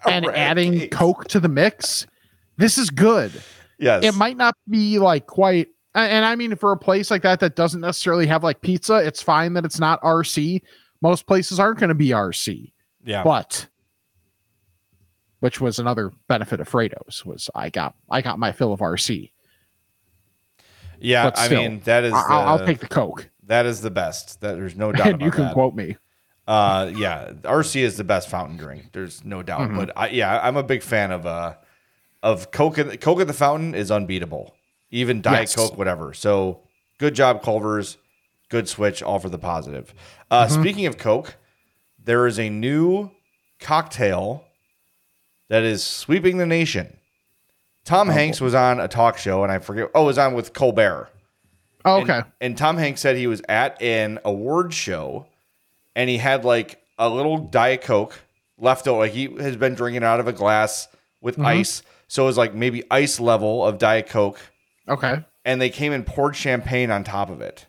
and 0.08 0.26
adding 0.26 0.88
Coke 0.90 1.26
to 1.28 1.40
the 1.40 1.48
mix, 1.48 2.06
this 2.56 2.78
is 2.78 2.90
good. 2.90 3.32
Yes. 3.78 4.04
it 4.04 4.14
might 4.14 4.36
not 4.36 4.54
be 4.68 5.00
like 5.00 5.26
quite 5.26 5.66
and 5.96 6.24
i 6.24 6.36
mean 6.36 6.54
for 6.54 6.70
a 6.70 6.76
place 6.76 7.10
like 7.10 7.22
that 7.22 7.40
that 7.40 7.56
doesn't 7.56 7.80
necessarily 7.80 8.28
have 8.28 8.44
like 8.44 8.60
pizza 8.60 8.94
it's 8.98 9.20
fine 9.20 9.54
that 9.54 9.64
it's 9.64 9.80
not 9.80 10.00
rc 10.02 10.62
most 11.00 11.26
places 11.26 11.58
aren't 11.58 11.80
going 11.80 11.88
to 11.88 11.94
be 11.94 12.10
rc 12.10 12.72
yeah. 13.04 13.24
but 13.24 13.66
which 15.40 15.60
was 15.60 15.80
another 15.80 16.12
benefit 16.28 16.60
of 16.60 16.68
fredo's 16.68 17.24
was 17.26 17.50
i 17.56 17.68
got 17.68 17.96
i 18.08 18.22
got 18.22 18.38
my 18.38 18.52
fill 18.52 18.72
of 18.72 18.78
rc 18.78 19.30
yeah. 21.00 21.24
but 21.24 21.36
I 21.36 21.48
mean, 21.48 21.80
that 21.80 22.04
is, 22.04 22.12
I'll, 22.12 22.46
I'll 22.60 22.64
take 22.64 22.78
the 22.78 22.86
coke 22.86 23.28
that 23.44 23.66
is 23.66 23.80
the 23.80 23.90
best. 23.90 24.40
That 24.40 24.54
there's 24.56 24.76
no 24.76 24.92
doubt 24.92 25.20
you 25.20 25.30
can 25.30 25.44
that. 25.44 25.54
quote 25.54 25.74
me 25.74 25.96
Uh, 26.46 26.90
yeah, 26.94 27.32
RC 27.42 27.80
is 27.82 27.96
the 27.96 28.04
best 28.04 28.28
fountain 28.28 28.56
drink. 28.56 28.90
There's 28.92 29.24
no 29.24 29.42
doubt. 29.42 29.62
Mm-hmm. 29.68 29.76
But 29.76 29.92
I, 29.96 30.08
yeah, 30.08 30.40
I'm 30.42 30.56
a 30.56 30.62
big 30.62 30.82
fan 30.82 31.10
of 31.12 31.26
uh 31.26 31.54
of 32.22 32.50
Coke. 32.50 32.78
At, 32.78 33.00
Coke 33.00 33.20
at 33.20 33.26
the 33.26 33.32
fountain 33.32 33.74
is 33.74 33.90
unbeatable. 33.90 34.54
Even 34.90 35.22
Diet 35.22 35.40
Yes. 35.42 35.56
Coke, 35.56 35.76
whatever. 35.78 36.12
So 36.14 36.60
good 36.98 37.14
job, 37.14 37.42
Culver's. 37.42 37.96
Good 38.50 38.68
switch, 38.68 39.02
all 39.02 39.18
for 39.18 39.30
the 39.30 39.38
positive. 39.38 39.94
Uh, 40.30 40.46
Mm-hmm. 40.46 40.60
Speaking 40.60 40.86
of 40.86 40.98
Coke, 40.98 41.36
there 41.98 42.26
is 42.26 42.38
a 42.38 42.50
new 42.50 43.10
cocktail 43.60 44.44
that 45.48 45.62
is 45.62 45.82
sweeping 45.82 46.36
the 46.36 46.44
nation. 46.46 46.96
Tom 47.84 48.10
Oh, 48.10 48.12
Hanks 48.12 48.40
was 48.40 48.54
on 48.54 48.78
a 48.78 48.88
talk 48.88 49.16
show, 49.18 49.42
and 49.42 49.50
I 49.50 49.58
forget. 49.58 49.90
Oh, 49.94 50.02
it 50.02 50.06
was 50.06 50.18
on 50.18 50.34
with 50.34 50.52
Colbert. 50.52 51.08
Oh, 51.84 52.02
okay 52.02 52.22
And, 52.40 52.56
Tom 52.56 52.76
Hanks 52.76 53.00
said 53.00 53.16
he 53.16 53.26
was 53.26 53.42
at 53.48 53.80
an 53.82 54.18
award 54.24 54.72
show 54.74 55.26
and 55.96 56.08
he 56.08 56.18
had 56.18 56.44
like 56.44 56.80
a 56.98 57.08
little 57.08 57.38
Diet 57.38 57.82
Coke 57.82 58.18
left 58.58 58.86
over. 58.88 59.00
Like 59.00 59.12
he 59.12 59.26
has 59.40 59.56
been 59.56 59.74
drinking 59.74 60.04
out 60.04 60.20
of 60.20 60.28
a 60.28 60.32
glass 60.32 60.88
with 61.20 61.34
Mm-hmm. 61.36 61.46
ice. 61.46 61.82
So 62.08 62.24
it 62.24 62.26
was 62.26 62.36
like 62.38 62.54
maybe 62.54 62.84
ice 62.90 63.18
level 63.20 63.64
of 63.66 63.78
Diet 63.78 64.08
Coke. 64.08 64.38
okay 64.88 65.24
And 65.44 65.60
they 65.60 65.70
came 65.70 65.92
and 65.92 66.06
poured 66.06 66.36
champagne 66.36 66.90
on 66.90 67.04
top 67.04 67.30
of 67.30 67.40
it. 67.40 67.66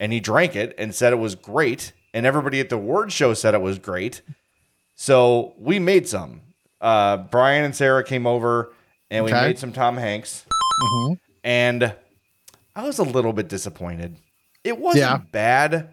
And 0.00 0.12
he 0.12 0.20
drank 0.20 0.54
it 0.56 0.74
and 0.78 0.94
said 0.94 1.12
it 1.12 1.16
was 1.18 1.34
great. 1.34 1.92
And 2.12 2.26
everybody 2.26 2.60
at 2.60 2.68
the 2.68 2.76
award 2.76 3.12
show 3.12 3.34
said 3.34 3.54
it 3.54 3.60
was 3.60 3.78
great. 3.78 4.22
So 4.94 5.54
we 5.58 5.78
made 5.78 6.08
some. 6.08 6.40
Uh, 6.80 7.16
Brian 7.16 7.64
and 7.64 7.74
Sarah 7.74 8.04
came 8.04 8.26
over 8.26 8.72
and 9.10 9.24
we 9.24 9.32
Okay. 9.32 9.40
made 9.48 9.58
some 9.58 9.72
Tom 9.72 9.96
Hanks. 9.96 10.44
And 11.42 11.94
I 12.76 12.84
was 12.84 12.98
a 12.98 13.04
little 13.04 13.32
bit 13.32 13.48
disappointed. 13.48 14.16
It 14.64 14.78
wasn't 14.78 15.00
Yeah. 15.02 15.18
bad, 15.32 15.90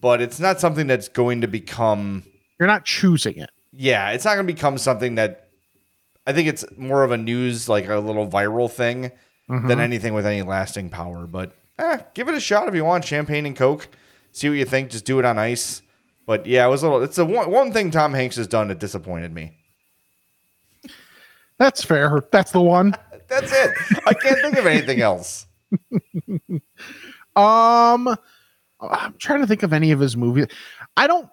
but 0.00 0.20
it's 0.20 0.38
not 0.38 0.60
something 0.60 0.86
that's 0.86 1.08
going 1.08 1.40
to 1.42 1.46
become 1.48 2.24
you're 2.58 2.66
not 2.68 2.84
choosing 2.84 3.36
it 3.38 3.50
yeah, 3.78 4.10
it's 4.12 4.24
not 4.24 4.34
going 4.36 4.46
to 4.46 4.52
become 4.52 4.78
something 4.78 5.16
that 5.16 5.48
I 6.26 6.32
think 6.32 6.48
it's 6.48 6.64
more 6.78 7.04
of 7.04 7.10
a 7.12 7.18
news, 7.18 7.68
like 7.68 7.86
a 7.88 7.98
little 7.98 8.26
viral 8.26 8.70
thing 8.70 9.10
than 9.48 9.80
anything 9.80 10.14
with 10.14 10.24
any 10.24 10.40
lasting 10.42 10.88
power. 10.88 11.26
But 11.26 11.52
eh, 11.78 11.98
give 12.14 12.28
it 12.28 12.34
a 12.34 12.40
shot 12.40 12.68
if 12.68 12.74
you 12.74 12.84
want 12.86 13.04
champagne 13.04 13.44
and 13.44 13.54
Coke. 13.54 13.88
See 14.32 14.48
what 14.48 14.56
you 14.56 14.64
think. 14.64 14.90
Just 14.90 15.04
do 15.04 15.18
it 15.18 15.26
on 15.26 15.38
ice. 15.38 15.82
But 16.26 16.46
yeah, 16.46 16.66
it 16.66 16.70
was 16.70 16.82
a 16.82 16.86
little. 16.88 17.02
It's 17.02 17.16
the 17.16 17.26
one, 17.26 17.50
one 17.50 17.70
thing 17.72 17.90
Tom 17.90 18.14
Hanks 18.14 18.36
has 18.36 18.46
done 18.48 18.68
that 18.68 18.78
disappointed 18.78 19.34
me. 19.34 19.52
that's 21.58 21.82
fair 21.84 22.22
that's 22.32 22.52
the 22.52 22.60
one 22.60 22.94
That's 23.28 23.52
it. 23.52 23.72
I 24.06 24.14
can't 24.14 24.40
think 24.40 24.56
of 24.56 24.66
anything 24.66 25.00
else. 25.00 25.46
Um, 27.36 28.16
I'm 28.80 29.14
trying 29.18 29.40
to 29.40 29.46
think 29.46 29.62
of 29.62 29.74
any 29.74 29.92
of 29.92 30.00
his 30.00 30.16
movies. 30.16 30.46
I 30.96 31.06
don't 31.06 31.28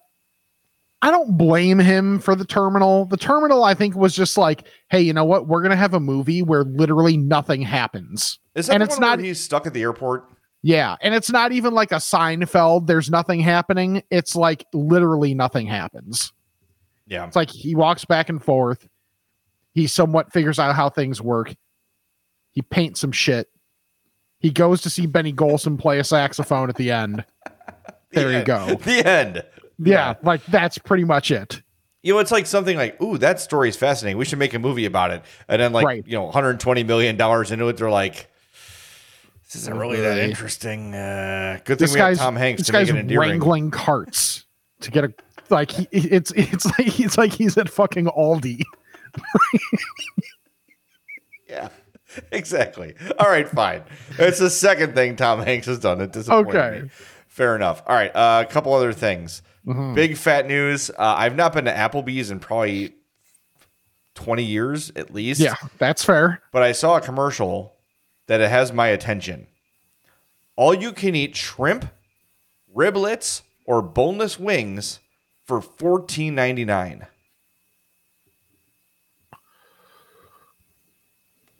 I 1.01 1.11
don't 1.11 1.37
blame 1.37 1.79
him 1.79 2.19
for 2.19 2.35
the 2.35 2.45
terminal. 2.45 3.05
The 3.05 3.17
terminal, 3.17 3.63
I 3.63 3.73
think, 3.73 3.95
was 3.95 4.15
just 4.15 4.37
like, 4.37 4.67
hey, 4.89 5.01
you 5.01 5.13
know 5.13 5.25
what? 5.25 5.47
We're 5.47 5.61
gonna 5.61 5.77
have 5.77 5.93
a 5.93 5.99
movie 5.99 6.41
where 6.41 6.65
literally 6.65 7.17
nothing 7.17 7.61
happens. 7.61 8.39
Is 8.55 8.67
that 8.67 8.73
and 8.73 8.83
it's 8.83 8.95
one 8.95 9.01
where 9.01 9.17
not 9.17 9.19
he's 9.23 9.39
stuck 9.39 9.65
at 9.65 9.73
the 9.73 9.81
airport? 9.81 10.25
yeah, 10.61 10.95
and 11.01 11.13
it's 11.13 11.29
not 11.29 11.51
even 11.51 11.73
like 11.73 11.91
a 11.91 11.95
Seinfeld, 11.95 12.87
there's 12.87 13.09
nothing 13.09 13.41
happening. 13.41 14.01
It's 14.09 14.35
like 14.35 14.65
literally 14.73 15.33
nothing 15.33 15.67
happens. 15.67 16.31
Yeah. 17.05 17.27
It's 17.27 17.35
like 17.35 17.49
he 17.49 17.75
walks 17.75 18.05
back 18.05 18.29
and 18.29 18.41
forth. 18.41 18.87
He 19.73 19.87
somewhat 19.87 20.31
figures 20.31 20.59
out 20.59 20.75
how 20.75 20.89
things 20.89 21.21
work. 21.21 21.53
He 22.51 22.61
paints 22.61 23.01
some 23.01 23.11
shit. 23.11 23.49
He 24.43 24.51
goes 24.51 24.81
to 24.81 24.89
see 24.91 25.07
Benny 25.07 25.33
Golson 25.33 25.79
play 25.79 25.97
a 25.99 26.03
saxophone 26.03 26.69
at 26.69 26.75
the 26.75 26.91
end. 26.91 27.25
There 28.11 28.31
you 28.31 28.43
go. 28.43 28.75
The 28.83 29.03
end. 29.07 29.43
Yeah, 29.79 30.13
like 30.21 30.45
that's 30.45 30.77
pretty 30.77 31.03
much 31.05 31.31
it. 31.31 31.61
You 32.03 32.13
know, 32.13 32.19
it's 32.19 32.31
like 32.31 32.45
something 32.45 32.77
like, 32.77 33.01
ooh, 33.01 33.17
that 33.17 33.39
story 33.39 33.69
is 33.69 33.75
fascinating. 33.77 34.17
We 34.17 34.25
should 34.25 34.37
make 34.37 34.53
a 34.53 34.59
movie 34.59 34.85
about 34.85 35.11
it. 35.11 35.23
And 35.47 35.61
then, 35.61 35.71
like, 35.71 35.85
Right. 35.85 36.03
you 36.05 36.13
know, 36.17 36.25
120 36.25 36.83
million 36.83 37.15
dollars 37.15 37.49
into 37.51 37.67
it, 37.69 37.77
they're 37.77 37.89
like, 37.89 38.27
this 39.45 39.55
isn't 39.55 39.77
really 39.79 40.01
that 40.01 40.17
interesting. 40.17 40.93
Uh, 40.93 41.59
good 41.63 41.79
thing 41.79 41.85
This 41.85 41.93
we 41.93 41.99
have 42.01 42.17
Tom 42.17 42.35
Hanks 42.35 42.59
this 42.59 42.67
to 42.67 42.73
make 42.73 42.81
guy's 42.87 42.89
it 42.89 42.97
endearing. 42.99 43.29
wrangling 43.31 43.71
carts 43.71 44.43
to 44.81 44.91
get 44.91 45.05
a 45.05 45.13
like 45.49 45.71
he, 45.71 45.87
it's 45.93 46.31
it's 46.35 46.65
like 46.65 46.99
it's 46.99 47.17
like 47.17 47.31
he's 47.31 47.57
at 47.57 47.69
fucking 47.69 48.05
Aldi. 48.07 48.61
Yeah, 51.49 51.69
exactly. 52.31 52.95
All 53.19 53.29
right, 53.29 53.47
fine. 53.47 53.83
It's 54.17 54.39
the 54.39 54.49
second 54.49 54.93
thing 54.93 55.15
Tom 55.15 55.41
Hanks 55.41 55.67
has 55.67 55.79
done. 55.79 56.01
It 56.01 56.11
disappointed 56.11 56.55
okay. 56.55 56.81
me. 56.83 56.89
Fair 57.27 57.55
enough. 57.55 57.81
All 57.87 57.95
right, 57.95 58.15
uh, 58.15 58.45
a 58.47 58.51
couple 58.51 58.73
other 58.73 58.93
things. 58.93 59.41
Mm-hmm. 59.65 59.95
Big 59.95 60.17
fat 60.17 60.47
news. 60.47 60.89
Uh, 60.89 61.15
I've 61.17 61.35
not 61.35 61.53
been 61.53 61.65
to 61.65 61.73
Applebee's 61.73 62.31
in 62.31 62.39
probably 62.39 62.93
20 64.15 64.43
years 64.43 64.91
at 64.95 65.13
least. 65.13 65.39
Yeah, 65.39 65.55
that's 65.77 66.03
fair. 66.03 66.41
But 66.51 66.63
I 66.63 66.71
saw 66.71 66.97
a 66.97 67.01
commercial 67.01 67.75
that 68.27 68.41
it 68.41 68.49
has 68.49 68.71
my 68.71 68.87
attention. 68.87 69.47
All 70.55 70.73
you 70.73 70.91
can 70.91 71.15
eat 71.15 71.35
shrimp, 71.35 71.85
riblets, 72.75 73.41
or 73.65 73.81
boneless 73.81 74.39
wings 74.39 74.99
for 75.45 75.61
$14.99. 75.61 77.07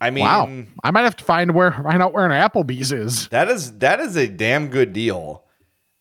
I 0.04 0.10
mean, 0.10 0.24
Wow. 0.24 0.64
I 0.82 0.90
might 0.90 1.02
have 1.02 1.16
to 1.16 1.24
find 1.24 1.54
where 1.54 1.72
find 1.72 2.02
out 2.02 2.12
where 2.12 2.24
an 2.24 2.32
Applebee's 2.32 2.92
is. 2.92 3.28
that 3.28 3.48
is 3.48 3.78
that 3.78 4.00
is 4.00 4.16
a 4.16 4.28
damn 4.28 4.68
good 4.68 4.92
deal. 4.92 5.44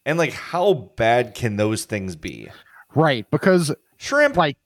And 0.06 0.18
like, 0.18 0.34
how 0.34 0.74
bad 0.98 1.34
can 1.36 1.56
those 1.56 1.86
things 1.86 2.16
be? 2.18 2.50
Right, 2.94 3.26
because 3.32 3.74
Shrimp, 3.98 4.36
like 4.36 4.58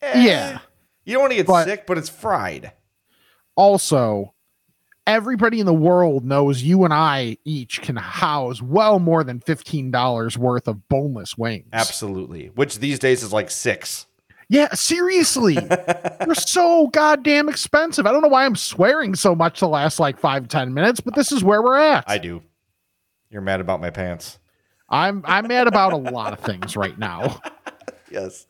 eh, 0.00 0.22
yeah. 0.24 0.58
you 1.04 1.12
don't 1.14 1.20
want 1.22 1.32
to 1.32 1.36
get 1.36 1.46
But- 1.46 1.64
sick, 1.66 1.86
but 1.86 1.98
it's 1.98 2.08
fried. 2.08 2.72
also 3.56 4.34
everybody 5.06 5.58
in 5.60 5.66
the 5.66 5.74
world 5.74 6.24
knows 6.24 6.62
you 6.62 6.84
and 6.84 6.94
I 6.94 7.36
each 7.44 7.82
can 7.82 7.96
house 7.96 8.62
well 8.62 8.98
more 9.00 9.24
than 9.24 9.40
$15 9.40 10.36
worth 10.36 10.68
of 10.68 10.88
boneless 10.88 11.36
wings. 11.36 11.66
Absolutely, 11.72 12.46
which 12.54 12.78
these 12.78 12.98
days 12.98 13.22
is 13.22 13.32
like 13.32 13.50
six. 13.50 14.06
Yeah, 14.50 14.74
seriously. 14.74 15.54
They're 15.60 16.34
so 16.34 16.88
goddamn 16.88 17.48
expensive. 17.48 18.04
I 18.04 18.10
don't 18.12 18.20
know 18.20 18.28
why 18.28 18.44
I'm 18.44 18.56
swearing 18.56 19.14
so 19.14 19.34
much 19.34 19.60
the 19.60 19.68
last 19.68 20.00
like 20.00 20.18
five, 20.18 20.48
ten 20.48 20.74
minutes, 20.74 21.00
but 21.00 21.14
this 21.14 21.30
is 21.30 21.44
where 21.44 21.62
we're 21.62 21.78
at. 21.78 22.04
I 22.08 22.18
do. 22.18 22.42
You're 23.30 23.42
mad 23.42 23.60
about 23.60 23.80
my 23.80 23.90
pants. 23.90 24.40
I'm 24.88 25.22
I'm 25.24 25.46
mad 25.46 25.68
about 25.68 25.92
a 25.92 25.96
lot 25.96 26.32
of 26.32 26.40
things 26.40 26.76
right 26.76 26.98
now. 26.98 27.40
Yes. 28.12 28.48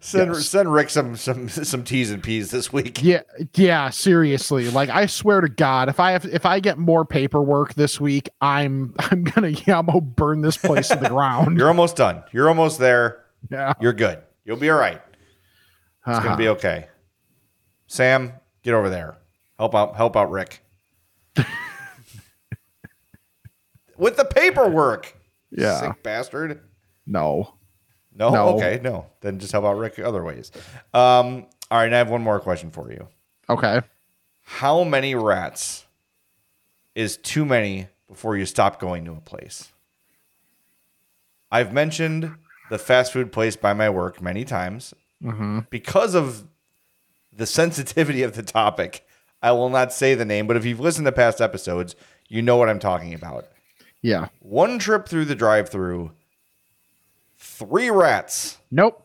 Send 0.00 0.34
Yes. 0.34 0.46
send 0.48 0.70
Rick 0.70 0.90
some 0.90 1.16
some 1.16 1.48
some 1.48 1.82
T's 1.82 2.10
and 2.10 2.22
P's 2.22 2.50
this 2.50 2.70
week. 2.70 3.02
Yeah, 3.02 3.22
yeah, 3.54 3.88
seriously. 3.88 4.68
Like 4.68 4.90
I 4.90 5.06
swear 5.06 5.40
to 5.40 5.48
God, 5.48 5.88
if 5.88 5.98
I 5.98 6.10
have 6.12 6.26
if 6.26 6.44
I 6.44 6.60
get 6.60 6.76
more 6.76 7.06
paperwork 7.06 7.72
this 7.72 7.98
week, 7.98 8.28
I'm 8.42 8.94
I'm 8.98 9.24
gonna 9.24 9.48
yeah, 9.48 9.78
I'm 9.78 9.86
gonna 9.86 10.02
burn 10.02 10.42
this 10.42 10.58
place 10.58 10.88
to 10.88 10.96
the 10.96 11.08
ground. 11.08 11.56
You're 11.56 11.68
almost 11.68 11.96
done. 11.96 12.22
You're 12.32 12.50
almost 12.50 12.78
there. 12.80 13.24
Yeah. 13.50 13.72
You're 13.80 13.94
good. 13.94 14.18
You'll 14.44 14.58
be 14.58 14.68
all 14.68 14.78
right. 14.78 15.00
It's 16.08 16.16
Uh-huh. 16.18 16.24
gonna 16.24 16.36
be 16.36 16.48
okay. 16.48 16.88
Sam, 17.86 18.32
get 18.62 18.74
over 18.74 18.88
there. 18.88 19.18
Help 19.58 19.74
out 19.74 19.96
help 19.96 20.16
out 20.16 20.30
Rick. 20.30 20.62
With 23.96 24.16
the 24.16 24.24
paperwork. 24.24 25.14
Yeah. 25.50 25.80
Sick 25.80 26.02
bastard. 26.02 26.60
No. 27.06 27.54
No? 28.14 28.30
No. 28.30 28.48
Okay, 28.56 28.80
no. 28.82 29.06
Then 29.20 29.38
just 29.38 29.52
help 29.52 29.64
out 29.64 29.76
Rick 29.76 29.98
other 29.98 30.22
ways. 30.22 30.50
Um, 30.94 31.46
all 31.70 31.78
right, 31.78 31.86
and 31.86 31.94
I 31.94 31.98
have 31.98 32.10
one 32.10 32.22
more 32.22 32.40
question 32.40 32.70
for 32.70 32.90
you. 32.90 33.08
Okay. 33.48 33.80
How 34.42 34.84
many 34.84 35.14
rats 35.14 35.86
is 36.94 37.16
too 37.16 37.44
many 37.44 37.88
before 38.08 38.36
you 38.36 38.46
stop 38.46 38.80
going 38.80 39.04
to 39.04 39.12
a 39.12 39.20
place? 39.20 39.72
I've 41.50 41.72
mentioned 41.72 42.34
the 42.70 42.78
fast 42.78 43.12
food 43.12 43.32
place 43.32 43.56
by 43.56 43.72
my 43.72 43.88
work 43.90 44.20
many 44.22 44.44
times. 44.44 44.94
Mm-hmm. 45.22 45.60
Because 45.70 46.14
of 46.14 46.46
the 47.32 47.46
sensitivity 47.46 48.22
of 48.22 48.34
the 48.34 48.42
topic, 48.42 49.06
I 49.42 49.52
will 49.52 49.68
not 49.68 49.92
say 49.92 50.14
the 50.14 50.24
name, 50.24 50.46
but 50.46 50.56
if 50.56 50.64
you've 50.64 50.80
listened 50.80 51.06
to 51.06 51.12
past 51.12 51.40
episodes, 51.40 51.94
you 52.28 52.42
know 52.42 52.56
what 52.56 52.68
I'm 52.68 52.78
talking 52.78 53.14
about. 53.14 53.46
Yeah. 54.02 54.28
One 54.40 54.78
trip 54.78 55.08
through 55.08 55.26
the 55.26 55.34
drive 55.34 55.68
through, 55.68 56.12
three 57.38 57.90
rats. 57.90 58.58
Nope. 58.70 59.04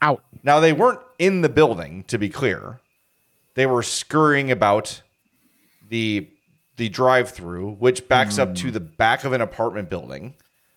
Out. 0.00 0.24
Now, 0.42 0.60
they 0.60 0.72
weren't 0.72 1.00
in 1.18 1.42
the 1.42 1.48
building, 1.48 2.04
to 2.08 2.18
be 2.18 2.28
clear. 2.28 2.80
They 3.54 3.66
were 3.66 3.82
scurrying 3.82 4.50
about 4.50 5.02
the 5.88 6.28
the 6.76 6.88
drive-through, 6.88 7.72
which 7.74 8.08
backs 8.08 8.38
up 8.38 8.54
to 8.56 8.68
hmm. 8.68 8.72
the 8.72 8.80
back 8.80 9.24
of 9.24 9.32
an 9.34 9.42
apartment 9.42 9.90
building. 9.90 10.34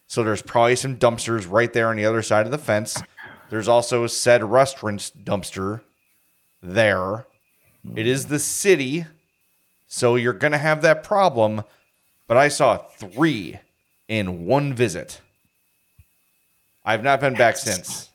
So 0.07 0.23
there's 0.23 0.41
probably 0.41 0.75
some 0.75 0.97
dumpsters 0.97 1.49
right 1.49 1.71
there 1.71 1.87
on 1.87 1.95
the 1.95 2.05
other 2.05 2.21
side 2.21 2.45
of 2.45 2.51
the 2.51 2.57
fence. 2.57 3.01
There's 3.49 3.67
also 3.67 4.07
said 4.07 4.43
restaurant's 4.43 5.11
dumpster 5.11 5.81
there. 6.61 7.25
It 7.95 8.07
is 8.07 8.25
the 8.25 8.39
city, 8.39 9.05
so 9.87 10.15
you're 10.15 10.33
gonna 10.33 10.57
have 10.57 10.81
that 10.81 11.03
problem. 11.03 11.63
But 12.27 12.37
I 12.37 12.47
saw 12.47 12.77
three 12.77 13.59
in 14.07 14.45
one 14.45 14.73
visit. 14.73 15.21
I've 16.83 17.03
not 17.03 17.19
been 17.19 17.35
back 17.35 17.57
since. 17.57 18.09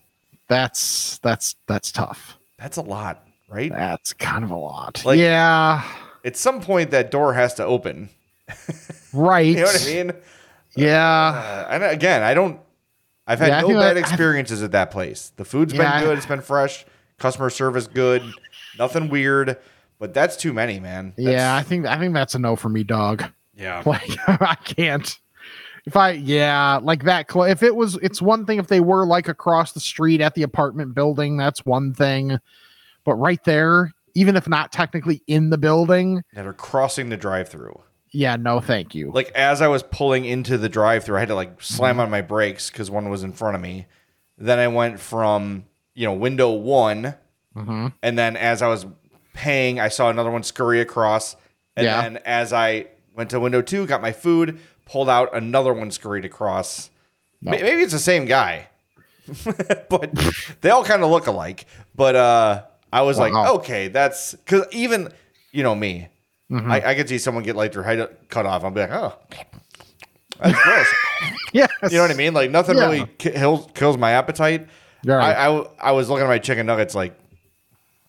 That's 0.48 1.18
that's 1.18 1.54
that's 1.68 1.92
tough. 1.92 2.36
That's 2.58 2.76
a 2.76 2.82
lot, 2.82 3.24
right? 3.48 3.70
That's 3.70 4.12
kind 4.12 4.42
of 4.44 4.50
a 4.50 4.56
lot. 4.56 5.04
Like- 5.04 5.18
yeah. 5.18 5.84
At 6.24 6.36
some 6.36 6.60
point, 6.60 6.90
that 6.90 7.10
door 7.10 7.32
has 7.32 7.54
to 7.54 7.64
open. 7.64 8.10
Right. 9.12 9.46
You 9.46 9.56
know 9.56 9.62
what 9.64 9.82
I 9.82 9.84
mean? 9.86 10.12
Yeah. 10.76 11.66
Uh, 11.68 11.68
and 11.70 11.84
again, 11.84 12.22
I 12.22 12.34
don't. 12.34 12.60
I've 13.30 13.38
had 13.38 13.48
Yeah, 13.48 13.60
no 13.60 13.68
bad 13.80 13.96
that- 13.96 13.98
experiences 13.98 14.62
at 14.62 14.72
that 14.72 14.90
place. 14.90 15.32
The 15.36 15.44
food's 15.44 15.72
Yeah, 15.72 15.98
been 16.00 16.08
good. 16.08 16.18
It's 16.18 16.26
been 16.26 16.40
fresh. 16.40 16.84
Customer 17.18 17.48
service 17.50 17.86
good. 17.86 18.22
Nothing 18.78 19.08
weird. 19.08 19.56
But 20.00 20.14
that's 20.14 20.36
too 20.36 20.52
many, 20.52 20.80
man. 20.80 21.12
That's- 21.16 21.32
yeah, 21.32 21.54
I 21.54 21.62
think 21.62 21.86
I 21.86 21.98
think 21.98 22.12
that's 22.14 22.34
a 22.34 22.38
no 22.40 22.56
for 22.56 22.68
me, 22.68 22.82
dog. 22.82 23.24
Yeah. 23.54 23.82
Like 23.86 24.10
I 24.26 24.56
can't. 24.64 25.18
If 25.86 25.96
I 25.96 26.10
yeah, 26.12 26.78
like 26.82 27.04
that 27.04 27.28
clo- 27.28 27.44
if 27.44 27.62
it 27.62 27.74
was 27.76 27.96
it's 28.02 28.20
one 28.20 28.46
thing 28.46 28.58
if 28.58 28.66
they 28.66 28.80
were 28.80 29.06
like 29.06 29.28
across 29.28 29.72
the 29.72 29.80
street 29.80 30.20
at 30.20 30.34
the 30.34 30.42
apartment 30.42 30.94
building, 30.94 31.36
that's 31.36 31.64
one 31.64 31.94
thing. 31.94 32.38
But 33.04 33.14
right 33.14 33.42
there, 33.44 33.92
even 34.14 34.34
if 34.36 34.48
not 34.48 34.72
technically 34.72 35.22
in 35.26 35.50
the 35.50 35.56
building, 35.58 36.22
That 36.34 36.46
are 36.46 36.52
crossing 36.52 37.08
the 37.10 37.16
drive-through. 37.16 37.80
Yeah, 38.12 38.36
no 38.36 38.60
thank 38.60 38.94
you. 38.94 39.10
Like 39.12 39.30
as 39.32 39.60
I 39.62 39.68
was 39.68 39.82
pulling 39.82 40.24
into 40.24 40.58
the 40.58 40.68
drive-through, 40.68 41.16
I 41.16 41.20
had 41.20 41.28
to 41.28 41.34
like 41.34 41.60
slam 41.62 42.00
on 42.00 42.10
my 42.10 42.20
brakes 42.22 42.70
because 42.70 42.90
one 42.90 43.08
was 43.10 43.22
in 43.22 43.32
front 43.32 43.54
of 43.56 43.60
me. 43.62 43.86
Then 44.38 44.58
I 44.58 44.68
went 44.68 44.98
from 45.00 45.64
you 45.94 46.06
know 46.06 46.14
window 46.14 46.50
one, 46.52 47.14
Mm-hmm. 47.56 47.88
and 48.02 48.16
then 48.18 48.36
as 48.36 48.62
I 48.62 48.68
was 48.68 48.86
paying, 49.34 49.80
I 49.80 49.88
saw 49.88 50.08
another 50.10 50.30
one 50.30 50.42
scurry 50.44 50.80
across, 50.80 51.34
and 51.76 51.84
Yeah. 51.84 52.02
then 52.02 52.16
as 52.24 52.52
I 52.52 52.86
went 53.16 53.30
to 53.30 53.40
window 53.40 53.60
two, 53.60 53.86
got 53.86 54.00
my 54.00 54.12
food, 54.12 54.58
pulled 54.86 55.08
out, 55.08 55.34
another 55.34 55.72
one 55.74 55.90
scurried 55.90 56.24
across. 56.24 56.90
No. 57.42 57.50
May- 57.52 57.62
Maybe 57.62 57.82
it's 57.82 57.92
the 57.92 57.98
same 57.98 58.24
guy, 58.24 58.68
but 59.88 60.10
they 60.60 60.70
all 60.70 60.84
kind 60.84 61.02
of 61.02 61.10
look 61.10 61.26
alike. 61.26 61.66
But 61.94 62.16
uh, 62.16 62.62
I 62.92 63.02
was 63.02 63.18
like, 63.18 63.32
okay, 63.34 63.88
that's 63.88 64.32
because 64.34 64.64
even 64.72 65.12
you 65.52 65.62
know 65.62 65.74
me, 65.74 66.08
Mm-hmm. 66.50 66.70
I, 66.70 66.88
I 66.90 66.94
could 66.94 67.08
see 67.08 67.18
someone 67.18 67.44
get 67.44 67.54
like 67.56 67.72
their 67.72 67.82
head 67.82 68.16
cut 68.28 68.44
off. 68.46 68.64
I'll 68.64 68.70
be 68.70 68.80
like, 68.80 68.90
oh, 68.90 69.16
that's 70.40 70.62
gross. 70.62 70.86
Yes. 71.52 71.68
You 71.82 71.90
know 71.98 72.02
what 72.02 72.10
I 72.12 72.14
mean? 72.14 72.32
Like 72.32 72.50
nothing 72.50 72.76
Yeah. 72.76 72.86
really 72.88 73.06
kills 73.18 73.68
kills 73.74 73.98
my 73.98 74.12
appetite. 74.12 74.68
Right. 75.04 75.32
I, 75.34 75.48
I 75.48 75.66
I 75.80 75.92
was 75.92 76.08
looking 76.08 76.24
at 76.24 76.28
my 76.28 76.38
chicken 76.38 76.64
nuggets 76.66 76.94
like, 76.94 77.18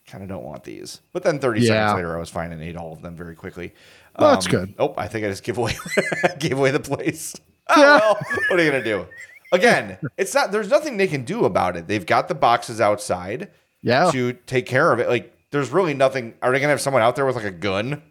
kind 0.07 0.23
of 0.23 0.29
don't 0.29 0.43
want 0.43 0.63
these. 0.63 1.01
But 1.11 1.23
then 1.23 1.39
30 1.39 1.61
Yeah. 1.61 1.67
seconds 1.87 1.95
later, 1.97 2.15
I 2.15 2.19
was 2.19 2.29
fine 2.29 2.51
and 2.51 2.61
ate 2.61 2.77
all 2.77 2.93
of 2.93 3.01
them 3.01 3.15
very 3.15 3.35
quickly. 3.35 3.73
Well, 4.17 4.31
that's 4.31 4.45
Um, 4.45 4.51
good. 4.51 4.75
Oh, 4.77 4.93
I 4.97 5.07
think 5.07 5.25
I 5.25 5.29
just 5.29 5.43
gave 5.43 5.57
away 5.57 5.73
gave 6.39 6.57
away 6.57 6.71
the 6.71 6.79
place. 6.79 7.35
Oh 7.73 7.81
well, 7.81 8.19
what 8.49 8.59
are 8.59 8.63
you 8.63 8.69
gonna 8.71 8.83
do? 8.83 9.05
Again, 9.53 9.97
it's 10.17 10.33
not. 10.33 10.51
There's 10.51 10.69
nothing 10.69 10.97
they 10.97 11.07
can 11.07 11.23
do 11.23 11.45
about 11.45 11.77
it. 11.77 11.87
They've 11.87 12.05
got 12.05 12.27
the 12.27 12.35
boxes 12.35 12.79
outside 12.81 13.49
Yeah. 13.81 14.11
to 14.11 14.33
take 14.33 14.65
care 14.65 14.91
of 14.91 14.99
it. 14.99 15.07
Like, 15.09 15.33
there's 15.51 15.69
really 15.69 15.93
nothing. 15.93 16.33
Are 16.41 16.51
they 16.51 16.59
gonna 16.59 16.71
have 16.71 16.81
someone 16.81 17.01
out 17.01 17.15
there 17.15 17.25
with 17.25 17.35
like 17.37 17.45
a 17.45 17.51
gun? 17.51 18.01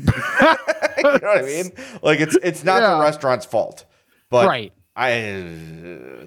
you 0.96 1.02
know 1.02 1.10
what 1.18 1.38
I 1.38 1.42
mean? 1.42 1.72
Like, 2.02 2.20
it's 2.20 2.36
it's 2.42 2.64
not 2.64 2.82
Yeah. 2.82 2.94
the 2.94 3.00
restaurant's 3.00 3.46
fault, 3.46 3.84
but 4.30 4.46
Right. 4.46 4.72
I 4.94 5.10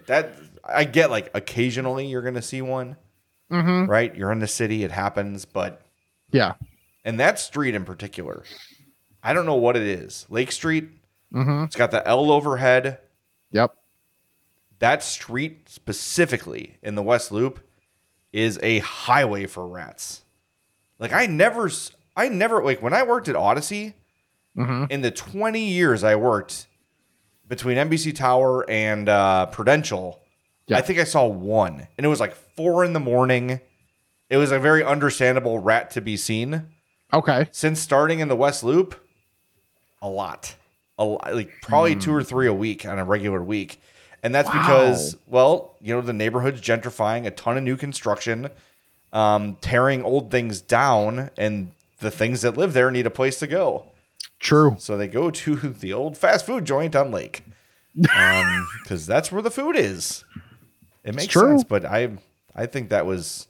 that 0.07 0.33
I 0.63 0.83
get 0.83 1.09
like 1.09 1.31
occasionally 1.33 2.07
you're 2.07 2.21
gonna 2.21 2.41
see 2.41 2.61
one, 2.61 2.97
mm-hmm. 3.51 3.89
right? 3.89 4.13
You're 4.15 4.31
in 4.31 4.39
the 4.39 4.47
city, 4.47 4.83
it 4.83 4.91
happens, 4.91 5.45
but 5.45 5.81
Yeah. 6.31 6.53
and 7.03 7.19
that 7.19 7.39
street 7.39 7.75
in 7.75 7.85
particular, 7.85 8.43
I 9.23 9.33
don't 9.33 9.45
know 9.45 9.55
what 9.55 9.75
it 9.75 9.83
is. 9.83 10.25
Lake 10.29 10.51
Street. 10.51 10.89
Mm-hmm. 11.33 11.65
It's 11.65 11.75
got 11.75 11.91
the 11.91 12.07
L 12.07 12.31
overhead. 12.31 12.99
Yep. 13.51 13.73
That 14.79 15.03
street 15.03 15.67
specifically 15.69 16.77
in 16.81 16.95
the 16.95 17.03
West 17.03 17.31
Loop 17.31 17.59
is 18.31 18.59
a 18.63 18.79
highway 18.79 19.45
for 19.45 19.67
rats. 19.67 20.23
Like 20.99 21.13
I 21.13 21.25
never, 21.25 21.69
I 22.19 22.27
never 22.27 22.61
like 22.63 22.81
when 22.81 22.93
I 22.93 23.03
worked 23.03 23.29
at 23.29 23.35
Odyssey. 23.35 23.93
In 24.91 25.01
the 25.01 25.11
20 25.11 25.59
years 25.61 26.03
I 26.03 26.15
worked 26.17 26.67
between 27.47 27.77
NBC 27.77 28.13
Tower 28.13 28.69
and 28.69 29.07
uh, 29.07 29.45
Prudential, 29.45 30.19
Yeah. 30.67 30.77
I 30.77 30.81
think 30.81 30.99
I 30.99 31.05
saw 31.05 31.25
one, 31.27 31.87
and 31.97 32.05
it 32.05 32.09
was 32.09 32.19
like 32.19 32.35
four 32.35 32.83
in 32.83 32.91
the 32.91 32.99
morning. 32.99 33.61
It 34.29 34.35
was 34.37 34.51
a 34.51 34.59
very 34.59 34.83
understandable 34.83 35.59
rat 35.59 35.91
to 35.91 36.01
be 36.01 36.17
seen. 36.17 36.67
Okay. 37.13 37.47
since 37.51 37.79
starting 37.79 38.19
in 38.19 38.27
the 38.27 38.35
West 38.35 38.63
Loop, 38.63 38.95
a 40.01 40.09
lot, 40.09 40.55
a 40.97 41.05
lot, 41.05 41.33
like 41.33 41.51
probably 41.61 41.95
two 41.95 42.13
or 42.13 42.23
three 42.23 42.47
a 42.47 42.53
week 42.53 42.85
on 42.85 42.99
a 42.99 43.05
regular 43.05 43.41
week, 43.41 43.81
and 44.21 44.35
that's 44.35 44.49
because 44.49 45.15
well, 45.25 45.75
you 45.79 45.95
know, 45.95 46.01
the 46.01 46.13
neighborhood's 46.13 46.61
gentrifying, 46.61 47.25
a 47.25 47.31
ton 47.31 47.57
of 47.57 47.63
new 47.63 47.77
construction, 47.77 48.49
um, 49.13 49.57
tearing 49.61 50.03
old 50.03 50.29
things 50.29 50.59
down, 50.61 51.31
and 51.37 51.71
the 51.99 52.11
things 52.11 52.41
that 52.41 52.57
live 52.57 52.73
there 52.73 52.91
need 52.91 53.05
a 53.05 53.11
place 53.11 53.39
to 53.39 53.47
go, 53.47 53.91
True. 54.39 54.75
so 54.79 54.97
they 54.97 55.07
go 55.07 55.29
to 55.31 55.55
the 55.79 55.93
old 55.93 56.17
fast 56.17 56.45
food 56.45 56.65
joint 56.65 56.95
on 56.95 57.11
Lake, 57.11 57.43
um, 58.15 58.67
because 58.83 59.05
that's 59.05 59.31
where 59.31 59.41
the 59.41 59.51
food 59.51 59.75
is. 59.75 60.23
It 61.03 61.15
makes 61.15 61.33
sense, 61.33 61.63
but 61.63 61.85
I, 61.85 62.17
I 62.55 62.65
think 62.65 62.89
that 62.89 63.05
was, 63.05 63.47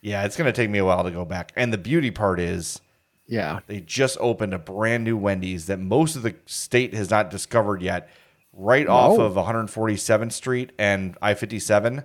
yeah, 0.00 0.24
it's 0.24 0.36
gonna 0.36 0.52
take 0.52 0.70
me 0.70 0.78
a 0.78 0.84
while 0.84 1.04
to 1.04 1.10
go 1.10 1.24
back, 1.24 1.52
and 1.56 1.72
the 1.72 1.78
beauty 1.78 2.10
part 2.10 2.40
is. 2.40 2.80
Yeah. 3.28 3.60
They 3.66 3.80
just 3.80 4.18
opened 4.20 4.52
a 4.52 4.58
brand 4.58 5.04
new 5.04 5.16
Wendy's 5.16 5.66
that 5.66 5.78
most 5.78 6.16
of 6.16 6.22
the 6.22 6.34
state 6.44 6.92
has 6.92 7.08
not 7.08 7.30
discovered 7.30 7.80
yet, 7.80 8.10
right 8.52 8.86
off 8.86 9.18
of 9.18 9.34
147th 9.34 10.32
Street 10.32 10.72
and 10.78 11.16
I 11.22 11.32
57. 11.34 12.04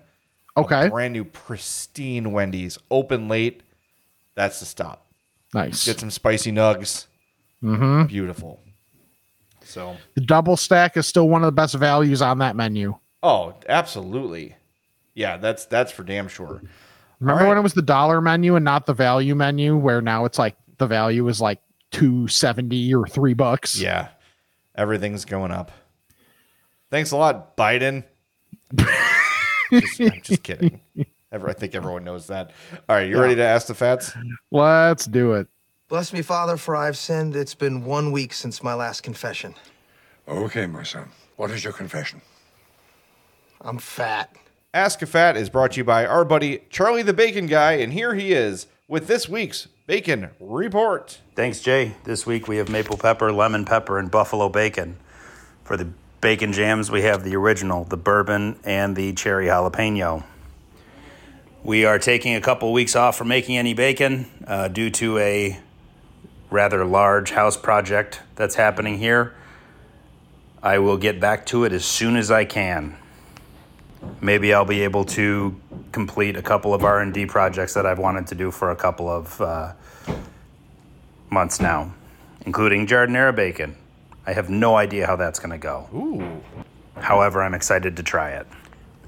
Okay. 0.55 0.89
Brand 0.89 1.13
new, 1.13 1.25
pristine 1.25 2.31
Wendy's, 2.31 2.77
open 2.89 3.27
late. 3.27 3.63
That's 4.35 4.59
the 4.59 4.65
stop. 4.65 5.06
Nice. 5.57 5.85
Get 5.85 5.99
some 5.99 6.11
spicy 6.11 6.51
nugs. 6.51 7.07
Mm-hmm. 7.63 8.05
Beautiful. 8.05 8.61
So, 9.63 9.97
The 10.13 10.21
double 10.21 10.55
stack 10.55 10.95
is 10.95 11.07
still 11.07 11.27
one 11.27 11.41
of 11.41 11.47
the 11.47 11.51
best 11.51 11.73
values 11.75 12.21
on 12.21 12.37
that 12.39 12.55
menu. 12.55 12.95
oh, 13.23 13.55
absolutely. 13.67 14.55
Yeah, 15.15 15.37
that's 15.37 15.65
that's 15.65 15.91
for 15.91 16.03
damn 16.03 16.27
sure. 16.27 16.61
Remember 17.19 17.41
right. 17.41 17.49
when 17.49 17.57
it 17.57 17.61
was 17.61 17.73
the 17.73 17.81
dollar 17.81 18.21
menu 18.21 18.55
and 18.55 18.63
not 18.63 18.85
the 18.85 18.93
value 18.93 19.33
menu, 19.33 19.75
where 19.75 19.99
now 19.99 20.25
it's 20.25 20.37
like 20.37 20.55
the 20.77 20.85
value 20.85 21.27
is 21.27 21.41
like 21.41 21.59
two 21.91 22.27
seventy 22.27 22.93
or 22.93 23.07
three 23.07 23.33
bucks? 23.33 23.81
Yeah, 23.81 24.09
everything's 24.75 25.25
going 25.25 25.51
up. 25.51 25.71
Thanks 26.91 27.09
a 27.09 27.17
lot, 27.17 27.57
Biden. 27.57 28.03
just, 29.71 29.99
I'm 29.99 30.21
just 30.21 30.43
kidding. 30.43 30.81
Ever, 31.32 31.49
I 31.49 31.53
think 31.53 31.75
everyone 31.75 32.03
knows 32.05 32.28
that. 32.28 32.51
All 32.88 32.95
right, 32.95 33.07
you 33.09 33.19
ready 33.19 33.36
to 33.36 33.43
ask 33.43 33.67
the 33.67 33.73
fats? 33.73 34.13
Let's 34.49 35.05
do 35.05 35.34
it. 35.34 35.47
Bless 35.89 36.13
me, 36.13 36.21
Father, 36.21 36.57
for 36.57 36.75
I've 36.75 36.97
sinned. 36.97 37.36
It's 37.36 37.55
been 37.55 37.84
one 37.84 38.11
week 38.11 38.34
since 38.34 38.63
my 38.63 38.73
last 38.73 39.03
confession. 39.03 39.55
Okay, 40.28 40.65
my 40.67 40.84
son. 40.84 41.09
What 41.36 41.51
is 41.51 41.63
your 41.63 41.73
confession? 41.73 42.21
I'm 43.61 43.78
fat. 43.78 44.36
Ask 44.73 45.01
a 45.01 45.05
Fat 45.05 45.36
is 45.38 45.49
brought 45.49 45.71
to 45.71 45.78
you 45.78 45.84
by 45.84 46.05
our 46.05 46.23
buddy 46.23 46.61
Charlie 46.69 47.01
the 47.01 47.13
Bacon 47.13 47.47
Guy, 47.47 47.73
and 47.73 47.93
here 47.93 48.13
he 48.13 48.34
is 48.34 48.67
with 48.88 49.07
this 49.07 49.28
week's 49.28 49.67
Bacon 49.88 50.30
Report. 50.39 51.19
Thanks, 51.36 51.61
Jay. 51.61 51.95
This 52.03 52.25
week 52.25 52.47
we 52.47 52.57
have 52.57 52.69
maple 52.69 52.97
pepper, 52.97 53.32
lemon 53.32 53.65
pepper, 53.65 53.97
and 53.97 54.11
buffalo 54.11 54.49
bacon. 54.49 54.97
For 55.63 55.78
the 55.78 55.89
bacon 56.21 56.53
jams, 56.53 56.91
we 56.91 57.01
have 57.03 57.23
the 57.23 57.36
original, 57.36 57.86
the 57.86 57.97
bourbon, 57.97 58.59
and 58.63 58.95
the 58.95 59.13
cherry 59.13 59.47
jalapeno. 59.47 60.23
We 61.63 61.85
are 61.85 61.99
taking 61.99 62.35
a 62.35 62.41
couple 62.41 62.71
weeks 62.71 62.95
off 62.95 63.17
from 63.17 63.27
making 63.27 63.57
any 63.57 63.73
bacon 63.73 64.27
uh, 64.45 64.67
due 64.67 64.89
to 64.91 65.17
a 65.17 65.59
rather 66.49 66.85
large 66.85 67.31
house 67.31 67.57
project 67.57 68.21
that's 68.35 68.55
happening 68.55 68.97
here. 68.97 69.35
I 70.61 70.79
will 70.79 70.97
get 70.97 71.19
back 71.19 71.45
to 71.47 71.65
it 71.65 71.73
as 71.73 71.83
soon 71.83 72.15
as 72.15 72.31
I 72.31 72.45
can. 72.45 72.95
Maybe 74.21 74.53
I'll 74.53 74.65
be 74.65 74.81
able 74.81 75.05
to 75.05 75.59
complete 75.91 76.37
a 76.37 76.41
couple 76.41 76.73
of 76.73 76.83
R&D 76.83 77.25
projects 77.25 77.73
that 77.73 77.85
I've 77.85 77.99
wanted 77.99 78.27
to 78.27 78.35
do 78.35 78.51
for 78.51 78.71
a 78.71 78.75
couple 78.75 79.09
of 79.09 79.41
uh, 79.41 79.73
months 81.29 81.59
now, 81.59 81.93
including 82.45 82.85
giardiniera 82.87 83.35
bacon. 83.35 83.75
I 84.25 84.33
have 84.33 84.49
no 84.49 84.75
idea 84.75 85.07
how 85.07 85.15
that's 85.15 85.39
going 85.39 85.51
to 85.51 85.57
go. 85.57 85.87
Ooh, 85.93 86.41
However, 87.01 87.41
I'm 87.43 87.53
excited 87.53 87.97
to 87.97 88.03
try 88.03 88.31
it. 88.31 88.47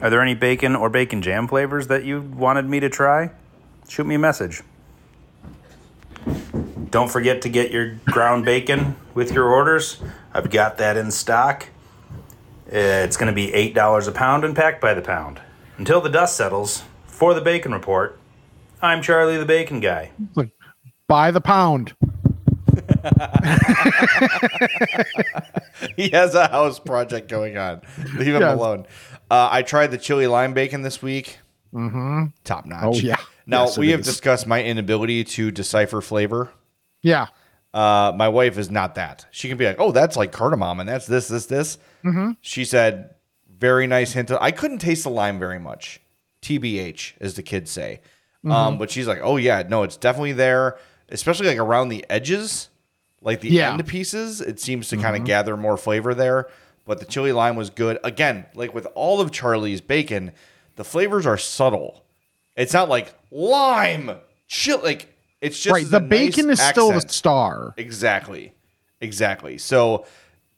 Are 0.01 0.09
there 0.09 0.21
any 0.21 0.33
bacon 0.33 0.75
or 0.75 0.89
bacon 0.89 1.21
jam 1.21 1.47
flavors 1.47 1.87
that 1.87 2.05
you 2.05 2.21
wanted 2.21 2.65
me 2.65 2.79
to 2.79 2.89
try? 2.89 3.31
Shoot 3.87 4.05
me 4.05 4.15
a 4.15 4.19
message. 4.19 4.61
Don't 6.89 7.11
forget 7.11 7.41
to 7.43 7.49
get 7.49 7.71
your 7.71 7.95
ground 8.05 8.45
bacon 8.45 8.95
with 9.13 9.31
your 9.33 9.45
orders. 9.49 10.01
I've 10.33 10.49
got 10.49 10.77
that 10.77 10.95
in 10.97 11.11
stock. 11.11 11.67
It's 12.67 13.17
going 13.17 13.27
to 13.27 13.33
be 13.33 13.51
$8 13.73 14.07
a 14.07 14.11
pound 14.11 14.43
and 14.45 14.55
packed 14.55 14.79
by 14.79 14.93
the 14.93 15.01
pound. 15.01 15.41
Until 15.77 16.01
the 16.01 16.09
dust 16.09 16.35
settles, 16.37 16.83
for 17.07 17.33
the 17.33 17.41
Bacon 17.41 17.73
Report, 17.73 18.17
I'm 18.81 19.01
Charlie 19.01 19.37
the 19.37 19.45
Bacon 19.45 19.79
Guy. 19.79 20.11
By 21.07 21.31
the 21.31 21.41
pound. 21.41 21.93
he 25.95 26.09
has 26.09 26.35
a 26.35 26.47
house 26.47 26.79
project 26.79 27.27
going 27.29 27.57
on. 27.57 27.81
Leave 28.15 28.35
him 28.35 28.41
Yes. 28.41 28.55
alone. 28.57 28.85
Uh, 29.29 29.47
I 29.51 29.61
tried 29.61 29.87
the 29.91 29.97
chili 29.97 30.27
lime 30.27 30.53
bacon 30.53 30.81
this 30.81 31.01
week. 31.01 31.39
Mm-hmm. 31.73 32.25
Top 32.43 32.65
notch. 32.65 32.83
Oh, 32.83 32.93
yeah. 32.93 33.17
Now 33.45 33.65
Yes, 33.65 33.77
we 33.77 33.89
have 33.91 33.99
is. 34.01 34.05
discussed 34.07 34.47
my 34.47 34.63
inability 34.63 35.23
to 35.23 35.51
decipher 35.51 36.01
flavor. 36.01 36.49
Yeah. 37.01 37.27
Uh, 37.73 38.11
my 38.15 38.27
wife 38.27 38.57
is 38.57 38.71
not 38.71 38.95
that. 38.95 39.25
She 39.31 39.47
can 39.47 39.57
be 39.57 39.65
like, 39.65 39.75
"Oh, 39.79 39.91
that's 39.91 40.15
like 40.17 40.31
cardamom, 40.31 40.79
and 40.79 40.89
that's 40.89 41.05
this, 41.05 41.27
this, 41.27 41.45
this." 41.45 41.77
Mm-hmm. 42.03 42.31
She 42.41 42.65
said, 42.65 43.13
"Very 43.59 43.85
nice 43.85 44.13
hint." 44.13 44.31
Of, 44.31 44.39
I 44.41 44.49
couldn't 44.51 44.79
taste 44.79 45.03
the 45.03 45.11
lime 45.11 45.37
very 45.37 45.59
much. 45.59 45.99
TBH, 46.41 47.13
as 47.21 47.35
the 47.35 47.43
kids 47.43 47.69
say. 47.69 48.01
Mm-hmm. 48.43 48.51
Um, 48.51 48.77
but 48.79 48.89
she's 48.89 49.07
like, 49.07 49.19
"Oh 49.21 49.37
yeah, 49.37 49.63
no, 49.67 49.83
it's 49.83 49.97
definitely 49.97 50.31
there, 50.33 50.77
especially 51.09 51.47
like 51.47 51.59
around 51.59 51.89
the 51.89 52.03
edges, 52.09 52.69
like 53.21 53.41
the 53.41 53.49
Yeah. 53.49 53.69
Mm-hmm. 53.71 53.79
end 53.81 53.87
pieces. 53.87 54.41
It 54.41 54.59
seems 54.59 54.89
to 54.89 54.97
kind 54.97 55.15
of 55.15 55.23
gather 55.25 55.55
more 55.55 55.77
flavor 55.77 56.15
there." 56.15 56.47
But 56.89 56.99
the 56.99 57.05
chili 57.05 57.31
lime 57.31 57.55
was 57.55 57.69
good. 57.69 57.99
Again, 58.03 58.47
like 58.55 58.73
with 58.73 58.87
all 58.95 59.21
of 59.21 59.29
Charlie's 59.31 59.79
bacon, 59.79 60.31
the 60.75 60.83
flavors 60.83 61.27
are 61.27 61.37
subtle. 61.37 62.03
It's 62.55 62.73
not 62.73 62.89
like 62.89 63.13
lime, 63.29 64.09
chill. 64.47 64.79
Like 64.81 65.13
it's 65.39 65.61
just 65.61 65.71
right. 65.71 65.87
The 65.87 65.99
nice 65.99 66.09
bacon 66.09 66.49
is 66.49 66.59
still 66.59 66.91
the 66.91 67.01
star. 67.01 67.75
Exactly. 67.77 68.55
Exactly. 69.01 69.59
So 69.59 70.07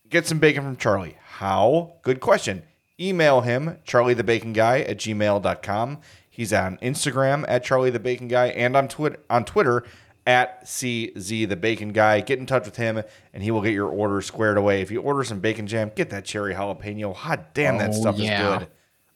get 0.08 0.26
some 0.26 0.40
bacon 0.40 0.64
from 0.64 0.78
Charlie. 0.78 1.18
How? 1.22 1.96
Good 2.02 2.22
question. 2.22 2.64
Email 2.98 3.42
him, 3.42 3.80
Charlie 3.84 4.14
the 4.14 4.24
Bacon 4.24 4.54
Guy 4.54 4.84
at 4.84 5.00
gmail.com. 5.00 6.00
He's 6.30 6.54
on 6.54 6.78
Instagram 6.78 7.44
at 7.50 7.66
Charlie 7.66 7.90
the 7.90 8.00
Bacon 8.00 8.30
Guy 8.30 8.48
and 8.48 8.78
on 8.78 8.88
Twitter 8.88 9.20
on 9.30 9.44
Twitter 9.44 9.84
at 10.28 10.66
CZ 10.66 11.50
the 11.50 11.56
Bacon 11.56 11.90
Guy. 11.94 12.22
Get 12.22 12.40
in 12.40 12.46
touch 12.46 12.66
with 12.66 12.76
him 12.78 13.02
and 13.34 13.44
he 13.44 13.52
will 13.52 13.62
get 13.62 13.74
your 13.74 13.90
order 13.90 14.22
squared 14.22 14.58
away. 14.58 14.82
If 14.82 14.92
you 14.92 15.02
order 15.02 15.24
some 15.24 15.40
bacon 15.40 15.68
jam, 15.68 15.92
get 15.96 16.10
that 16.12 16.26
cherry 16.26 16.54
jalapeno. 16.54 17.16
Hot 17.16 17.54
damn, 17.54 17.78
that 17.80 17.90
Oh, 17.90 17.94
stuff 17.94 18.18
yeah. 18.18 18.54
is 18.54 18.60
good. 18.60 18.68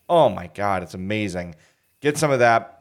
Oh 0.10 0.30
my 0.30 0.48
god, 0.54 0.84
it's 0.84 0.94
amazing. 0.94 1.56
Get 2.02 2.18
some 2.18 2.32
of 2.32 2.40
that 2.40 2.72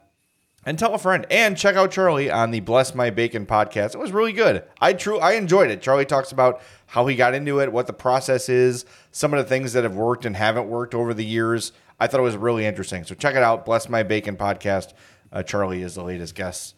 and 0.67 0.79
tell 0.79 0.95
a 0.95 0.99
friend 0.99 1.27
and 1.31 1.57
check 1.59 1.77
out 1.77 1.91
Charlie 1.91 2.31
on 2.31 2.51
the 2.51 2.61
Bless 2.61 2.95
My 2.95 3.11
Bacon 3.11 3.45
podcast. 3.45 3.95
It 3.95 3.99
was 3.99 4.13
really 4.13 4.33
good. 4.33 4.65
I 4.81 4.95
true 4.95 5.19
I 5.19 5.33
enjoyed 5.33 5.71
it. 5.71 5.83
Charlie 5.83 6.07
talks 6.07 6.33
about 6.33 6.63
how 6.87 7.07
he 7.07 7.17
got 7.17 7.35
into 7.35 7.61
it, 7.61 7.73
what 7.73 7.87
the 7.87 7.93
process 7.93 8.49
is, 8.49 8.85
some 9.11 9.35
of 9.35 9.39
the 9.39 9.49
things 9.49 9.75
that 9.75 9.85
have 9.85 9.97
worked 9.97 10.25
and 10.25 10.35
haven't 10.37 10.69
worked 10.69 10.95
over 10.95 11.13
the 11.13 11.25
years. 11.25 11.73
I 12.01 12.07
thought 12.07 12.21
it 12.21 12.25
was 12.25 12.37
really 12.37 12.65
interesting. 12.67 13.05
So 13.05 13.15
check 13.15 13.35
it 13.37 13.43
out, 13.43 13.65
Bless 13.67 13.89
My 13.89 14.03
Bacon 14.03 14.37
podcast. 14.37 14.95
Uh, 15.33 15.43
Charlie 15.43 15.83
is 15.83 15.95
the 15.95 16.03
latest 16.05 16.35
guest. 16.35 16.74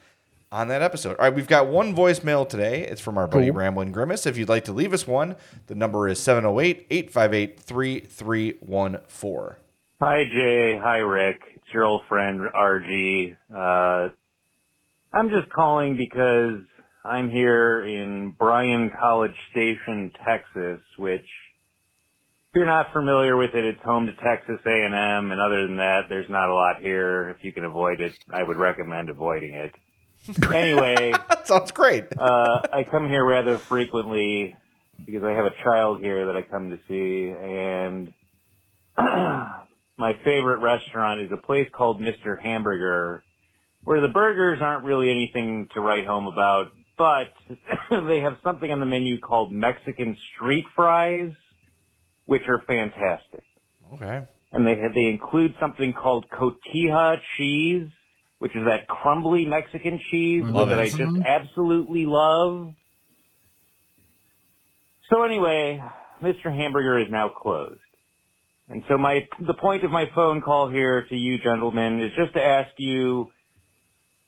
On 0.53 0.69
that 0.69 0.83
episode. 0.83 1.17
All 1.19 1.25
right, 1.25 1.35
we've 1.35 1.49
got 1.49 1.67
one 1.67 1.95
voicemail 1.95 2.49
today. 2.49 2.83
It's 2.83 3.01
from 3.01 3.19
our 3.19 3.27
buddy 3.27 3.47
Cool. 3.47 3.57
Ramblin' 3.57 3.93
Grimace. 3.93 4.27
If 4.27 4.37
you'd 4.37 4.49
like 4.49 4.65
to 4.65 4.73
leave 4.73 4.93
us 4.93 5.07
one, 5.07 5.37
the 5.67 5.75
number 5.75 6.09
is 6.09 6.21
708 6.21 6.87
858 6.91 7.61
3314. 7.61 9.57
Hi, 10.01 10.25
Jay. 10.25 10.79
Hi, 10.83 10.99
Rick. 10.99 11.41
It's 11.57 11.65
your 11.73 11.85
old 11.85 12.03
friend, 12.09 12.41
RG. 12.55 13.37
Uh, 13.55 14.11
I'm 15.13 15.31
just 15.31 15.51
calling 15.51 15.97
because 15.97 16.61
I'm 17.05 17.31
here 17.31 17.85
in 17.85 18.31
Bryan 18.39 18.91
College 19.01 19.35
Station, 19.51 20.13
Texas, 20.25 20.81
which, 20.99 21.21
if 21.23 22.55
you're 22.55 22.67
not 22.67 22.93
familiar 22.93 23.37
with 23.37 23.55
it, 23.55 23.65
it's 23.65 23.83
home 23.83 24.07
to 24.07 24.13
Texas 24.13 24.61
A&M, 24.65 25.31
and 25.33 25.41
other 25.41 25.67
than 25.67 25.79
that, 25.79 26.03
there's 26.09 26.29
not 26.29 26.51
a 26.51 26.55
lot 26.55 26.81
here. 26.81 27.31
If 27.31 27.43
you 27.45 27.53
can 27.53 27.65
avoid 27.65 28.01
it, 28.01 28.13
I 28.31 28.43
would 28.43 28.57
recommend 28.59 29.09
avoiding 29.09 29.55
it. 29.55 29.73
Anyway, 30.53 31.13
That 31.29 31.47
sounds 31.47 31.71
great. 31.73 32.05
uh, 32.19 32.61
I 32.73 32.85
come 32.91 33.09
here 33.09 33.25
rather 33.25 33.59
frequently 33.59 34.57
because 35.05 35.23
I 35.25 35.33
have 35.33 35.45
a 35.47 35.55
child 35.63 36.01
here 36.01 36.27
that 36.27 36.37
I 36.37 36.43
come 36.43 36.71
to 36.71 36.79
see, 36.89 37.31
and 37.31 38.13
my 38.97 40.13
favorite 40.25 40.59
restaurant 40.59 41.21
is 41.21 41.31
a 41.33 41.37
place 41.37 41.69
called 41.73 42.01
Mr. 42.01 42.41
Hamburger, 42.41 43.23
where 43.85 44.01
the 44.01 44.09
burgers 44.09 44.59
aren't 44.61 44.85
really 44.85 45.11
anything 45.11 45.69
to 45.75 45.81
write 45.81 46.07
home 46.07 46.27
about, 46.27 46.73
but 46.99 47.29
they 48.09 48.21
have 48.21 48.39
something 48.43 48.71
on 48.71 48.81
the 48.81 48.87
menu 48.87 49.21
called 49.21 49.53
Mexican 49.53 50.17
street 50.35 50.65
fries, 50.75 51.31
which 52.25 52.43
are 52.49 52.63
fantastic. 52.67 53.43
Okay. 53.95 54.25
And 54.53 54.67
they 54.67 54.75
they 54.95 55.05
include 55.07 55.55
something 55.61 55.93
called 55.93 56.27
cotija 56.31 57.19
cheese, 57.37 57.89
which 58.39 58.55
is 58.55 58.65
that 58.67 58.87
crumbly 58.89 59.47
Mexican 59.47 60.01
cheese 60.11 60.45
Love 60.45 60.69
that 60.69 60.79
it. 60.79 60.83
I 60.83 60.89
just 60.89 61.01
mm-hmm. 61.01 61.23
absolutely 61.23 62.05
love. 62.07 62.75
So 65.11 65.23
anyway, 65.23 65.83
Mr. 66.23 66.45
Hamburger 66.55 66.99
is 66.99 67.07
now 67.11 67.29
closed. 67.29 67.81
And 68.69 68.83
so 68.89 68.99
my 68.99 69.27
the 69.47 69.55
point 69.55 69.85
of 69.85 69.91
my 69.91 70.07
phone 70.15 70.43
call 70.43 70.69
here 70.69 71.07
to 71.09 71.15
you 71.15 71.39
gentlemen 71.39 72.01
is 72.01 72.11
just 72.17 72.35
to 72.35 72.43
ask 72.43 72.71
you 72.79 73.31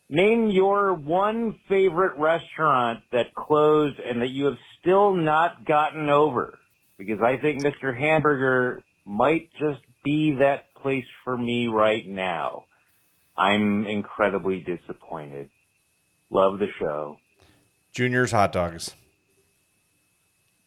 name 0.08 0.48
your 0.50 0.94
one 0.94 1.58
favorite 1.68 2.18
restaurant 2.18 3.00
that 3.12 3.34
closed 3.34 3.98
and 3.98 4.22
that 4.22 4.30
you 4.30 4.46
have 4.46 4.56
still 4.80 5.14
not 5.14 5.66
gotten 5.66 6.08
over 6.08 6.56
because 6.98 7.18
I 7.20 7.36
think 7.38 7.62
Mr. 7.62 7.96
Hamburger 7.98 8.82
might 9.04 9.50
just 9.58 9.80
be 10.04 10.36
that 10.38 10.72
place 10.74 11.04
for 11.24 11.36
me 11.36 11.66
right 11.66 12.06
now. 12.06 12.64
I'm 13.38 13.86
incredibly 13.86 14.60
disappointed. 14.60 15.48
Love 16.30 16.58
the 16.58 16.66
show. 16.78 17.18
Junior's 17.92 18.32
hot 18.32 18.52
dogs. 18.52 18.94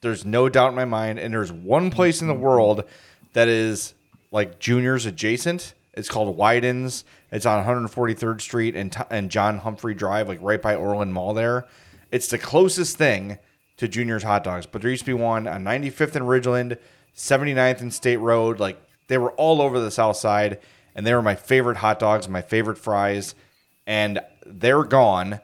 There's 0.01 0.25
no 0.25 0.49
doubt 0.49 0.69
in 0.69 0.75
my 0.75 0.85
mind, 0.85 1.19
and 1.19 1.33
there's 1.33 1.51
one 1.51 1.91
place 1.91 2.21
in 2.21 2.27
the 2.27 2.33
world 2.33 2.85
that 3.33 3.47
is 3.47 3.93
like 4.31 4.57
Junior's 4.59 5.05
adjacent. 5.05 5.73
It's 5.93 6.09
called 6.09 6.35
Wyden's. 6.35 7.03
It's 7.31 7.45
on 7.45 7.63
143rd 7.63 8.41
Street 8.41 8.75
and 8.75 8.95
and 9.11 9.29
John 9.29 9.59
Humphrey 9.59 9.93
Drive, 9.93 10.27
like 10.27 10.39
right 10.41 10.61
by 10.61 10.75
Orland 10.75 11.13
Mall. 11.13 11.33
There, 11.33 11.67
it's 12.11 12.27
the 12.27 12.37
closest 12.37 12.97
thing 12.97 13.37
to 13.77 13.87
Junior's 13.87 14.23
hot 14.23 14.43
dogs. 14.43 14.65
But 14.65 14.81
there 14.81 14.91
used 14.91 15.05
to 15.05 15.15
be 15.15 15.21
one 15.21 15.47
on 15.47 15.63
95th 15.63 16.15
and 16.15 16.25
Ridgeland, 16.25 16.77
79th 17.15 17.81
and 17.81 17.93
State 17.93 18.17
Road. 18.17 18.59
Like 18.59 18.81
they 19.07 19.17
were 19.17 19.31
all 19.33 19.61
over 19.61 19.79
the 19.79 19.91
South 19.91 20.17
Side, 20.17 20.59
and 20.95 21.05
they 21.05 21.13
were 21.13 21.21
my 21.21 21.35
favorite 21.35 21.77
hot 21.77 21.99
dogs, 21.99 22.27
my 22.27 22.41
favorite 22.41 22.77
fries, 22.77 23.35
and 23.85 24.19
they're 24.45 24.83
gone. 24.83 25.39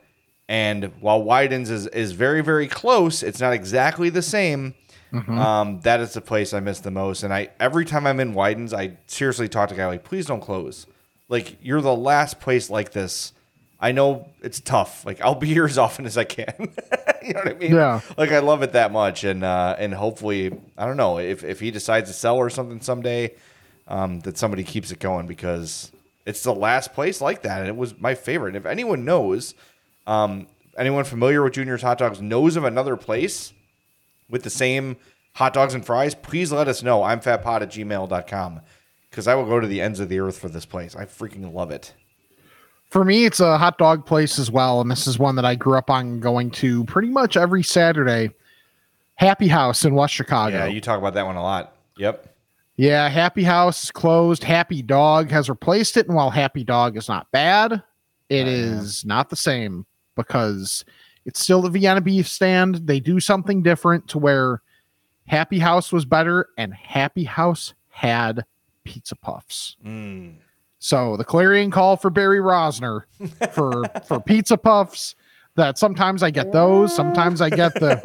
And 0.49 0.93
while 1.01 1.21
Wyden's 1.21 1.69
is, 1.69 1.87
is 1.87 2.13
very, 2.13 2.41
very 2.41 2.67
close, 2.67 3.21
it's 3.21 3.41
not 3.41 3.53
exactly 3.53 4.09
the 4.09 4.21
same. 4.21 4.75
Um, 5.39 5.79
that 5.81 5.99
is 5.99 6.13
the 6.13 6.21
place 6.21 6.53
I 6.53 6.59
miss 6.59 6.79
the 6.79 6.91
most. 6.91 7.23
And 7.23 7.33
I 7.33 7.49
every 7.59 7.85
time 7.85 8.05
I'm 8.05 8.19
in 8.19 8.33
Wyden's, 8.33 8.73
I 8.73 8.97
seriously 9.07 9.47
talk 9.47 9.69
to 9.69 9.75
guy 9.75 9.87
like, 9.87 10.03
please 10.03 10.25
don't 10.25 10.41
close. 10.41 10.85
Like 11.29 11.57
you're 11.61 11.81
the 11.81 11.95
last 11.95 12.39
place 12.39 12.69
like 12.69 12.91
this. 12.91 13.33
I 13.79 13.91
know 13.91 14.29
it's 14.41 14.59
tough. 14.59 15.05
Like 15.05 15.21
I'll 15.21 15.35
be 15.35 15.47
here 15.47 15.65
as 15.65 15.77
often 15.77 16.05
as 16.05 16.17
I 16.17 16.23
can. 16.23 16.53
you 17.23 17.33
know 17.33 17.41
what 17.41 17.47
I 17.47 17.53
mean? 17.53 17.73
Yeah. 17.73 18.01
Like 18.17 18.31
I 18.31 18.39
love 18.39 18.63
it 18.63 18.73
that 18.73 18.91
much, 18.91 19.23
and 19.23 19.43
uh, 19.43 19.75
and 19.77 19.93
hopefully 19.93 20.51
I 20.77 20.85
don't 20.85 20.97
know 20.97 21.19
if 21.19 21.43
if 21.43 21.59
he 21.59 21.71
decides 21.71 22.09
to 22.09 22.13
sell 22.13 22.37
or 22.37 22.49
something 22.49 22.81
someday, 22.81 23.33
um, 23.87 24.19
that 24.21 24.37
somebody 24.37 24.63
keeps 24.63 24.91
it 24.91 24.99
going 24.99 25.27
because 25.27 25.91
it's 26.25 26.43
the 26.43 26.53
last 26.53 26.93
place 26.93 27.21
like 27.21 27.43
that, 27.43 27.59
and 27.59 27.67
it 27.67 27.75
was 27.75 27.97
my 27.99 28.15
favorite. 28.15 28.49
And 28.49 28.57
if 28.57 28.65
anyone 28.65 29.05
knows, 29.05 29.53
um, 30.05 30.47
anyone 30.77 31.03
familiar 31.03 31.43
with 31.43 31.53
Junior's 31.53 31.81
Hot 31.81 31.97
Dogs 31.97 32.21
knows 32.21 32.55
of 32.55 32.63
another 32.63 32.97
place 32.97 33.53
with 34.29 34.43
the 34.43 34.49
same 34.49 34.97
hot 35.33 35.53
dogs 35.53 35.73
and 35.73 35.85
fries, 35.85 36.15
please 36.15 36.51
let 36.51 36.67
us 36.67 36.83
know. 36.83 37.03
I'm 37.03 37.19
fatpod 37.19 37.61
at 37.61 37.69
gmail.com 37.69 38.61
because 39.09 39.27
I 39.27 39.35
will 39.35 39.45
go 39.45 39.59
to 39.59 39.67
the 39.67 39.81
ends 39.81 39.99
of 39.99 40.09
the 40.09 40.19
earth 40.19 40.37
for 40.37 40.49
this 40.49 40.65
place. 40.65 40.95
I 40.95 41.05
freaking 41.05 41.53
love 41.53 41.71
it. 41.71 41.93
For 42.89 43.03
me, 43.03 43.25
it's 43.25 43.39
a 43.39 43.57
hot 43.57 43.77
dog 43.77 44.05
place 44.05 44.39
as 44.39 44.49
well, 44.49 44.79
and 44.79 44.89
this 44.89 45.07
is 45.07 45.19
one 45.19 45.35
that 45.35 45.45
I 45.45 45.55
grew 45.55 45.77
up 45.77 45.89
on 45.89 46.19
going 46.19 46.51
to 46.51 46.85
pretty 46.85 47.09
much 47.09 47.35
every 47.35 47.63
Saturday. 47.63 48.31
Happy 49.15 49.47
House 49.47 49.83
in 49.83 49.93
West 49.93 50.13
Chicago. 50.13 50.55
Yeah, 50.55 50.67
you 50.67 50.79
talk 50.79 50.97
about 50.97 51.13
that 51.15 51.25
one 51.25 51.35
a 51.35 51.43
lot. 51.43 51.75
Yep. 51.97 52.33
Yeah, 52.77 53.09
Happy 53.09 53.43
House 53.43 53.85
is 53.85 53.91
closed. 53.91 54.43
Happy 54.43 54.83
Dog 54.83 55.31
has 55.31 55.49
replaced 55.49 55.97
it. 55.97 56.05
And 56.07 56.15
while 56.15 56.29
Happy 56.29 56.63
Dog 56.63 56.95
is 56.95 57.09
not 57.09 57.29
bad, 57.31 57.81
it 58.29 58.47
is 58.47 59.03
not 59.03 59.29
the 59.29 59.35
same 59.35 59.85
because 60.15 60.85
it's 61.25 61.39
still 61.39 61.61
the 61.61 61.69
Vienna 61.69 62.01
beef 62.01 62.27
stand. 62.27 62.75
They 62.75 62.99
do 62.99 63.19
something 63.19 63.63
different 63.63 64.07
to 64.09 64.19
where 64.19 64.61
Happy 65.25 65.59
House 65.59 65.91
was 65.91 66.05
better 66.05 66.49
and 66.57 66.73
Happy 66.73 67.23
House 67.23 67.73
had 67.89 68.45
pizza 68.83 69.15
puffs. 69.15 69.75
Mm. 69.83 70.35
So 70.79 71.17
the 71.17 71.25
clarion 71.25 71.71
call 71.71 71.97
for 71.97 72.09
Barry 72.09 72.39
Rozner 72.39 73.03
for 73.51 73.83
for 74.07 74.19
pizza 74.19 74.57
puffs. 74.57 75.15
That 75.57 75.77
sometimes 75.79 76.21
I 76.23 76.29
get 76.29 76.51
those, 76.51 76.95
sometimes 76.95 77.41
I 77.41 77.49
get 77.49 77.73
the 77.73 77.99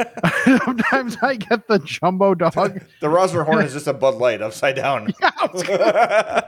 sometimes 0.65 1.17
I 1.23 1.37
get 1.37 1.69
the 1.69 1.79
jumbo 1.81 2.35
dog. 2.35 2.53
The 3.01 3.07
Rozner 3.09 3.45
Horn 3.45 3.65
is 3.65 3.75
just 3.75 3.87
a 3.87 3.93
Bud 3.93 4.15
Light 4.15 4.41
upside 4.43 4.77
down. 4.77 5.13
Yeah, 5.21 6.41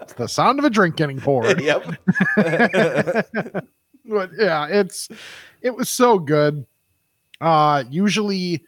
It's 0.00 0.12
the 0.14 0.28
sound 0.28 0.58
of 0.60 0.64
a 0.64 0.70
drink 0.70 0.94
getting 0.96 1.18
poured. 1.20 1.60
yep. 1.60 1.84
but 2.36 4.30
yeah, 4.38 4.68
it's 4.68 5.08
it 5.62 5.74
was 5.74 5.88
so 5.88 6.18
good. 6.18 6.64
Uh 7.40 7.82
usually 7.90 8.62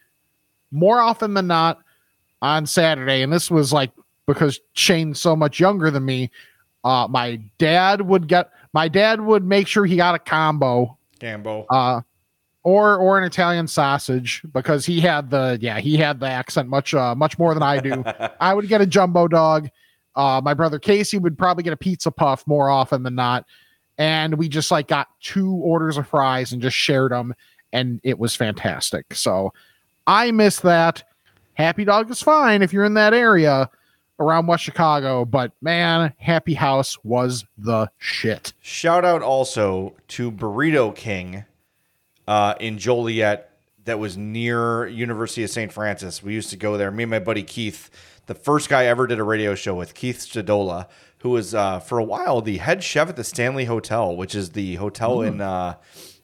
more 0.73 1.01
often 1.01 1.35
than 1.35 1.47
not 1.47 1.79
on 2.43 2.67
Saturday, 2.67 3.23
and 3.23 3.33
this 3.33 3.51
was 3.51 3.73
like 3.73 3.93
because 4.27 4.59
Shane's 4.73 5.21
so 5.21 5.37
much 5.37 5.61
younger 5.61 5.91
than 5.91 6.05
me, 6.05 6.31
uh 6.83 7.07
my 7.09 7.37
dad 7.59 8.01
would 8.03 8.27
get 8.27 8.51
my 8.77 8.89
dad 8.89 9.23
would 9.23 9.43
make 9.43 9.67
sure 9.67 9.87
he 9.87 9.97
got 9.97 10.15
a 10.15 10.19
combo, 10.19 10.99
Gambo. 11.19 11.65
uh 11.71 12.03
or 12.63 12.99
or 12.99 13.17
an 13.17 13.25
Italian 13.25 13.67
sausage 13.67 14.43
because 14.53 14.85
he 14.85 15.01
had 15.01 15.31
the 15.31 15.57
yeah, 15.63 15.81
he 15.81 15.97
had 15.97 16.21
the 16.21 16.27
accent 16.27 16.69
much 16.69 16.93
uh 16.93 17.15
much 17.15 17.39
more 17.39 17.55
than 17.55 17.63
I 17.63 17.81
do. 17.81 18.05
I 18.41 18.53
would 18.53 18.69
get 18.69 18.83
a 18.83 18.87
jumbo 18.87 19.29
dog. 19.29 19.71
Uh, 20.15 20.43
my 20.45 20.53
brother 20.53 20.79
Casey 20.79 21.17
would 21.17 21.39
probably 21.39 21.63
get 21.63 21.73
a 21.73 21.77
pizza 21.77 22.11
puff 22.11 22.47
more 22.47 22.69
often 22.69 23.03
than 23.03 23.15
not. 23.15 23.47
And 23.97 24.35
we 24.35 24.47
just 24.47 24.71
like 24.71 24.89
got 24.89 25.09
two 25.23 25.53
orders 25.53 25.97
of 25.97 26.07
fries 26.07 26.53
and 26.53 26.61
just 26.61 26.77
shared 26.77 27.13
them. 27.13 27.35
And 27.73 27.99
it 28.03 28.19
was 28.19 28.37
fantastic. 28.37 29.15
So 29.15 29.55
I 30.07 30.33
miss 30.33 30.61
that. 30.61 31.03
Happy 31.55 31.87
Dog 31.87 32.11
is 32.11 32.21
fine 32.21 32.61
if 32.61 32.75
you're 32.75 32.85
in 32.85 32.95
that 32.95 33.15
area 33.15 33.71
around 34.19 34.47
West 34.47 34.65
Chicago. 34.65 35.25
But 35.25 35.53
man, 35.61 36.13
Happy 36.19 36.55
House 36.55 36.99
was 37.05 37.45
the 37.57 37.91
shit. 37.99 38.53
Shout 38.61 39.05
out 39.05 39.23
also 39.23 39.95
to 40.09 40.31
Burrito 40.31 40.95
King 40.95 41.45
uh, 42.27 42.55
in 42.61 42.79
Joliet 42.79 43.51
that 43.85 43.99
was 43.99 44.17
near 44.17 44.87
University 44.87 45.45
of 45.45 45.51
St. 45.51 45.73
Francis. 45.73 46.23
We 46.23 46.35
used 46.35 46.51
to 46.51 46.57
go 46.57 46.77
there. 46.77 46.91
Me 46.91 47.05
and 47.05 47.11
my 47.11 47.19
buddy 47.19 47.43
Keith, 47.43 47.89
the 48.27 48.35
first 48.35 48.69
guy 48.69 48.83
I 48.83 48.87
ever 48.87 49.07
did 49.07 49.19
a 49.19 49.25
radio 49.25 49.55
show 49.55 49.75
with, 49.75 49.95
Keith 49.95 50.19
Stadola, 50.19 50.89
who 51.19 51.31
was 51.31 51.55
uh, 51.55 51.81
for 51.81 51.99
a 51.99 52.05
while 52.05 52.43
the 52.43 52.59
head 52.59 52.83
chef 52.83 53.09
at 53.09 53.17
the 53.17 53.25
Stanley 53.25 53.65
Hotel, 53.65 54.15
which 54.15 54.35
is 54.35 54.51
the 54.51 54.75
hotel 54.77 55.23
in 55.23 55.41
uh, 55.41 55.77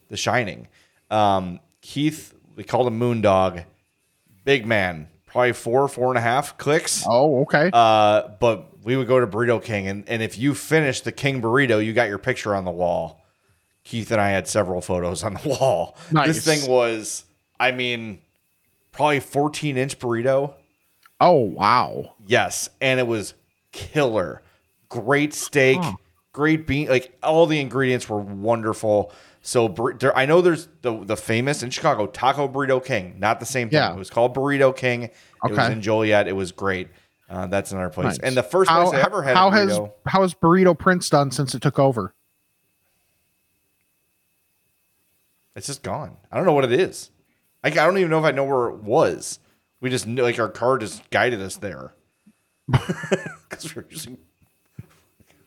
The 0.08 0.16
Shining. 0.16 0.68
Um, 1.10 1.60
Keith, 1.80 2.34
we 2.56 2.64
called 2.64 2.88
him 2.88 2.98
Moondog, 2.98 3.64
big 4.44 4.66
man, 4.66 5.08
probably 5.32 5.52
four, 5.52 5.88
four 5.88 6.10
and 6.10 6.18
a 6.18 6.20
half 6.20 6.56
clicks. 6.58 7.04
Oh, 7.08 7.42
okay. 7.42 7.70
Uh, 7.72 8.28
but 8.38 8.84
we 8.84 8.96
would 8.96 9.08
go 9.08 9.18
to 9.18 9.26
Burrito 9.26 9.62
King, 9.62 9.88
and, 9.88 10.08
and 10.08 10.22
if 10.22 10.38
you 10.38 10.54
finished 10.54 11.04
the 11.04 11.12
King 11.12 11.40
burrito, 11.42 11.84
you 11.84 11.92
got 11.92 12.08
your 12.08 12.18
picture 12.18 12.54
on 12.54 12.64
the 12.64 12.70
wall. 12.70 13.24
Keith 13.84 14.10
and 14.12 14.20
I 14.20 14.28
had 14.30 14.46
several 14.46 14.80
photos 14.80 15.24
on 15.24 15.34
the 15.34 15.48
wall. 15.48 15.96
Nice. 16.10 16.28
This 16.28 16.44
thing 16.44 16.70
was, 16.70 17.24
I 17.58 17.72
mean, 17.72 18.20
probably 18.92 19.20
14 19.20 19.76
inch 19.76 19.98
burrito. 19.98 20.54
oh, 21.20 21.32
wow. 21.40 22.14
Yes, 22.26 22.68
and 22.80 23.00
it 23.00 23.06
was 23.06 23.34
killer. 23.72 24.42
Great 24.88 25.32
steak, 25.32 25.80
great 26.32 26.66
bean. 26.66 26.88
Like 26.88 27.16
all 27.22 27.46
the 27.46 27.60
ingredients 27.60 28.08
were 28.08 28.18
wonderful. 28.20 29.10
So 29.42 29.68
bur- 29.68 29.98
I 30.14 30.24
know 30.24 30.40
there's 30.40 30.68
the 30.82 31.04
the 31.04 31.16
famous 31.16 31.62
in 31.62 31.70
Chicago 31.70 32.06
Taco 32.06 32.46
Burrito 32.48 32.82
King. 32.82 33.16
Not 33.18 33.40
the 33.40 33.46
same 33.46 33.68
thing. 33.68 33.76
Yeah. 33.76 33.92
It 33.92 33.98
was 33.98 34.08
called 34.08 34.34
Burrito 34.34 34.74
King. 34.74 35.04
It 35.04 35.50
was 35.50 35.68
in 35.68 35.82
Joliet. 35.82 36.28
It 36.28 36.36
was 36.36 36.52
great. 36.52 36.88
Uh, 37.28 37.46
that's 37.46 37.72
another 37.72 37.88
place. 37.88 38.04
Nice. 38.04 38.18
And 38.18 38.36
the 38.36 38.42
first 38.42 38.70
place 38.70 38.92
I 38.92 39.00
ever 39.00 39.22
had 39.22 39.36
how 39.36 39.50
has 39.50 39.70
burrito. 39.78 39.92
how 40.06 40.22
has 40.22 40.34
Burrito 40.34 40.78
Prince 40.78 41.08
done 41.10 41.30
since 41.30 41.54
it 41.54 41.62
took 41.62 41.78
over? 41.78 42.14
It's 45.56 45.66
just 45.66 45.82
gone. 45.82 46.16
I 46.30 46.36
don't 46.36 46.46
know 46.46 46.52
what 46.52 46.64
it 46.64 46.72
is. 46.72 47.10
Like 47.64 47.76
I 47.76 47.84
don't 47.84 47.98
even 47.98 48.10
know 48.10 48.18
if 48.18 48.24
I 48.24 48.30
know 48.30 48.44
where 48.44 48.68
it 48.68 48.82
was. 48.82 49.38
We 49.80 49.90
just 49.90 50.06
knew, 50.06 50.22
like 50.22 50.38
our 50.38 50.48
car 50.48 50.78
just 50.78 51.08
guided 51.10 51.40
us 51.40 51.56
there 51.56 51.94
because 52.70 53.74
we're 53.74 53.86
using 53.90 54.18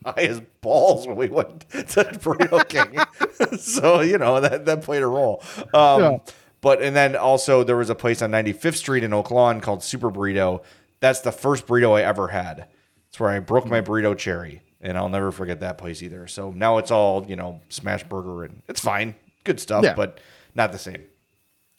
high 0.06 0.22
as 0.22 0.40
balls 0.60 1.06
when 1.06 1.16
we 1.16 1.28
went 1.28 1.68
to 1.70 2.04
Burrito 2.04 2.66
King. 2.68 3.58
so 3.58 4.00
you 4.00 4.18
know 4.18 4.40
that 4.40 4.64
that 4.66 4.82
played 4.82 5.02
a 5.02 5.06
role. 5.06 5.42
Um, 5.74 6.00
Yeah. 6.02 6.18
But 6.62 6.82
and 6.82 6.96
then 6.96 7.14
also 7.16 7.62
there 7.62 7.76
was 7.76 7.90
a 7.90 7.94
place 7.94 8.22
on 8.22 8.30
95th 8.32 8.76
Street 8.76 9.04
in 9.04 9.12
Oak 9.12 9.30
Lawn 9.30 9.60
called 9.60 9.82
Super 9.84 10.10
Burrito. 10.10 10.62
That's 11.00 11.20
the 11.20 11.30
first 11.30 11.66
burrito 11.66 11.94
I 11.96 12.02
ever 12.02 12.28
had. 12.28 12.66
It's 13.08 13.20
where 13.20 13.30
I 13.30 13.38
broke 13.40 13.66
my 13.66 13.80
burrito 13.82 14.16
cherry, 14.16 14.62
and 14.80 14.96
I'll 14.98 15.10
never 15.10 15.30
forget 15.30 15.60
that 15.60 15.78
place 15.78 16.02
either. 16.02 16.26
So 16.26 16.50
now 16.50 16.78
it's 16.78 16.90
all 16.90 17.24
you 17.28 17.36
know, 17.36 17.60
smash 17.68 18.02
burger, 18.04 18.44
and 18.44 18.62
it's 18.68 18.80
fine, 18.80 19.14
good 19.44 19.60
stuff, 19.60 19.84
Yeah. 19.84 19.94
but 19.94 20.18
not 20.54 20.72
the 20.72 20.78
same. 20.78 21.04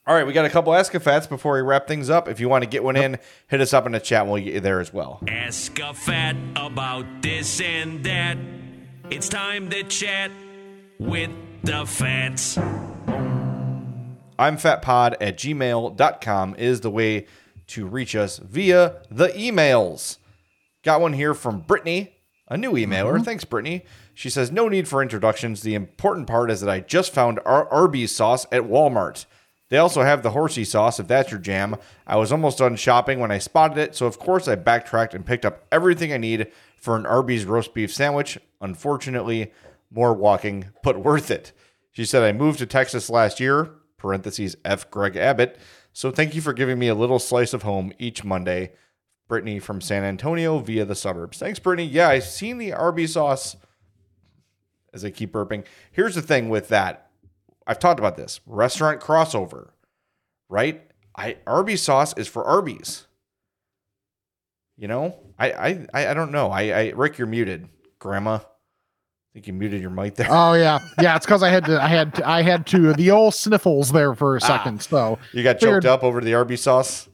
All 0.08 0.16
right, 0.16 0.26
we 0.26 0.32
got 0.32 0.46
a 0.46 0.50
couple 0.50 0.74
Ask 0.74 0.94
a 0.94 1.02
Fats 1.02 1.28
before 1.28 1.56
we 1.56 1.62
wrap 1.62 1.86
things 1.86 2.10
up. 2.10 2.30
If 2.30 2.40
you 2.40 2.48
want 2.48 2.64
to 2.64 2.70
get 2.70 2.82
one 2.82 2.96
in, 2.96 3.20
hit 3.50 3.60
us 3.60 3.74
up 3.74 3.86
in 3.86 3.92
the 3.92 4.00
chat. 4.00 4.22
and 4.22 4.32
We'll 4.32 4.42
get 4.42 4.54
you 4.54 4.62
there 4.62 4.80
as 4.80 4.94
well. 4.94 5.20
Ask 5.28 5.78
a 5.80 5.94
fat 5.94 6.38
about 6.56 7.06
this 7.22 7.60
and 7.60 8.06
that. 8.06 8.38
It's 9.10 9.28
time 9.28 9.70
to 9.70 9.84
chat 9.84 10.32
with 10.98 11.32
the 11.62 11.86
fats. 11.86 12.58
I'm 14.40 14.56
fatpod 14.56 15.16
at 15.20 15.38
gmail.com 15.38 16.56
is 16.56 16.80
the 16.80 16.90
way 16.90 17.28
to 17.68 17.86
reach 17.86 18.16
us 18.16 18.38
via 18.38 19.02
the 19.12 19.28
emails. 19.30 20.20
Got 20.84 21.02
one 21.02 21.12
here 21.12 21.34
from 21.34 21.60
Brittany, 21.60 22.16
a 22.48 22.56
new 22.56 22.72
emailer. 22.72 23.16
Mm-hmm. 23.16 23.24
Thanks, 23.24 23.44
Brittany. 23.44 23.84
She 24.14 24.30
says, 24.30 24.54
No 24.54 24.70
need 24.70 24.88
for 24.88 25.02
introductions. 25.02 25.64
The 25.64 25.76
important 25.76 26.28
part 26.28 26.50
is 26.50 26.62
that 26.62 26.70
I 26.70 26.80
just 26.80 27.14
found 27.14 27.42
Ar- 27.46 27.68
Arby's 27.68 28.16
sauce 28.16 28.46
at 28.54 28.62
Walmart. 28.62 29.26
They 29.70 29.78
also 29.78 30.04
have 30.04 30.24
the 30.24 30.32
horsey 30.32 30.64
sauce 30.64 31.00
if 31.00 31.08
that's 31.08 31.32
your 31.32 31.40
jam. 31.40 31.76
I 32.06 32.16
was 32.16 32.32
almost 32.32 32.60
done 32.60 32.76
shopping 32.76 33.20
when 33.20 33.32
I 33.32 33.38
spotted 33.38 33.78
it, 33.78 33.96
so 33.96 34.06
of 34.06 34.18
course 34.18 34.48
I 34.48 34.56
backtracked 34.56 35.14
and 35.14 35.26
picked 35.26 35.46
up 35.46 35.66
everything 35.72 36.14
I 36.14 36.18
need 36.18 36.52
for 36.78 36.96
an 36.96 37.06
Arby's 37.06 37.46
roast 37.46 37.74
beef 37.74 37.94
sandwich. 37.94 38.38
Unfortunately, 38.62 39.52
more 39.92 40.14
walking, 40.14 40.70
but 40.84 41.04
worth 41.04 41.30
it. 41.30 41.52
She 41.92 42.06
said, 42.06 42.24
I 42.24 42.32
moved 42.32 42.60
to 42.60 42.66
Texas 42.66 43.10
last 43.10 43.40
year, 43.40 43.72
parentheses 43.98 44.56
F. 44.64 44.90
Greg 44.90 45.16
Abbott. 45.16 45.58
So 45.92 46.12
thank 46.12 46.36
you 46.36 46.42
for 46.42 46.54
giving 46.54 46.78
me 46.78 46.88
a 46.88 46.96
little 46.96 47.20
slice 47.20 47.54
of 47.54 47.64
home 47.64 47.92
each 47.98 48.24
Monday. 48.24 48.74
Brittany 49.28 49.60
from 49.60 49.82
San 49.82 50.04
Antonio 50.04 50.60
via 50.60 50.86
the 50.86 50.96
suburbs. 50.96 51.38
Thanks, 51.38 51.60
Brittany. 51.60 51.90
Yeah, 51.90 52.10
I've 52.10 52.24
seen 52.24 52.58
the 52.58 52.72
Arby's 52.72 53.14
sauce 53.14 53.58
as 54.94 55.04
I 55.04 55.10
keep 55.10 55.34
burping. 55.34 55.66
Here's 55.92 56.16
the 56.16 56.22
thing 56.22 56.50
with 56.50 56.70
that. 56.70 57.07
I've 57.68 57.80
talked 57.80 58.00
about 58.00 58.16
this 58.16 58.40
restaurant 58.46 59.02
crossover, 59.02 59.70
right? 60.50 60.82
I 61.16 61.38
Arby's 61.46 61.82
sauce 61.82 62.14
is 62.18 62.28
for 62.28 62.46
Arby's. 62.46 63.06
You 64.78 64.88
know, 64.88 65.20
I 65.38 65.52
I 65.94 66.12
I 66.12 66.14
don't 66.14 66.32
know. 66.32 66.50
I, 66.50 66.62
I 66.70 66.94
Rick, 66.96 67.18
you're 67.18 67.28
muted. 67.28 67.68
Grandma, 68.00 68.36
I 68.36 68.42
think 69.34 69.48
you 69.48 69.54
muted 69.54 69.82
your 69.82 69.90
mic 69.90 70.16
there. 70.16 70.28
Oh 70.30 70.54
yeah, 70.54 70.80
yeah. 71.02 71.18
It's 71.18 71.26
because 71.26 71.44
I 71.44 71.50
had 71.50 71.66
to, 71.66 71.82
I 71.82 71.88
had, 71.88 72.16
to, 72.16 72.30
I 72.30 72.42
had 72.42 72.66
to 72.68 72.94
the 72.94 73.12
old 73.12 73.34
sniffles 73.34 73.92
there 73.92 74.16
for 74.16 74.36
a 74.36 74.40
ah. 74.42 74.48
second. 74.48 74.82
So 74.82 75.20
you 75.34 75.44
got 75.44 75.60
figured- 75.60 75.84
choked 75.84 75.86
up 75.86 76.04
over 76.04 76.22
the 76.22 76.36
Arby's 76.36 76.62
sauce. 76.62 77.10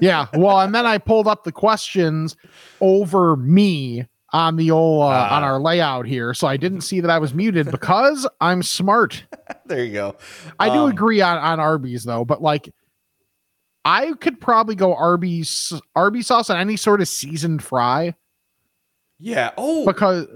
yeah. 0.00 0.26
Well, 0.34 0.60
and 0.60 0.74
then 0.74 0.86
I 0.86 0.98
pulled 0.98 1.28
up 1.28 1.44
the 1.44 1.52
questions 1.52 2.36
over 2.80 3.36
me 3.36 4.06
on 4.32 4.56
the 4.56 4.70
old 4.70 5.02
uh, 5.02 5.06
Ah. 5.08 5.36
on 5.36 5.44
our 5.44 5.60
layout 5.60 6.06
here, 6.06 6.32
so 6.34 6.46
I 6.46 6.56
didn't 6.56 6.80
see 6.82 7.00
that 7.00 7.10
I 7.10 7.18
was 7.18 7.34
muted 7.34 7.70
because 7.70 8.26
I'm 8.40 8.62
smart. 8.62 9.24
There 9.66 9.84
you 9.84 9.92
go. 9.92 10.16
I 10.58 10.68
do 10.70 10.80
Um, 10.84 10.90
agree 10.90 11.20
on 11.20 11.38
on 11.38 11.60
Arby's 11.60 12.04
though, 12.04 12.24
but 12.24 12.42
like. 12.42 12.72
I 13.84 14.12
could 14.20 14.40
probably 14.40 14.76
go 14.76 14.94
Arby's 14.94 15.72
Arby's 15.96 16.28
sauce 16.28 16.50
on 16.50 16.56
any 16.56 16.76
sort 16.76 17.00
of 17.00 17.08
seasoned 17.08 17.64
fry 17.64 18.14
Yeah. 19.18 19.50
Oh, 19.56 19.84
because 19.84 20.26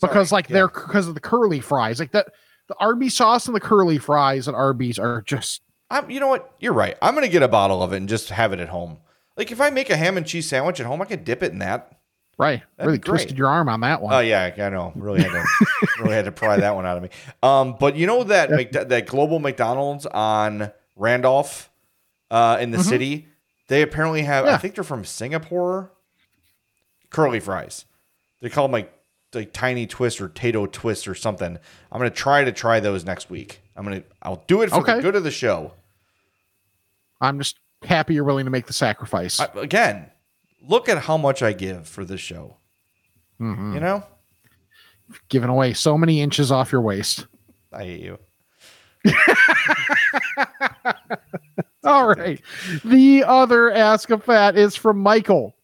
because 0.00 0.30
Sorry, 0.30 0.38
like 0.38 0.48
they're 0.48 0.66
because 0.66 1.06
of 1.06 1.14
the 1.14 1.20
curly 1.20 1.60
fries 1.60 2.00
like 2.00 2.10
that 2.12 2.26
the 2.68 2.74
Arby's 2.80 3.14
sauce 3.16 3.46
and 3.46 3.54
the 3.54 3.60
curly 3.60 3.98
fries 3.98 4.48
at 4.48 4.54
Arby's 4.54 4.98
are 4.98 5.22
just 5.22 5.62
I'm, 5.90 6.10
you 6.10 6.18
know 6.18 6.26
what? 6.26 6.52
You're 6.58 6.72
right. 6.72 6.96
I'm 7.00 7.14
gonna 7.14 7.28
get 7.28 7.42
a 7.44 7.48
bottle 7.48 7.82
of 7.84 7.92
it 7.92 7.98
and 7.98 8.08
just 8.08 8.30
have 8.30 8.52
it 8.52 8.58
at 8.58 8.68
home. 8.70 8.98
Like 9.36 9.52
if 9.52 9.60
I 9.60 9.70
make 9.70 9.90
a 9.90 9.96
ham 9.96 10.16
and 10.16 10.26
cheese 10.26 10.48
sandwich 10.48 10.80
at 10.80 10.86
home, 10.86 11.00
I 11.00 11.04
could 11.04 11.24
dip 11.24 11.42
it 11.44 11.52
in 11.52 11.60
that. 11.60 11.97
Right 12.38 12.62
That'd 12.76 12.86
really 12.86 12.98
twisted 12.98 13.36
your 13.36 13.48
arm 13.48 13.68
on 13.68 13.80
that 13.80 14.00
one. 14.00 14.14
Oh 14.14 14.20
yeah, 14.20 14.52
I 14.56 14.68
know. 14.70 14.92
Really 14.94 15.22
had 15.22 15.32
to 15.32 15.44
really 16.00 16.14
had 16.14 16.24
to 16.26 16.32
pry 16.32 16.56
that 16.58 16.74
one 16.74 16.86
out 16.86 16.96
of 16.96 17.02
me. 17.02 17.10
Um, 17.42 17.76
but 17.78 17.96
you 17.96 18.06
know 18.06 18.24
that 18.24 18.50
Mc, 18.50 18.72
that 18.72 19.06
global 19.06 19.38
McDonald's 19.38 20.06
on 20.06 20.70
Randolph, 20.96 21.70
uh, 22.30 22.58
in 22.60 22.70
the 22.70 22.82
city, 22.82 23.26
they 23.68 23.82
apparently 23.82 24.22
have. 24.22 24.44
I 24.44 24.48
Mm-hmm. 24.52 24.60
Think 24.60 24.74
they're 24.76 24.84
from 24.84 25.04
Singapore. 25.04 25.92
Curly 27.10 27.40
fries. 27.40 27.84
They 28.40 28.48
call 28.50 28.64
them 28.68 28.72
like 28.72 28.92
like 29.34 29.52
tiny 29.52 29.86
twist 29.86 30.20
or 30.20 30.28
tato 30.28 30.66
twist 30.66 31.08
or 31.08 31.14
something. 31.14 31.58
I'm 31.92 31.98
gonna 31.98 32.10
try 32.10 32.44
to 32.44 32.52
try 32.52 32.80
those 32.80 33.04
next 33.04 33.28
week. 33.30 33.60
I'm 33.76 33.84
gonna 33.84 34.02
I'll 34.22 34.42
do 34.46 34.62
it 34.62 34.70
for 34.70 34.82
the 34.82 35.00
good 35.00 35.16
of 35.16 35.24
the 35.24 35.30
show. 35.30 35.72
I'm 37.20 37.38
just 37.38 37.58
happy 37.84 38.14
you're 38.14 38.24
willing 38.24 38.44
to 38.44 38.50
make 38.50 38.66
the 38.66 38.72
sacrifice. 38.72 39.40
I, 39.40 39.48
again, 39.56 40.10
look 40.66 40.88
at 40.88 40.98
how 40.98 41.16
much 41.16 41.42
I 41.42 41.52
give 41.52 41.86
for 41.88 42.04
this 42.04 42.20
show. 42.20 42.56
Mm-hmm. 43.40 43.74
You 43.74 43.80
know, 43.80 44.04
Giving 45.28 45.48
away 45.48 45.72
so 45.72 45.96
many 45.96 46.20
inches 46.20 46.52
off 46.52 46.70
your 46.72 46.82
waist. 46.82 47.26
I 47.72 47.84
hate 47.84 48.00
you. 48.00 48.18
All 51.84 52.08
right. 52.08 52.40
The 52.84 53.24
other 53.24 53.70
Ask 53.72 54.10
a 54.10 54.18
Fat 54.18 54.56
is 54.56 54.76
from 54.76 54.98
Michael. 54.98 55.54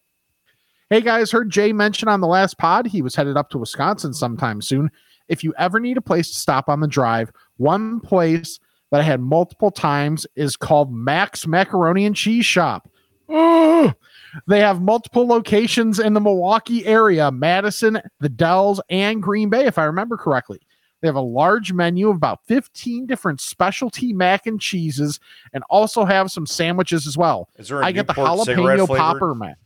Hey 0.89 1.01
guys, 1.01 1.31
heard 1.31 1.49
Jay 1.49 1.73
mention 1.73 2.07
on 2.07 2.21
the 2.21 2.27
last 2.27 2.57
pod 2.57 2.87
he 2.87 3.01
was 3.01 3.15
headed 3.15 3.37
up 3.37 3.49
to 3.51 3.57
Wisconsin 3.57 4.13
sometime 4.13 4.61
soon. 4.61 4.89
If 5.27 5.43
you 5.43 5.53
ever 5.57 5.79
need 5.79 5.97
a 5.97 6.01
place 6.01 6.29
to 6.29 6.37
stop 6.37 6.69
on 6.69 6.79
the 6.79 6.87
drive, 6.87 7.31
one 7.57 7.99
place 7.99 8.59
that 8.91 9.01
I 9.01 9.03
had 9.03 9.19
multiple 9.19 9.71
times 9.71 10.25
is 10.35 10.55
called 10.55 10.91
Mac's 10.91 11.45
Macaroni 11.45 12.05
and 12.05 12.15
Cheese 12.15 12.45
Shop. 12.45 12.89
Ugh. 13.29 13.93
They 14.47 14.59
have 14.59 14.81
multiple 14.81 15.27
locations 15.27 15.99
in 15.99 16.13
the 16.13 16.21
Milwaukee 16.21 16.85
area, 16.85 17.31
Madison, 17.31 18.01
the 18.19 18.29
Dells, 18.29 18.81
and 18.89 19.21
Green 19.21 19.49
Bay, 19.49 19.65
if 19.65 19.77
I 19.77 19.85
remember 19.85 20.17
correctly. 20.17 20.59
They 21.01 21.07
have 21.07 21.15
a 21.15 21.21
large 21.21 21.71
menu 21.71 22.09
of 22.09 22.15
about 22.15 22.39
15 22.47 23.05
different 23.05 23.39
specialty 23.39 24.13
mac 24.13 24.47
and 24.47 24.59
cheeses 24.59 25.19
and 25.53 25.63
also 25.69 26.05
have 26.05 26.31
some 26.31 26.47
sandwiches 26.47 27.05
as 27.05 27.17
well. 27.17 27.49
Is 27.57 27.67
there 27.67 27.81
a 27.81 27.85
I 27.85 27.91
get 27.91 28.07
the 28.07 28.13
jalapeno 28.13 28.87
popper 28.87 29.35
mac. 29.35 29.57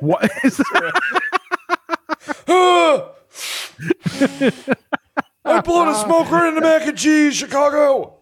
What 0.00 0.30
is 0.42 0.62
I'm 5.44 5.62
blew 5.62 5.90
a 5.90 5.94
smoke 5.94 6.30
right 6.30 6.48
into 6.48 6.60
mac 6.60 6.86
and 6.86 6.96
cheese, 6.96 7.36
Chicago. 7.36 8.13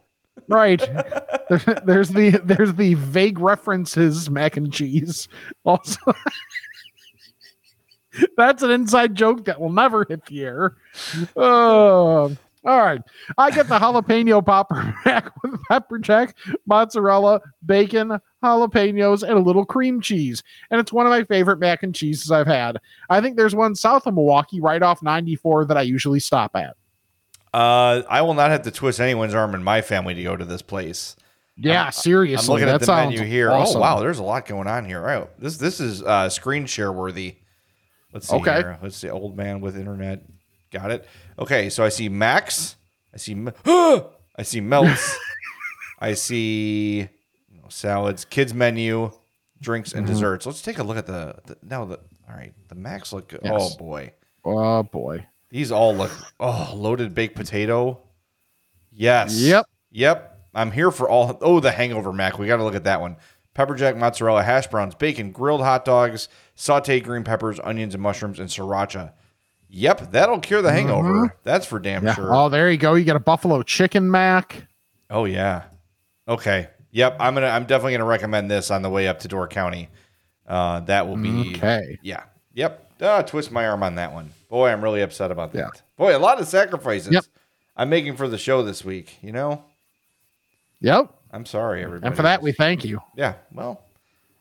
Right? 0.48 0.80
There's 1.84 2.08
the 2.08 2.40
there's 2.44 2.74
the 2.74 2.94
vague 2.94 3.38
references 3.38 4.30
mac 4.30 4.56
and 4.56 4.72
cheese. 4.72 5.28
Also, 5.64 6.00
that's 8.36 8.62
an 8.62 8.70
inside 8.70 9.14
joke 9.14 9.44
that 9.44 9.60
will 9.60 9.72
never 9.72 10.06
hit 10.08 10.24
the 10.26 10.42
air. 10.42 10.76
Oh, 11.36 12.34
all 12.64 12.78
right. 12.78 13.02
I 13.38 13.50
get 13.50 13.68
the 13.68 13.78
jalapeno 13.78 14.44
popper 14.44 14.94
mac 15.04 15.30
with 15.42 15.60
pepper 15.68 15.98
jack, 15.98 16.36
mozzarella, 16.66 17.40
bacon, 17.66 18.18
jalapenos, 18.42 19.22
and 19.22 19.32
a 19.32 19.40
little 19.40 19.64
cream 19.64 20.00
cheese. 20.00 20.42
And 20.70 20.80
it's 20.80 20.92
one 20.92 21.04
of 21.04 21.10
my 21.10 21.24
favorite 21.24 21.58
mac 21.58 21.82
and 21.82 21.94
cheeses 21.94 22.30
I've 22.30 22.46
had. 22.46 22.78
I 23.10 23.20
think 23.20 23.36
there's 23.36 23.54
one 23.54 23.74
south 23.74 24.06
of 24.06 24.14
Milwaukee, 24.14 24.60
right 24.60 24.82
off 24.82 25.02
94, 25.02 25.66
that 25.66 25.76
I 25.76 25.82
usually 25.82 26.20
stop 26.20 26.54
at. 26.54 26.76
Uh, 27.54 28.02
I 28.08 28.22
will 28.22 28.34
not 28.34 28.50
have 28.50 28.62
to 28.62 28.70
twist 28.70 29.00
anyone's 29.00 29.34
arm 29.34 29.54
in 29.54 29.62
my 29.62 29.82
family 29.82 30.14
to 30.14 30.22
go 30.22 30.36
to 30.36 30.44
this 30.44 30.62
place. 30.62 31.16
Yeah, 31.56 31.90
seriously. 31.90 32.46
I'm 32.46 32.60
looking 32.60 32.74
at 32.74 32.80
the 32.80 32.86
menu 32.94 33.22
here. 33.24 33.50
awesome. 33.50 33.76
Oh 33.76 33.80
wow, 33.80 34.00
there's 34.00 34.18
a 34.18 34.22
lot 34.22 34.46
going 34.46 34.66
on 34.66 34.84
here. 34.86 35.06
Oh, 35.06 35.28
this 35.38 35.58
this 35.58 35.80
is 35.80 36.02
uh, 36.02 36.28
screen 36.30 36.64
share 36.66 36.90
worthy. 36.90 37.36
Let's 38.12 38.28
see 38.28 38.36
Okay. 38.36 38.56
here. 38.56 38.78
Let's 38.82 38.96
see. 38.96 39.10
Old 39.10 39.36
man 39.36 39.60
with 39.60 39.76
internet. 39.76 40.22
Got 40.70 40.90
it. 40.92 41.06
Okay, 41.38 41.68
so 41.68 41.84
I 41.84 41.90
see 41.90 42.08
Max. 42.08 42.76
I 43.12 43.18
see. 43.18 43.34
I 43.66 44.42
see 44.42 44.60
melts. 44.62 45.18
I 46.00 46.14
see 46.14 47.00
you 47.00 47.58
know, 47.60 47.68
salads, 47.68 48.24
kids 48.24 48.54
menu, 48.54 49.10
drinks, 49.60 49.90
Mm-hmm. 49.90 49.98
and 49.98 50.06
desserts. 50.06 50.46
Let's 50.46 50.62
take 50.62 50.78
a 50.78 50.82
look 50.82 50.96
at 50.96 51.06
the, 51.06 51.36
the 51.46 51.58
now. 51.62 51.84
The 51.84 51.98
all 52.28 52.34
right, 52.34 52.54
the 52.68 52.74
Max 52.74 53.12
look 53.12 53.28
good. 53.28 53.40
Yes. 53.44 53.52
Oh 53.54 53.76
boy, 53.76 54.12
Oh 54.42 54.82
boy. 54.82 55.26
These 55.52 55.70
all 55.70 55.94
look 55.94 56.10
oh 56.40 56.72
loaded 56.74 57.14
baked 57.14 57.36
potato. 57.36 58.00
Yes. 58.90 59.38
Yep. 59.38 59.66
Yep. 59.90 60.40
I'm 60.54 60.72
here 60.72 60.90
for 60.90 61.08
all. 61.08 61.38
Oh, 61.42 61.60
the 61.60 61.70
hangover 61.70 62.10
mac. 62.12 62.38
We 62.38 62.46
got 62.46 62.56
to 62.56 62.64
look 62.64 62.74
at 62.74 62.84
that 62.84 63.02
one. 63.02 63.16
Pepper 63.54 63.74
jack, 63.74 63.94
mozzarella, 63.96 64.42
hash 64.42 64.66
browns, 64.68 64.94
bacon, 64.94 65.30
grilled 65.30 65.60
hot 65.60 65.84
dogs, 65.84 66.28
sauteed 66.56 67.04
green 67.04 67.22
peppers, 67.22 67.60
onions 67.62 67.92
and 67.92 68.02
mushrooms, 68.02 68.40
and 68.40 68.48
sriracha. 68.48 69.12
Yep, 69.68 70.10
that'll 70.12 70.40
cure 70.40 70.62
the 70.62 70.72
hangover. 70.72 71.36
That's 71.44 71.66
for 71.66 71.78
damn 71.78 72.02
Yeah. 72.04 72.14
sure. 72.14 72.34
Oh, 72.34 72.48
there 72.48 72.70
you 72.70 72.78
go. 72.78 72.94
You 72.94 73.04
got 73.04 73.16
a 73.16 73.20
buffalo 73.20 73.62
chicken 73.62 74.10
mac. 74.10 74.66
Oh 75.10 75.26
yeah. 75.26 75.64
Okay. 76.26 76.68
Yep. 76.92 77.16
I'm 77.20 77.34
gonna. 77.34 77.48
I'm 77.48 77.64
definitely 77.66 77.92
gonna 77.92 78.06
recommend 78.06 78.50
this 78.50 78.70
on 78.70 78.80
the 78.80 78.88
way 78.90 79.06
up 79.06 79.18
to 79.20 79.28
Door 79.28 79.48
County. 79.48 79.90
Uh, 80.46 80.80
that 80.80 81.06
will 81.06 81.16
be 81.18 81.52
Okay. 81.56 81.98
Yeah. 82.02 82.24
Yep. 82.54 82.92
Ah, 83.02 83.20
twist 83.20 83.50
my 83.52 83.66
arm 83.68 83.82
on 83.82 83.96
that 83.96 84.14
one. 84.14 84.30
Boy, 84.52 84.68
I'm 84.68 84.84
really 84.84 85.00
upset 85.00 85.30
about 85.30 85.54
that. 85.54 85.58
Yeah. 85.58 85.80
Boy, 85.96 86.14
a 86.14 86.20
lot 86.20 86.38
of 86.38 86.46
sacrifices 86.46 87.10
Yep. 87.10 87.24
I'm 87.74 87.88
making 87.88 88.16
for 88.16 88.28
the 88.28 88.36
show 88.36 88.62
this 88.62 88.84
week. 88.84 89.16
You 89.22 89.32
know. 89.32 89.64
Yep. 90.82 91.10
I'm 91.30 91.46
sorry, 91.46 91.82
everybody. 91.82 92.06
And 92.06 92.14
for 92.14 92.20
that, 92.20 92.42
we 92.42 92.52
thank 92.52 92.84
you. 92.84 93.00
Yeah. 93.16 93.36
Well, 93.54 93.82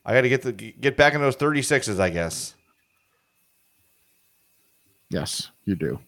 I 0.05 0.14
got 0.14 0.22
to 0.22 0.30
get 0.30 0.41
the 0.41 0.51
get 0.51 0.97
back 0.97 1.14
in 1.14 1.22
those 1.22 1.38
36s, 1.38 1.97
I 1.97 2.09
guess. 2.09 2.55
Yes, 5.09 5.49
you 5.64 5.76
do. 5.76 6.01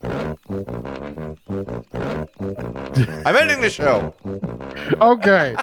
I'm 0.00 0.46
ending 3.36 3.60
the 3.60 3.70
show. 3.70 4.14
Okay. 5.00 5.56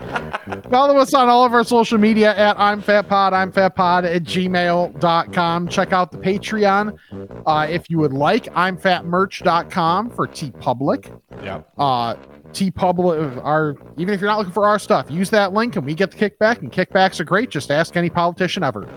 Follow 0.70 0.98
us 0.98 1.14
on 1.14 1.30
all 1.30 1.46
of 1.46 1.54
our 1.54 1.64
social 1.64 1.98
media 1.98 2.36
at 2.36 2.60
I'm 2.60 2.82
Fat 2.82 3.08
Pod, 3.08 3.34
I'm 3.34 3.52
Fat 3.52 3.76
Pod 3.76 4.04
at 4.04 4.24
gmail.com. 4.24 5.68
Check 5.70 5.94
out 5.94 6.12
the 6.12 6.18
Patreon 6.18 6.98
uh, 7.46 7.68
if 7.70 7.90
you 7.90 7.98
would 8.00 8.14
like. 8.14 8.50
I'm 8.56 8.78
fatmerch.com 8.78 10.10
for 10.12 10.28
TeePublic. 10.28 11.20
Yeah. 11.42 11.62
Uh, 11.78 12.16
TeePublic, 12.52 13.44
our 13.44 13.76
even 13.98 14.14
if 14.14 14.20
you're 14.20 14.30
not 14.30 14.38
looking 14.38 14.54
for 14.54 14.66
our 14.66 14.80
stuff, 14.80 15.10
use 15.10 15.30
that 15.30 15.54
link 15.54 15.78
and 15.78 15.86
we 15.86 15.94
get 15.94 16.12
the 16.12 16.18
kickback. 16.18 16.60
And 16.60 16.72
kickbacks 16.72 17.20
are 17.20 17.26
great. 17.26 17.50
Just 17.50 17.72
ask 17.72 17.96
any 17.96 18.10
politician 18.10 18.64
ever. 18.64 18.88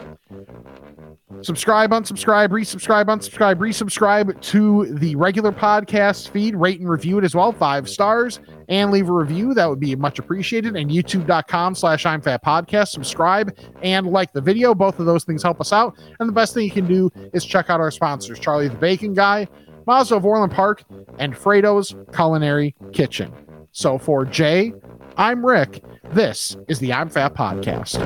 Subscribe, 1.43 1.91
unsubscribe, 1.91 2.49
resubscribe, 2.49 3.05
unsubscribe, 3.05 3.57
resubscribe 3.57 4.41
to 4.41 4.87
the 4.95 5.15
regular 5.17 5.53
podcast 5.53 6.31
feed. 6.31 6.57
Rate 6.57 6.81
and 6.81 6.89
review 6.89 7.19
it 7.19 7.25
as 7.25 7.35
well, 7.35 7.53
five 7.53 7.89
stars, 7.89 8.41
and 8.69 8.91
leave 8.91 9.09
a 9.09 9.13
review. 9.13 9.53
That 9.53 9.69
would 9.69 9.79
be 9.79 9.95
much 9.95 10.19
appreciated. 10.19 10.75
And 10.75 10.91
youtube.com 10.91 11.75
slash 11.75 12.07
I'm 12.07 12.23
Fat 12.23 12.43
Podcast. 12.43 12.89
Subscribe 12.89 13.57
and 13.83 14.07
like 14.07 14.33
the 14.33 14.41
video. 14.41 14.75
Both 14.75 14.99
of 14.99 15.07
those 15.07 15.25
things 15.25 15.43
help 15.43 15.61
us 15.61 15.73
out. 15.73 15.99
And 16.19 16.29
the 16.29 16.33
best 16.33 16.55
thing 16.55 16.65
you 16.65 16.71
can 16.71 16.87
do 16.87 17.11
is 17.35 17.45
check 17.45 17.69
out 17.69 17.81
our 17.81 17.91
sponsors, 17.91 18.39
Charlie 18.39 18.69
the 18.69 18.77
Bacon 18.77 19.13
Guy, 19.13 19.47
Mazda 19.87 20.17
of 20.17 20.25
Orland 20.25 20.53
Park, 20.53 20.83
and 21.19 21.37
Fredo's 21.37 21.95
Culinary 22.15 22.75
Kitchen. 22.93 23.33
So 23.73 23.99
for 23.99 24.25
Jay, 24.25 24.73
I'm 25.19 25.45
Rick. 25.45 25.83
This 26.13 26.57
is 26.69 26.79
the 26.79 26.93
I'm 26.93 27.09
Fat 27.09 27.35
Podcast. 27.35 27.99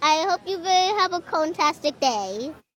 I 0.00 0.26
hope 0.30 0.40
you 0.46 0.56
have 1.00 1.12
a 1.12 1.20
fantastic 1.20 1.98
day. 1.98 2.52